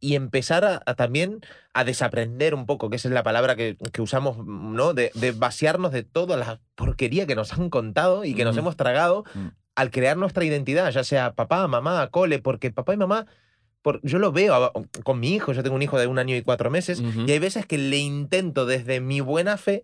y 0.00 0.14
empezar 0.14 0.64
a, 0.64 0.82
a 0.86 0.94
también 0.94 1.40
a 1.74 1.82
desaprender 1.84 2.54
un 2.54 2.66
poco, 2.66 2.88
que 2.88 2.96
esa 2.96 3.08
es 3.08 3.14
la 3.14 3.22
palabra 3.24 3.56
que, 3.56 3.76
que 3.92 4.00
usamos, 4.02 4.38
¿no? 4.46 4.94
De, 4.94 5.10
de 5.14 5.32
vaciarnos 5.32 5.92
de 5.92 6.04
toda 6.04 6.36
la 6.36 6.60
porquería 6.76 7.26
que 7.26 7.34
nos 7.34 7.52
han 7.54 7.68
contado 7.70 8.24
y 8.24 8.34
que 8.34 8.44
nos 8.44 8.56
hemos 8.56 8.76
tragado 8.76 9.24
Mm. 9.34 9.48
al 9.76 9.90
crear 9.90 10.16
nuestra 10.16 10.44
identidad, 10.44 10.90
ya 10.92 11.04
sea 11.04 11.32
papá, 11.34 11.66
mamá, 11.68 12.06
cole, 12.10 12.38
porque 12.38 12.70
papá 12.70 12.94
y 12.94 12.96
mamá, 12.96 13.26
por, 13.82 14.00
yo 14.02 14.18
lo 14.18 14.30
veo 14.32 14.72
con 15.04 15.20
mi 15.20 15.34
hijo, 15.34 15.52
yo 15.52 15.62
tengo 15.62 15.74
un 15.76 15.82
hijo 15.82 15.98
de 15.98 16.06
un 16.06 16.18
año 16.18 16.36
y 16.36 16.42
cuatro 16.42 16.68
meses, 16.70 17.00
Ujú. 17.00 17.22
y 17.26 17.32
hay 17.32 17.38
veces 17.38 17.64
que 17.64 17.78
le 17.78 17.96
intento 17.98 18.66
desde 18.66 19.00
mi 19.00 19.20
buena 19.20 19.56
fe 19.56 19.82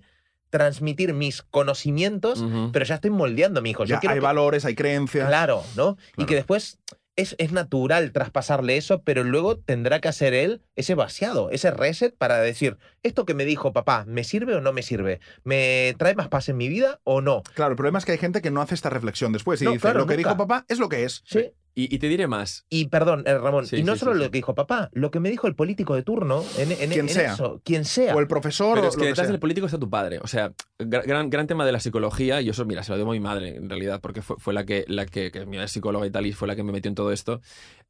transmitir 0.58 1.14
mis 1.14 1.42
conocimientos, 1.42 2.44
pero 2.72 2.84
ya 2.84 2.94
estoy 2.94 3.10
moldeando 3.10 3.58
a 3.58 3.62
mi 3.64 3.70
hijo. 3.70 3.84
Yo 3.84 3.98
Ya 4.00 4.08
hay 4.08 4.18
que- 4.18 4.20
valores, 4.20 4.64
hay 4.64 4.76
creencias. 4.76 5.26
Claro, 5.26 5.64
¿no? 5.74 5.96
Y 6.16 6.26
que 6.26 6.36
después 6.36 6.78
es, 7.16 7.34
es 7.38 7.50
natural 7.50 8.12
traspasarle 8.12 8.76
eso, 8.76 9.02
pero 9.02 9.24
luego 9.24 9.56
tendrá 9.58 10.00
que 10.00 10.06
hacer 10.06 10.32
él 10.32 10.62
ese 10.76 10.94
vaciado, 10.94 11.50
ese 11.50 11.72
reset 11.72 12.16
para 12.16 12.38
decir, 12.38 12.76
esto 13.02 13.24
que 13.26 13.34
me 13.34 13.44
dijo 13.44 13.72
papá, 13.72 14.04
¿me 14.06 14.22
sirve 14.22 14.54
o 14.54 14.60
no 14.60 14.72
me 14.72 14.82
sirve? 14.82 15.18
¿Me 15.42 15.96
trae 15.98 16.14
más 16.14 16.28
paz 16.28 16.48
en 16.48 16.56
mi 16.56 16.68
vida 16.68 17.00
o 17.02 17.20
no? 17.20 17.42
Claro, 17.54 17.72
el 17.72 17.76
problema 17.76 17.98
es 17.98 18.04
que 18.04 18.12
hay 18.12 18.18
gente 18.18 18.40
que 18.42 18.52
no 18.52 18.60
hace 18.62 18.76
esta 18.76 18.90
reflexión 18.90 19.32
después 19.32 19.60
y 19.60 19.64
No, 19.64 19.72
dice, 19.72 19.80
claro, 19.82 19.98
lo 20.00 20.06
que 20.06 20.16
dijo 20.16 20.36
papá 20.36 20.64
es 20.68 20.78
lo 20.78 20.88
que 20.88 21.02
es. 21.04 21.22
Sí. 21.26 21.50
Y, 21.76 21.92
y 21.92 21.98
te 21.98 22.08
diré 22.08 22.28
más. 22.28 22.64
Y 22.70 22.87
perdón, 22.87 23.24
eh, 23.26 23.37
Ramón, 23.37 23.66
Sí, 23.66 23.76
y 23.78 23.82
no 23.82 23.94
sí, 23.94 23.98
solo 24.00 24.12
sí, 24.12 24.18
lo 24.18 24.24
sí. 24.26 24.30
que 24.30 24.38
dijo 24.38 24.54
papá, 24.54 24.90
lo 24.92 25.10
que 25.10 25.18
me 25.18 25.28
dijo 25.28 25.48
el 25.48 25.56
político 25.56 25.96
de 25.96 26.04
turno 26.04 26.44
en, 26.56 26.70
en- 26.70 26.78
Quien 26.90 27.00
en 27.00 27.08
sea. 27.08 27.32
eso, 27.32 27.60
quien 27.64 27.84
sea. 27.84 28.14
O 28.14 28.20
el 28.20 28.28
profesor 28.28 28.76
Pero 28.76 28.87
o 28.87 28.90
es 28.90 28.94
que 28.94 29.00
lo 29.00 29.02
que 29.02 29.08
detrás 29.08 29.26
sea. 29.26 29.32
del 29.32 29.40
político 29.40 29.66
está 29.66 29.78
tu 29.78 29.90
padre. 29.90 30.20
O 30.22 30.28
sea, 30.28 30.52
gra- 30.78 31.04
gran, 31.04 31.30
gran 31.30 31.48
tema 31.48 31.66
de 31.66 31.72
la 31.72 31.80
psicología, 31.80 32.40
y 32.40 32.48
eso, 32.48 32.64
mira, 32.64 32.84
se 32.84 32.92
lo 32.92 32.98
debo 32.98 33.10
a 33.10 33.14
mi 33.14 33.18
madre, 33.20 33.56
en 33.56 33.68
realidad, 33.68 34.00
porque 34.00 34.22
fue, 34.22 34.37
fue 34.38 34.54
la 34.54 34.64
que, 34.64 34.84
la 34.87 35.04
que, 35.06 35.32
que 35.32 35.40
mi 35.46 35.56
madre 35.56 35.64
es 35.64 35.72
psicóloga 35.72 36.06
y 36.06 36.10
tal, 36.12 36.26
y 36.26 36.32
fue 36.32 36.46
la 36.46 36.54
que 36.54 36.62
me 36.62 36.70
metió 36.70 36.88
en 36.90 36.94
todo 36.94 37.10
esto. 37.10 37.40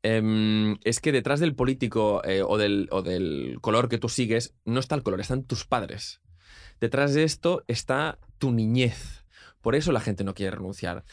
Em, 0.02 0.76
es 0.84 1.00
que 1.00 1.12
detrás 1.12 1.40
del 1.40 1.54
político 1.54 2.22
eh, 2.24 2.42
o, 2.42 2.58
del, 2.58 2.88
o 2.90 3.02
del 3.02 3.58
color 3.60 3.88
que 3.88 3.98
tú 3.98 4.08
sigues, 4.08 4.54
no 4.64 4.80
está 4.80 4.94
el 4.94 5.02
color, 5.02 5.20
están 5.20 5.44
tus 5.44 5.64
padres. 5.66 6.20
Detrás 6.80 7.14
de 7.14 7.24
esto 7.24 7.64
está 7.68 8.18
tu 8.38 8.50
niñez. 8.50 9.24
Por 9.62 9.74
eso 9.74 9.92
la 9.92 10.00
gente 10.00 10.24
no 10.24 10.34
quiere 10.34 10.50
renunciar. 10.56 11.04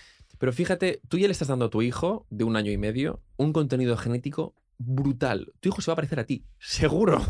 Pero 0.42 0.54
fíjate, 0.54 1.02
tú 1.08 1.20
ya 1.20 1.28
le 1.28 1.34
estás 1.34 1.50
dando 1.50 1.66
a 1.66 1.70
tu 1.70 1.84
hijo 1.84 2.26
de 2.32 2.44
un 2.44 2.56
año 2.56 2.72
y 2.72 2.78
medio 2.80 3.22
un 3.38 3.54
contenido 3.54 3.96
genético 3.96 4.56
brutal. 4.80 5.54
Tu 5.60 5.70
hijo 5.70 5.82
se 5.82 5.92
va 5.92 5.94
a 5.94 5.98
parecer 5.98 6.20
a 6.20 6.26
ti, 6.26 6.48
seguro. 6.58 7.22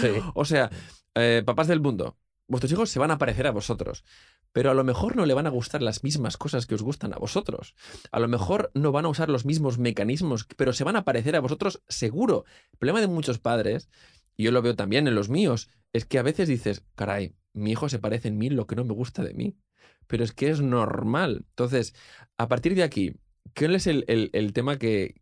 Sí. 0.00 0.08
O 0.34 0.46
sea, 0.46 0.70
eh, 1.14 1.42
papás 1.44 1.68
del 1.68 1.80
mundo, 1.82 2.16
vuestros 2.48 2.72
hijos 2.72 2.88
se 2.88 2.98
van 2.98 3.10
a 3.10 3.18
parecer 3.18 3.46
a 3.46 3.50
vosotros, 3.50 4.04
pero 4.52 4.70
a 4.70 4.74
lo 4.74 4.84
mejor 4.84 5.16
no 5.16 5.26
le 5.26 5.34
van 5.34 5.46
a 5.46 5.50
gustar 5.50 5.82
las 5.82 6.02
mismas 6.02 6.38
cosas 6.38 6.64
que 6.64 6.74
os 6.74 6.80
gustan 6.80 7.12
a 7.12 7.18
vosotros. 7.18 7.74
A 8.10 8.20
lo 8.20 8.26
mejor 8.26 8.70
no 8.72 8.90
van 8.90 9.04
a 9.04 9.10
usar 9.10 9.28
los 9.28 9.44
mismos 9.44 9.76
mecanismos, 9.76 10.46
pero 10.56 10.72
se 10.72 10.84
van 10.84 10.96
a 10.96 11.04
parecer 11.04 11.36
a 11.36 11.40
vosotros 11.40 11.82
seguro. 11.88 12.46
El 12.72 12.78
problema 12.78 13.02
de 13.02 13.08
muchos 13.08 13.38
padres, 13.38 13.90
y 14.34 14.44
yo 14.44 14.50
lo 14.50 14.62
veo 14.62 14.74
también 14.74 15.06
en 15.08 15.14
los 15.14 15.28
míos, 15.28 15.68
es 15.92 16.06
que 16.06 16.18
a 16.18 16.22
veces 16.22 16.48
dices, 16.48 16.86
caray, 16.94 17.34
mi 17.52 17.72
hijo 17.72 17.90
se 17.90 17.98
parece 17.98 18.28
en 18.28 18.38
mí 18.38 18.48
lo 18.48 18.66
que 18.66 18.76
no 18.76 18.84
me 18.86 18.94
gusta 18.94 19.22
de 19.22 19.34
mí. 19.34 19.58
Pero 20.06 20.24
es 20.24 20.32
que 20.32 20.50
es 20.50 20.60
normal. 20.60 21.44
Entonces, 21.50 21.94
a 22.38 22.48
partir 22.48 22.74
de 22.74 22.82
aquí, 22.82 23.14
¿cuál 23.56 23.74
es 23.74 23.86
el, 23.86 24.04
el- 24.08 24.30
el 24.32 24.52
tema 24.52 24.78
que, 24.78 25.14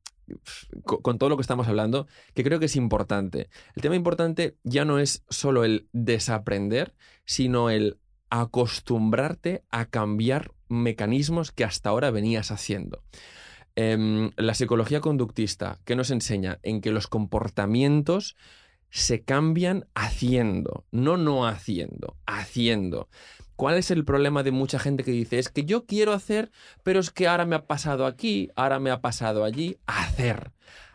con, 0.85 1.18
todo 1.18 1.29
lo 1.31 1.37
que 1.37 1.42
estamos 1.42 1.68
hablando, 1.68 2.07
que 2.35 2.44
creo 2.44 2.59
que 2.59 2.66
es 2.66 2.77
importante? 2.77 3.49
El 3.75 3.83
tema 3.83 3.97
importante 3.97 4.57
ya 4.64 4.85
no 4.85 4.99
es 4.99 5.25
solo 5.29 5.64
el 5.64 5.88
desaprender, 5.92 6.94
sino 7.25 7.70
el 7.70 7.99
acostumbrarte 8.31 9.64
a 9.70 9.87
cambiar 9.87 10.53
mecanismos 10.68 11.53
que 11.53 11.64
hasta 11.64 11.90
ahora 11.90 12.11
venías 12.11 12.51
haciendo. 12.51 13.03
Em, 13.77 14.31
la 14.37 14.55
psicología 14.55 15.01
conductista, 15.01 15.81
¿qué 15.85 15.97
nos 15.97 16.11
enseña? 16.11 16.59
En 16.62 16.81
que 16.81 16.90
los 16.92 17.07
comportamientos 17.09 18.37
se 18.90 19.23
cambian 19.23 19.87
haciendo, 19.94 20.85
no 20.92 21.16
no 21.16 21.47
haciendo, 21.47 22.16
haciendo. 22.27 23.09
¿Cuál 23.57 23.77
es 23.77 23.90
el 23.90 24.05
problema 24.05 24.43
de 24.43 24.51
mucha 24.51 24.79
gente 24.79 25.05
que 25.05 25.11
dice, 25.11 25.38
es 25.38 25.49
que 25.49 25.64
yo 25.64 25.87
quiero 25.87 26.12
hacer, 26.12 26.51
pero 26.83 27.01
es 27.01 27.11
que 27.11 27.29
ahora 27.29 27.47
me 27.47 27.57
ha 27.57 27.67
pasado 27.67 28.07
aquí, 28.07 28.51
ahora 28.57 28.81
me 28.81 28.90
ha 28.90 29.01
pasado 29.01 29.45
allí? 29.45 29.79
Hacer. 29.87 30.53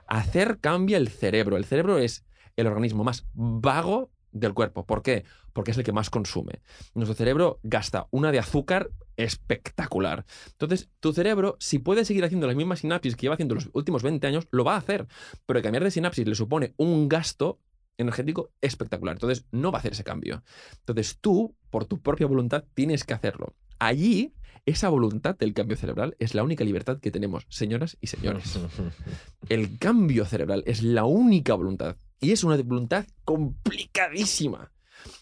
Hacer 0.08 0.60
cambia 0.60 0.98
el 0.98 1.10
cerebro. 1.10 1.58
El 1.58 1.66
cerebro 1.66 2.00
es 2.00 2.26
el 2.58 2.68
organismo 2.68 3.04
más 3.04 3.26
vago 3.34 4.12
del 4.32 4.54
cuerpo. 4.54 4.86
¿Por 4.86 5.02
qué? 5.02 5.24
Porque 5.54 5.72
es 5.72 5.78
el 5.78 5.84
que 5.84 5.92
más 5.92 6.10
consume. 6.10 6.62
Nuestro 6.94 7.16
cerebro 7.16 7.60
gasta 7.64 8.08
una 8.12 8.32
de 8.32 8.40
azúcar 8.40 8.92
espectacular. 9.18 10.26
Entonces, 10.52 10.90
tu 11.00 11.14
cerebro, 11.14 11.58
si 11.60 11.80
puede 11.80 12.06
seguir 12.06 12.24
haciendo 12.24 12.48
las 12.48 12.56
mismas 12.56 12.80
sinapsis 12.80 13.16
que 13.16 13.24
lleva 13.24 13.36
haciendo 13.36 13.56
los 13.56 13.70
últimos 13.74 14.04
20 14.04 14.26
años, 14.28 14.48
lo 14.52 14.64
va 14.64 14.76
a 14.76 14.78
hacer. 14.78 15.08
Pero 15.46 15.62
cambiar 15.62 15.84
de 15.84 15.92
sinapsis 15.92 16.28
le 16.28 16.36
supone 16.36 16.74
un 16.78 17.10
gasto 17.10 17.60
energético 18.00 18.52
espectacular. 18.62 19.16
Entonces, 19.16 19.46
no 19.52 19.72
va 19.72 19.78
a 19.78 19.80
hacer 19.80 19.92
ese 19.92 20.04
cambio. 20.04 20.44
Entonces, 20.80 21.18
tú, 21.22 21.56
por 21.70 21.86
tu 21.86 22.02
propia 22.02 22.28
voluntad, 22.28 22.64
tienes 22.74 23.04
que 23.04 23.14
hacerlo. 23.14 23.56
Allí, 23.78 24.34
esa 24.66 24.90
voluntad 24.90 25.38
del 25.38 25.54
cambio 25.54 25.78
cerebral 25.78 26.16
es 26.20 26.34
la 26.34 26.44
única 26.44 26.64
libertad 26.64 27.00
que 27.00 27.12
tenemos, 27.12 27.46
señoras 27.50 27.98
y 28.02 28.08
señores. 28.08 28.60
El 29.50 29.78
cambio 29.78 30.26
cerebral 30.26 30.64
es 30.66 30.84
la 30.84 31.06
única 31.06 31.54
voluntad. 31.54 31.98
Y 32.20 32.32
es 32.32 32.44
una 32.44 32.58
voluntad 32.58 33.06
complicadísima. 33.24 34.72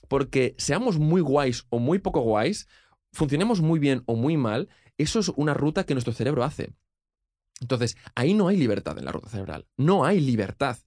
Porque 0.08 0.56
seamos 0.58 0.98
muy 0.98 1.22
guays 1.22 1.66
o 1.70 1.80
muy 1.80 2.00
poco 2.00 2.22
guays, 2.22 2.68
funcionemos 3.12 3.62
muy 3.62 3.80
bien 3.80 4.04
o 4.06 4.16
muy 4.16 4.38
mal, 4.38 4.70
eso 4.98 5.20
es 5.20 5.30
una 5.30 5.54
ruta 5.54 5.86
que 5.86 5.94
nuestro 5.94 6.14
cerebro 6.14 6.44
hace. 6.44 6.74
Entonces, 7.62 7.98
ahí 8.16 8.34
no 8.34 8.48
hay 8.48 8.58
libertad 8.58 8.98
en 8.98 9.06
la 9.06 9.12
ruta 9.12 9.30
cerebral. 9.30 9.68
No 9.78 10.06
hay 10.06 10.20
libertad. 10.20 10.78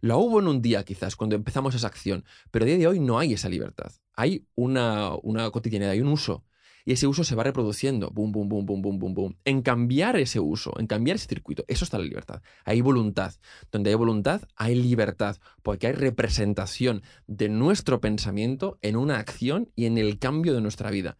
La 0.00 0.16
hubo 0.16 0.40
en 0.40 0.48
un 0.48 0.62
día 0.62 0.84
quizás, 0.84 1.16
cuando 1.16 1.36
empezamos 1.36 1.74
esa 1.74 1.86
acción, 1.86 2.24
pero 2.50 2.64
a 2.64 2.66
día 2.66 2.78
de 2.78 2.86
hoy 2.86 3.00
no 3.00 3.18
hay 3.18 3.34
esa 3.34 3.48
libertad. 3.48 3.92
Hay 4.14 4.46
una, 4.54 5.14
una 5.22 5.50
cotidianidad, 5.50 5.92
hay 5.92 6.00
un 6.00 6.08
uso. 6.08 6.44
Y 6.84 6.92
ese 6.92 7.06
uso 7.06 7.24
se 7.24 7.34
va 7.34 7.42
reproduciendo, 7.42 8.10
boom, 8.10 8.32
boom, 8.32 8.48
boom, 8.48 8.66
boom, 8.66 8.82
boom, 8.82 8.98
boom, 8.98 9.14
boom. 9.14 9.36
En 9.44 9.62
cambiar 9.62 10.16
ese 10.16 10.40
uso, 10.40 10.72
en 10.78 10.86
cambiar 10.86 11.16
ese 11.16 11.26
circuito, 11.26 11.64
eso 11.68 11.84
está 11.84 11.98
la 11.98 12.04
libertad. 12.04 12.42
Hay 12.64 12.80
voluntad. 12.80 13.34
Donde 13.70 13.90
hay 13.90 13.96
voluntad, 13.96 14.42
hay 14.56 14.74
libertad, 14.74 15.36
porque 15.62 15.88
hay 15.88 15.92
representación 15.92 17.02
de 17.26 17.48
nuestro 17.48 18.00
pensamiento 18.00 18.78
en 18.80 18.96
una 18.96 19.18
acción 19.18 19.70
y 19.76 19.84
en 19.84 19.98
el 19.98 20.18
cambio 20.18 20.54
de 20.54 20.62
nuestra 20.62 20.90
vida. 20.90 21.18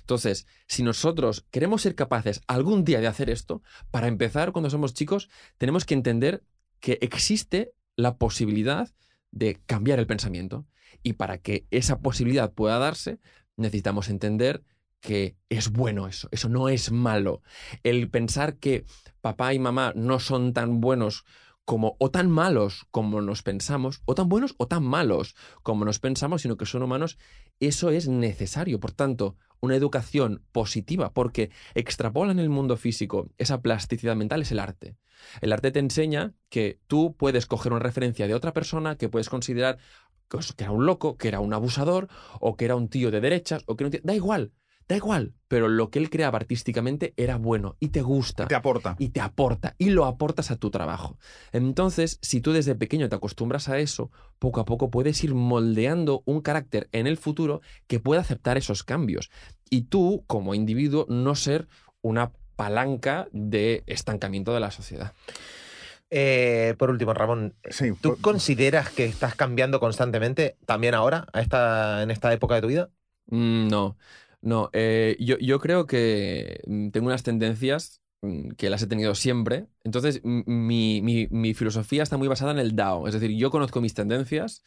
Entonces, 0.00 0.46
si 0.66 0.82
nosotros 0.82 1.46
queremos 1.50 1.82
ser 1.82 1.94
capaces 1.94 2.40
algún 2.46 2.84
día 2.84 3.00
de 3.00 3.06
hacer 3.06 3.30
esto, 3.30 3.62
para 3.90 4.08
empezar, 4.08 4.52
cuando 4.52 4.70
somos 4.70 4.94
chicos, 4.94 5.28
tenemos 5.58 5.84
que 5.84 5.94
entender 5.94 6.42
que 6.80 6.98
existe 7.00 7.72
la 7.96 8.16
posibilidad 8.16 8.90
de 9.30 9.60
cambiar 9.66 9.98
el 9.98 10.06
pensamiento. 10.06 10.66
Y 11.02 11.14
para 11.14 11.38
que 11.38 11.66
esa 11.70 12.00
posibilidad 12.00 12.52
pueda 12.52 12.78
darse, 12.78 13.18
necesitamos 13.56 14.08
entender 14.08 14.62
que 15.00 15.36
es 15.48 15.70
bueno 15.70 16.06
eso, 16.06 16.28
eso 16.30 16.48
no 16.48 16.68
es 16.68 16.92
malo. 16.92 17.42
El 17.82 18.08
pensar 18.08 18.56
que 18.58 18.84
papá 19.20 19.52
y 19.52 19.58
mamá 19.58 19.92
no 19.96 20.20
son 20.20 20.52
tan 20.52 20.80
buenos 20.80 21.24
como 21.64 21.96
o 21.98 22.10
tan 22.10 22.30
malos 22.30 22.86
como 22.90 23.20
nos 23.20 23.42
pensamos, 23.42 24.02
o 24.04 24.14
tan 24.14 24.28
buenos 24.28 24.54
o 24.58 24.66
tan 24.66 24.82
malos 24.82 25.34
como 25.62 25.84
nos 25.84 25.98
pensamos, 25.98 26.42
sino 26.42 26.56
que 26.56 26.66
son 26.66 26.82
humanos, 26.82 27.18
eso 27.60 27.90
es 27.90 28.08
necesario. 28.08 28.80
Por 28.80 28.92
tanto, 28.92 29.36
una 29.60 29.76
educación 29.76 30.42
positiva, 30.50 31.12
porque 31.12 31.50
extrapola 31.74 32.32
en 32.32 32.40
el 32.40 32.48
mundo 32.50 32.76
físico 32.76 33.30
esa 33.38 33.62
plasticidad 33.62 34.16
mental, 34.16 34.42
es 34.42 34.50
el 34.50 34.58
arte. 34.58 34.96
El 35.40 35.52
arte 35.52 35.70
te 35.70 35.78
enseña 35.78 36.34
que 36.48 36.80
tú 36.88 37.14
puedes 37.16 37.46
coger 37.46 37.72
una 37.72 37.82
referencia 37.82 38.26
de 38.26 38.34
otra 38.34 38.52
persona 38.52 38.96
que 38.96 39.08
puedes 39.08 39.28
considerar 39.28 39.78
que 40.56 40.64
era 40.64 40.72
un 40.72 40.86
loco, 40.86 41.16
que 41.16 41.28
era 41.28 41.40
un 41.40 41.52
abusador, 41.52 42.08
o 42.40 42.56
que 42.56 42.64
era 42.64 42.74
un 42.74 42.88
tío 42.88 43.10
de 43.10 43.20
derechas, 43.20 43.62
o 43.66 43.76
que 43.76 43.84
no 43.84 43.90
Da 44.02 44.14
igual, 44.14 44.52
Da 44.92 44.96
igual, 44.98 45.32
pero 45.48 45.68
lo 45.68 45.88
que 45.88 45.98
él 45.98 46.10
creaba 46.10 46.36
artísticamente 46.36 47.14
era 47.16 47.36
bueno 47.38 47.76
y 47.80 47.88
te 47.88 48.02
gusta. 48.02 48.46
Te 48.46 48.54
aporta. 48.54 48.94
Y 48.98 49.08
te 49.08 49.22
aporta. 49.22 49.74
Y 49.78 49.88
lo 49.88 50.04
aportas 50.04 50.50
a 50.50 50.56
tu 50.56 50.70
trabajo. 50.70 51.16
Entonces, 51.50 52.18
si 52.20 52.42
tú 52.42 52.52
desde 52.52 52.74
pequeño 52.74 53.08
te 53.08 53.16
acostumbras 53.16 53.70
a 53.70 53.78
eso, 53.78 54.10
poco 54.38 54.60
a 54.60 54.66
poco 54.66 54.90
puedes 54.90 55.24
ir 55.24 55.34
moldeando 55.34 56.22
un 56.26 56.42
carácter 56.42 56.90
en 56.92 57.06
el 57.06 57.16
futuro 57.16 57.62
que 57.86 58.00
pueda 58.00 58.20
aceptar 58.20 58.58
esos 58.58 58.84
cambios. 58.84 59.30
Y 59.70 59.84
tú, 59.84 60.24
como 60.26 60.54
individuo, 60.54 61.06
no 61.08 61.36
ser 61.36 61.68
una 62.02 62.32
palanca 62.56 63.28
de 63.32 63.82
estancamiento 63.86 64.52
de 64.52 64.60
la 64.60 64.70
sociedad. 64.72 65.14
Eh, 66.10 66.74
por 66.78 66.90
último, 66.90 67.14
Ramón, 67.14 67.54
Sí, 67.70 67.92
¿tú 67.98 68.10
por- 68.10 68.20
consideras 68.20 68.90
que 68.90 69.06
estás 69.06 69.34
cambiando 69.36 69.80
constantemente 69.80 70.58
también 70.66 70.92
ahora, 70.94 71.24
a 71.32 71.40
esta, 71.40 72.02
en 72.02 72.10
esta 72.10 72.30
época 72.34 72.56
de 72.56 72.60
tu 72.60 72.66
vida? 72.66 72.90
Mm, 73.28 73.68
No, 73.68 73.96
no. 74.42 74.68
eh, 74.72 75.16
yo, 75.20 75.38
yo 75.38 75.58
creo 75.60 75.86
que 75.86 76.60
mm, 76.66 76.90
tengo 76.90 77.06
unas 77.06 77.22
tendencias 77.22 78.02
mm, 78.22 78.50
que 78.58 78.68
las 78.70 78.82
he 78.82 78.86
tenido 78.86 79.14
siempre. 79.14 79.66
Entonces, 79.84 80.20
mi, 80.24 81.00
mi- 81.02 81.28
mi 81.30 81.54
filosofía 81.54 82.02
está 82.02 82.16
muy 82.18 82.28
basada 82.28 82.52
en 82.52 82.58
el 82.58 82.76
DAO. 82.76 83.08
Es 83.08 83.14
decir, 83.14 83.30
yo 83.36 83.50
conozco 83.50 83.80
mis 83.80 83.94
tendencias 83.94 84.62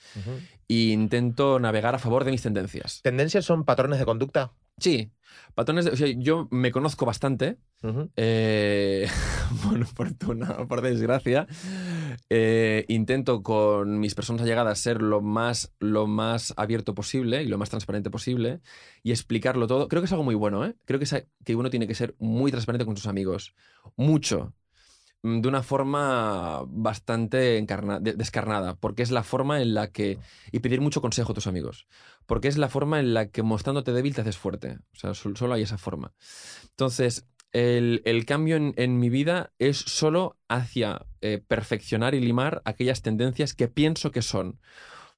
e 0.67 0.73
intento 0.91 1.59
navegar 1.59 1.93
a 1.95 1.99
favor 1.99 2.23
de 2.23 2.31
mis 2.31 2.41
tendencias. 2.41 3.01
¿Tendencias 3.03 3.45
son 3.45 3.63
patrones 3.65 3.99
de 3.99 4.05
conducta? 4.05 4.53
Sí, 4.77 5.11
patrones 5.53 5.85
de... 5.85 5.91
O 5.91 5.95
sea, 5.95 6.07
yo 6.17 6.47
me 6.51 6.71
conozco 6.71 7.05
bastante. 7.05 7.57
Eh, 8.15 9.07
por 9.63 9.85
fortuna 9.85 10.55
o 10.59 10.67
por 10.67 10.81
desgracia, 10.81 11.45
eh, 12.29 12.83
intento 12.87 13.43
con 13.43 13.99
mis 13.99 14.15
personas 14.15 14.41
allegadas 14.41 14.79
ser 14.79 15.01
lo 15.03 15.21
más, 15.21 15.73
lo 15.79 16.07
más 16.07 16.53
abierto 16.57 16.95
posible 16.95 17.43
y 17.43 17.47
lo 17.47 17.57
más 17.59 17.69
transparente 17.69 18.09
posible 18.09 18.61
y 19.03 19.11
explicarlo 19.11 19.67
todo. 19.67 19.87
Creo 19.87 20.01
que 20.01 20.07
es 20.07 20.11
algo 20.11 20.23
muy 20.23 20.35
bueno, 20.35 20.65
¿eh? 20.65 20.75
Creo 20.85 20.99
que, 20.99 21.05
es- 21.05 21.27
que 21.43 21.55
uno 21.55 21.69
tiene 21.69 21.87
que 21.87 21.95
ser 21.95 22.15
muy 22.17 22.49
transparente 22.51 22.85
con 22.85 22.97
sus 22.97 23.07
amigos. 23.07 23.53
Mucho. 23.95 24.53
Mm, 25.25 25.41
De 25.41 25.47
una 25.49 25.63
forma 25.63 26.63
bastante 26.67 27.57
encarna- 27.57 27.99
descarnada, 27.99 28.75
porque 28.75 29.01
es 29.01 29.09
la 29.09 29.23
forma 29.23 29.59
en 29.61 29.73
la 29.73 29.91
que... 29.91 30.19
Y 30.51 30.59
pedir 30.59 30.81
mucho 30.81 31.01
consejo 31.01 31.31
a 31.31 31.35
tus 31.35 31.47
amigos, 31.47 31.87
porque 32.27 32.47
es 32.47 32.57
la 32.57 32.69
forma 32.69 32.99
en 32.99 33.15
la 33.15 33.29
que 33.29 33.41
mostrándote 33.41 33.91
débil 33.91 34.13
te 34.13 34.21
haces 34.21 34.37
fuerte. 34.37 34.77
O 34.93 34.95
sea, 34.95 35.15
sol- 35.15 35.35
solo 35.35 35.55
hay 35.55 35.63
esa 35.63 35.79
forma. 35.79 36.13
Entonces, 36.69 37.27
el, 37.53 38.03
el 38.05 38.25
cambio 38.25 38.55
en, 38.55 38.73
en 38.77 38.99
mi 38.99 39.09
vida 39.09 39.51
es 39.57 39.77
solo 39.77 40.37
hacia 40.47 41.07
eh, 41.21 41.41
perfeccionar 41.47 42.13
y 42.13 42.19
limar 42.19 42.61
aquellas 42.63 43.01
tendencias 43.01 43.55
que 43.55 43.67
pienso 43.67 44.11
que 44.11 44.21
son 44.21 44.59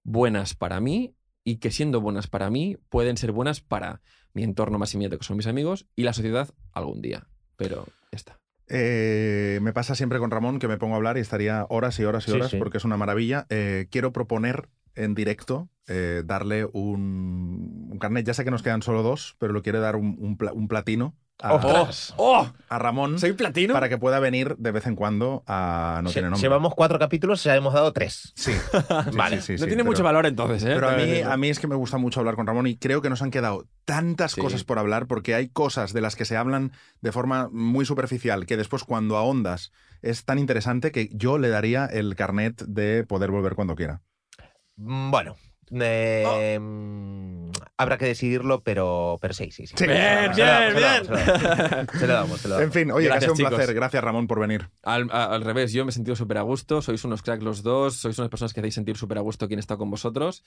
buenas 0.03 0.55
para 0.55 0.79
mí 0.79 1.15
y 1.43 1.57
que 1.57 1.71
siendo 1.71 1.99
buenas 1.99 2.27
para 2.27 2.49
mí 2.49 2.77
pueden 2.89 3.17
ser 3.17 3.33
buenas 3.33 3.59
para 3.59 4.01
mi 4.33 4.43
entorno 4.43 4.77
más 4.79 4.93
inmediato, 4.93 5.17
que 5.17 5.25
son 5.25 5.35
mis 5.37 5.47
amigos, 5.47 5.87
y 5.97 6.03
la 6.03 6.13
sociedad 6.13 6.49
algún 6.71 7.01
día. 7.01 7.27
Pero 7.57 7.85
ya 8.11 8.15
está. 8.15 8.39
Eh, 8.69 9.59
me 9.61 9.71
pasa 9.73 9.95
siempre 9.95 10.19
con 10.19 10.31
Ramón 10.31 10.59
que 10.59 10.67
me 10.67 10.77
pongo 10.77 10.93
a 10.95 10.97
hablar 10.97 11.17
y 11.17 11.21
estaría 11.21 11.65
horas 11.69 11.99
y 11.99 12.03
horas 12.03 12.27
y 12.27 12.31
horas 12.31 12.51
sí. 12.51 12.57
porque 12.57 12.77
es 12.77 12.85
una 12.85 12.97
maravilla. 12.97 13.45
Eh, 13.49 13.87
quiero 13.91 14.11
proponer 14.11 14.69
en 14.95 15.15
directo 15.15 15.69
eh, 15.87 16.23
darle 16.25 16.65
un, 16.73 17.87
un 17.91 17.99
carnet. 17.99 18.25
Ya 18.25 18.33
sé 18.33 18.43
que 18.43 18.51
nos 18.51 18.63
quedan 18.63 18.81
solo 18.81 19.03
dos, 19.03 19.35
pero 19.39 19.53
lo 19.53 19.61
quiere 19.61 19.79
dar 19.79 19.95
un, 19.95 20.17
un 20.19 20.37
pla- 20.37 20.53
un 20.53 20.67
platino 20.67 21.15
a, 21.39 21.53
¡Ostras! 21.53 22.13
¡Oh! 22.17 22.47
a 22.69 22.79
Ramón 22.79 23.19
¿Soy 23.19 23.33
platino? 23.33 23.73
para 23.73 23.89
que 23.89 23.97
pueda 23.97 24.19
venir 24.19 24.55
de 24.57 24.71
vez 24.71 24.87
en 24.87 24.95
cuando 24.95 25.43
a 25.45 26.01
No 26.03 26.09
tiene 26.11 26.29
nombre. 26.29 26.41
Llevamos 26.41 26.73
cuatro 26.73 26.97
capítulos, 26.97 27.43
ya 27.43 27.55
hemos 27.55 27.73
dado 27.73 27.93
tres. 27.93 28.33
Sí, 28.35 28.53
Vale. 29.13 29.37
sí, 29.41 29.47
sí, 29.47 29.51
no 29.53 29.57
sí, 29.59 29.65
tiene 29.65 29.83
pero- 29.83 29.85
mucho 29.85 30.03
valor 30.03 30.25
entonces, 30.25 30.63
¿eh? 30.63 30.71
Pero 30.73 30.89
a 30.89 30.93
mí, 30.95 31.21
a 31.21 31.37
mí 31.37 31.49
es 31.49 31.59
que 31.59 31.67
me 31.67 31.75
gusta 31.75 31.97
mucho 31.97 32.19
hablar 32.19 32.35
con 32.35 32.47
Ramón 32.47 32.65
y 32.67 32.77
creo 32.77 33.01
que 33.01 33.09
nos 33.09 33.21
han 33.21 33.31
quedado 33.31 33.67
tantas 33.85 34.31
Sí. 34.33 34.41
cosas 34.41 34.63
por 34.63 34.79
hablar 34.79 35.07
porque 35.07 35.35
hay 35.35 35.49
cosas 35.49 35.93
de 35.93 36.01
las 36.01 36.15
que 36.15 36.25
se 36.25 36.37
hablan 36.37 36.71
de 37.01 37.11
forma 37.11 37.49
muy 37.51 37.85
superficial 37.85 38.45
que 38.45 38.57
después 38.57 38.83
cuando 38.83 39.15
ahondas 39.17 39.71
es 40.01 40.25
tan 40.25 40.39
interesante 40.39 40.91
que 40.91 41.09
yo 41.13 41.37
le 41.37 41.49
daría 41.49 41.85
el 41.85 42.15
carnet 42.15 42.63
de 42.67 43.03
poder 43.03 43.31
volver 43.31 43.55
cuando 43.55 43.75
quiera. 43.75 44.01
Mm, 44.75 45.11
Bueno, 45.11 45.35
eh, 45.71 46.57
mm, 46.59 47.51
habrá 47.77 47.97
que 47.97 48.05
decidirlo, 48.05 48.61
pero, 48.61 49.17
pero 49.21 49.33
sí, 49.33 49.51
sí, 49.51 49.67
sí. 49.67 49.75
Sí. 49.77 49.85
Bien, 49.85 50.31
damos, 50.35 50.75
bien, 50.75 51.05
se 51.05 51.07
lo 51.07 51.07
damos, 51.07 51.07
se 51.07 51.17
lo 51.17 51.67
damos. 51.75 51.91
Se 51.99 52.07
lo 52.07 52.13
damos, 52.13 52.41
se 52.41 52.47
lo 52.47 52.59
En 52.61 52.71
fin, 52.71 52.91
oye, 52.91 53.07
Gracias, 53.07 53.09
que 53.09 53.15
ha 53.15 53.19
sido 53.19 53.31
un 53.33 53.37
chicos. 53.37 53.53
placer. 53.55 53.75
Gracias 53.75 54.03
Ramón 54.03 54.27
por 54.27 54.39
venir. 54.39 54.69
Al, 54.83 55.09
a- 55.11 55.25
al 55.33 55.41
revés, 55.43 55.73
yo 55.73 55.83
me 55.85 55.89
he 55.89 55.93
sentido 55.93 56.15
súper 56.15 56.37
a 56.37 56.41
gusto, 56.41 56.81
sois 56.81 57.03
unos 57.05 57.21
cracks 57.21 57.43
los 57.43 57.63
dos, 57.63 57.95
sois 57.97 58.17
unas 58.19 58.29
personas 58.29 58.53
que 58.53 58.59
hacéis 58.61 58.75
sentir 58.75 58.97
súper 58.97 59.17
a 59.17 59.21
gusto 59.21 59.47
quien 59.47 59.59
está 59.59 59.77
con 59.77 59.89
vosotros 59.91 60.43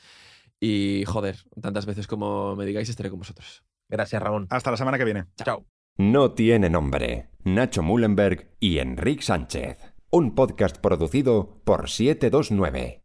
y 0.58 1.04
joder, 1.06 1.36
tantas 1.60 1.86
veces 1.86 2.06
como 2.06 2.56
me 2.56 2.64
digáis 2.66 2.88
estaré 2.88 3.10
con 3.10 3.18
vosotros. 3.20 3.62
Gracias, 3.88 4.22
Ramón. 4.22 4.46
Hasta 4.50 4.70
la 4.70 4.76
semana 4.76 4.98
que 4.98 5.04
viene. 5.04 5.26
Chao. 5.44 5.64
No 5.96 6.32
tiene 6.32 6.70
nombre. 6.70 7.28
Nacho 7.44 7.82
Mullenberg 7.82 8.48
y 8.60 8.78
Enrique 8.78 9.22
Sánchez. 9.22 9.76
Un 10.10 10.34
podcast 10.34 10.76
producido 10.78 11.60
por 11.64 11.88
729. 11.88 12.98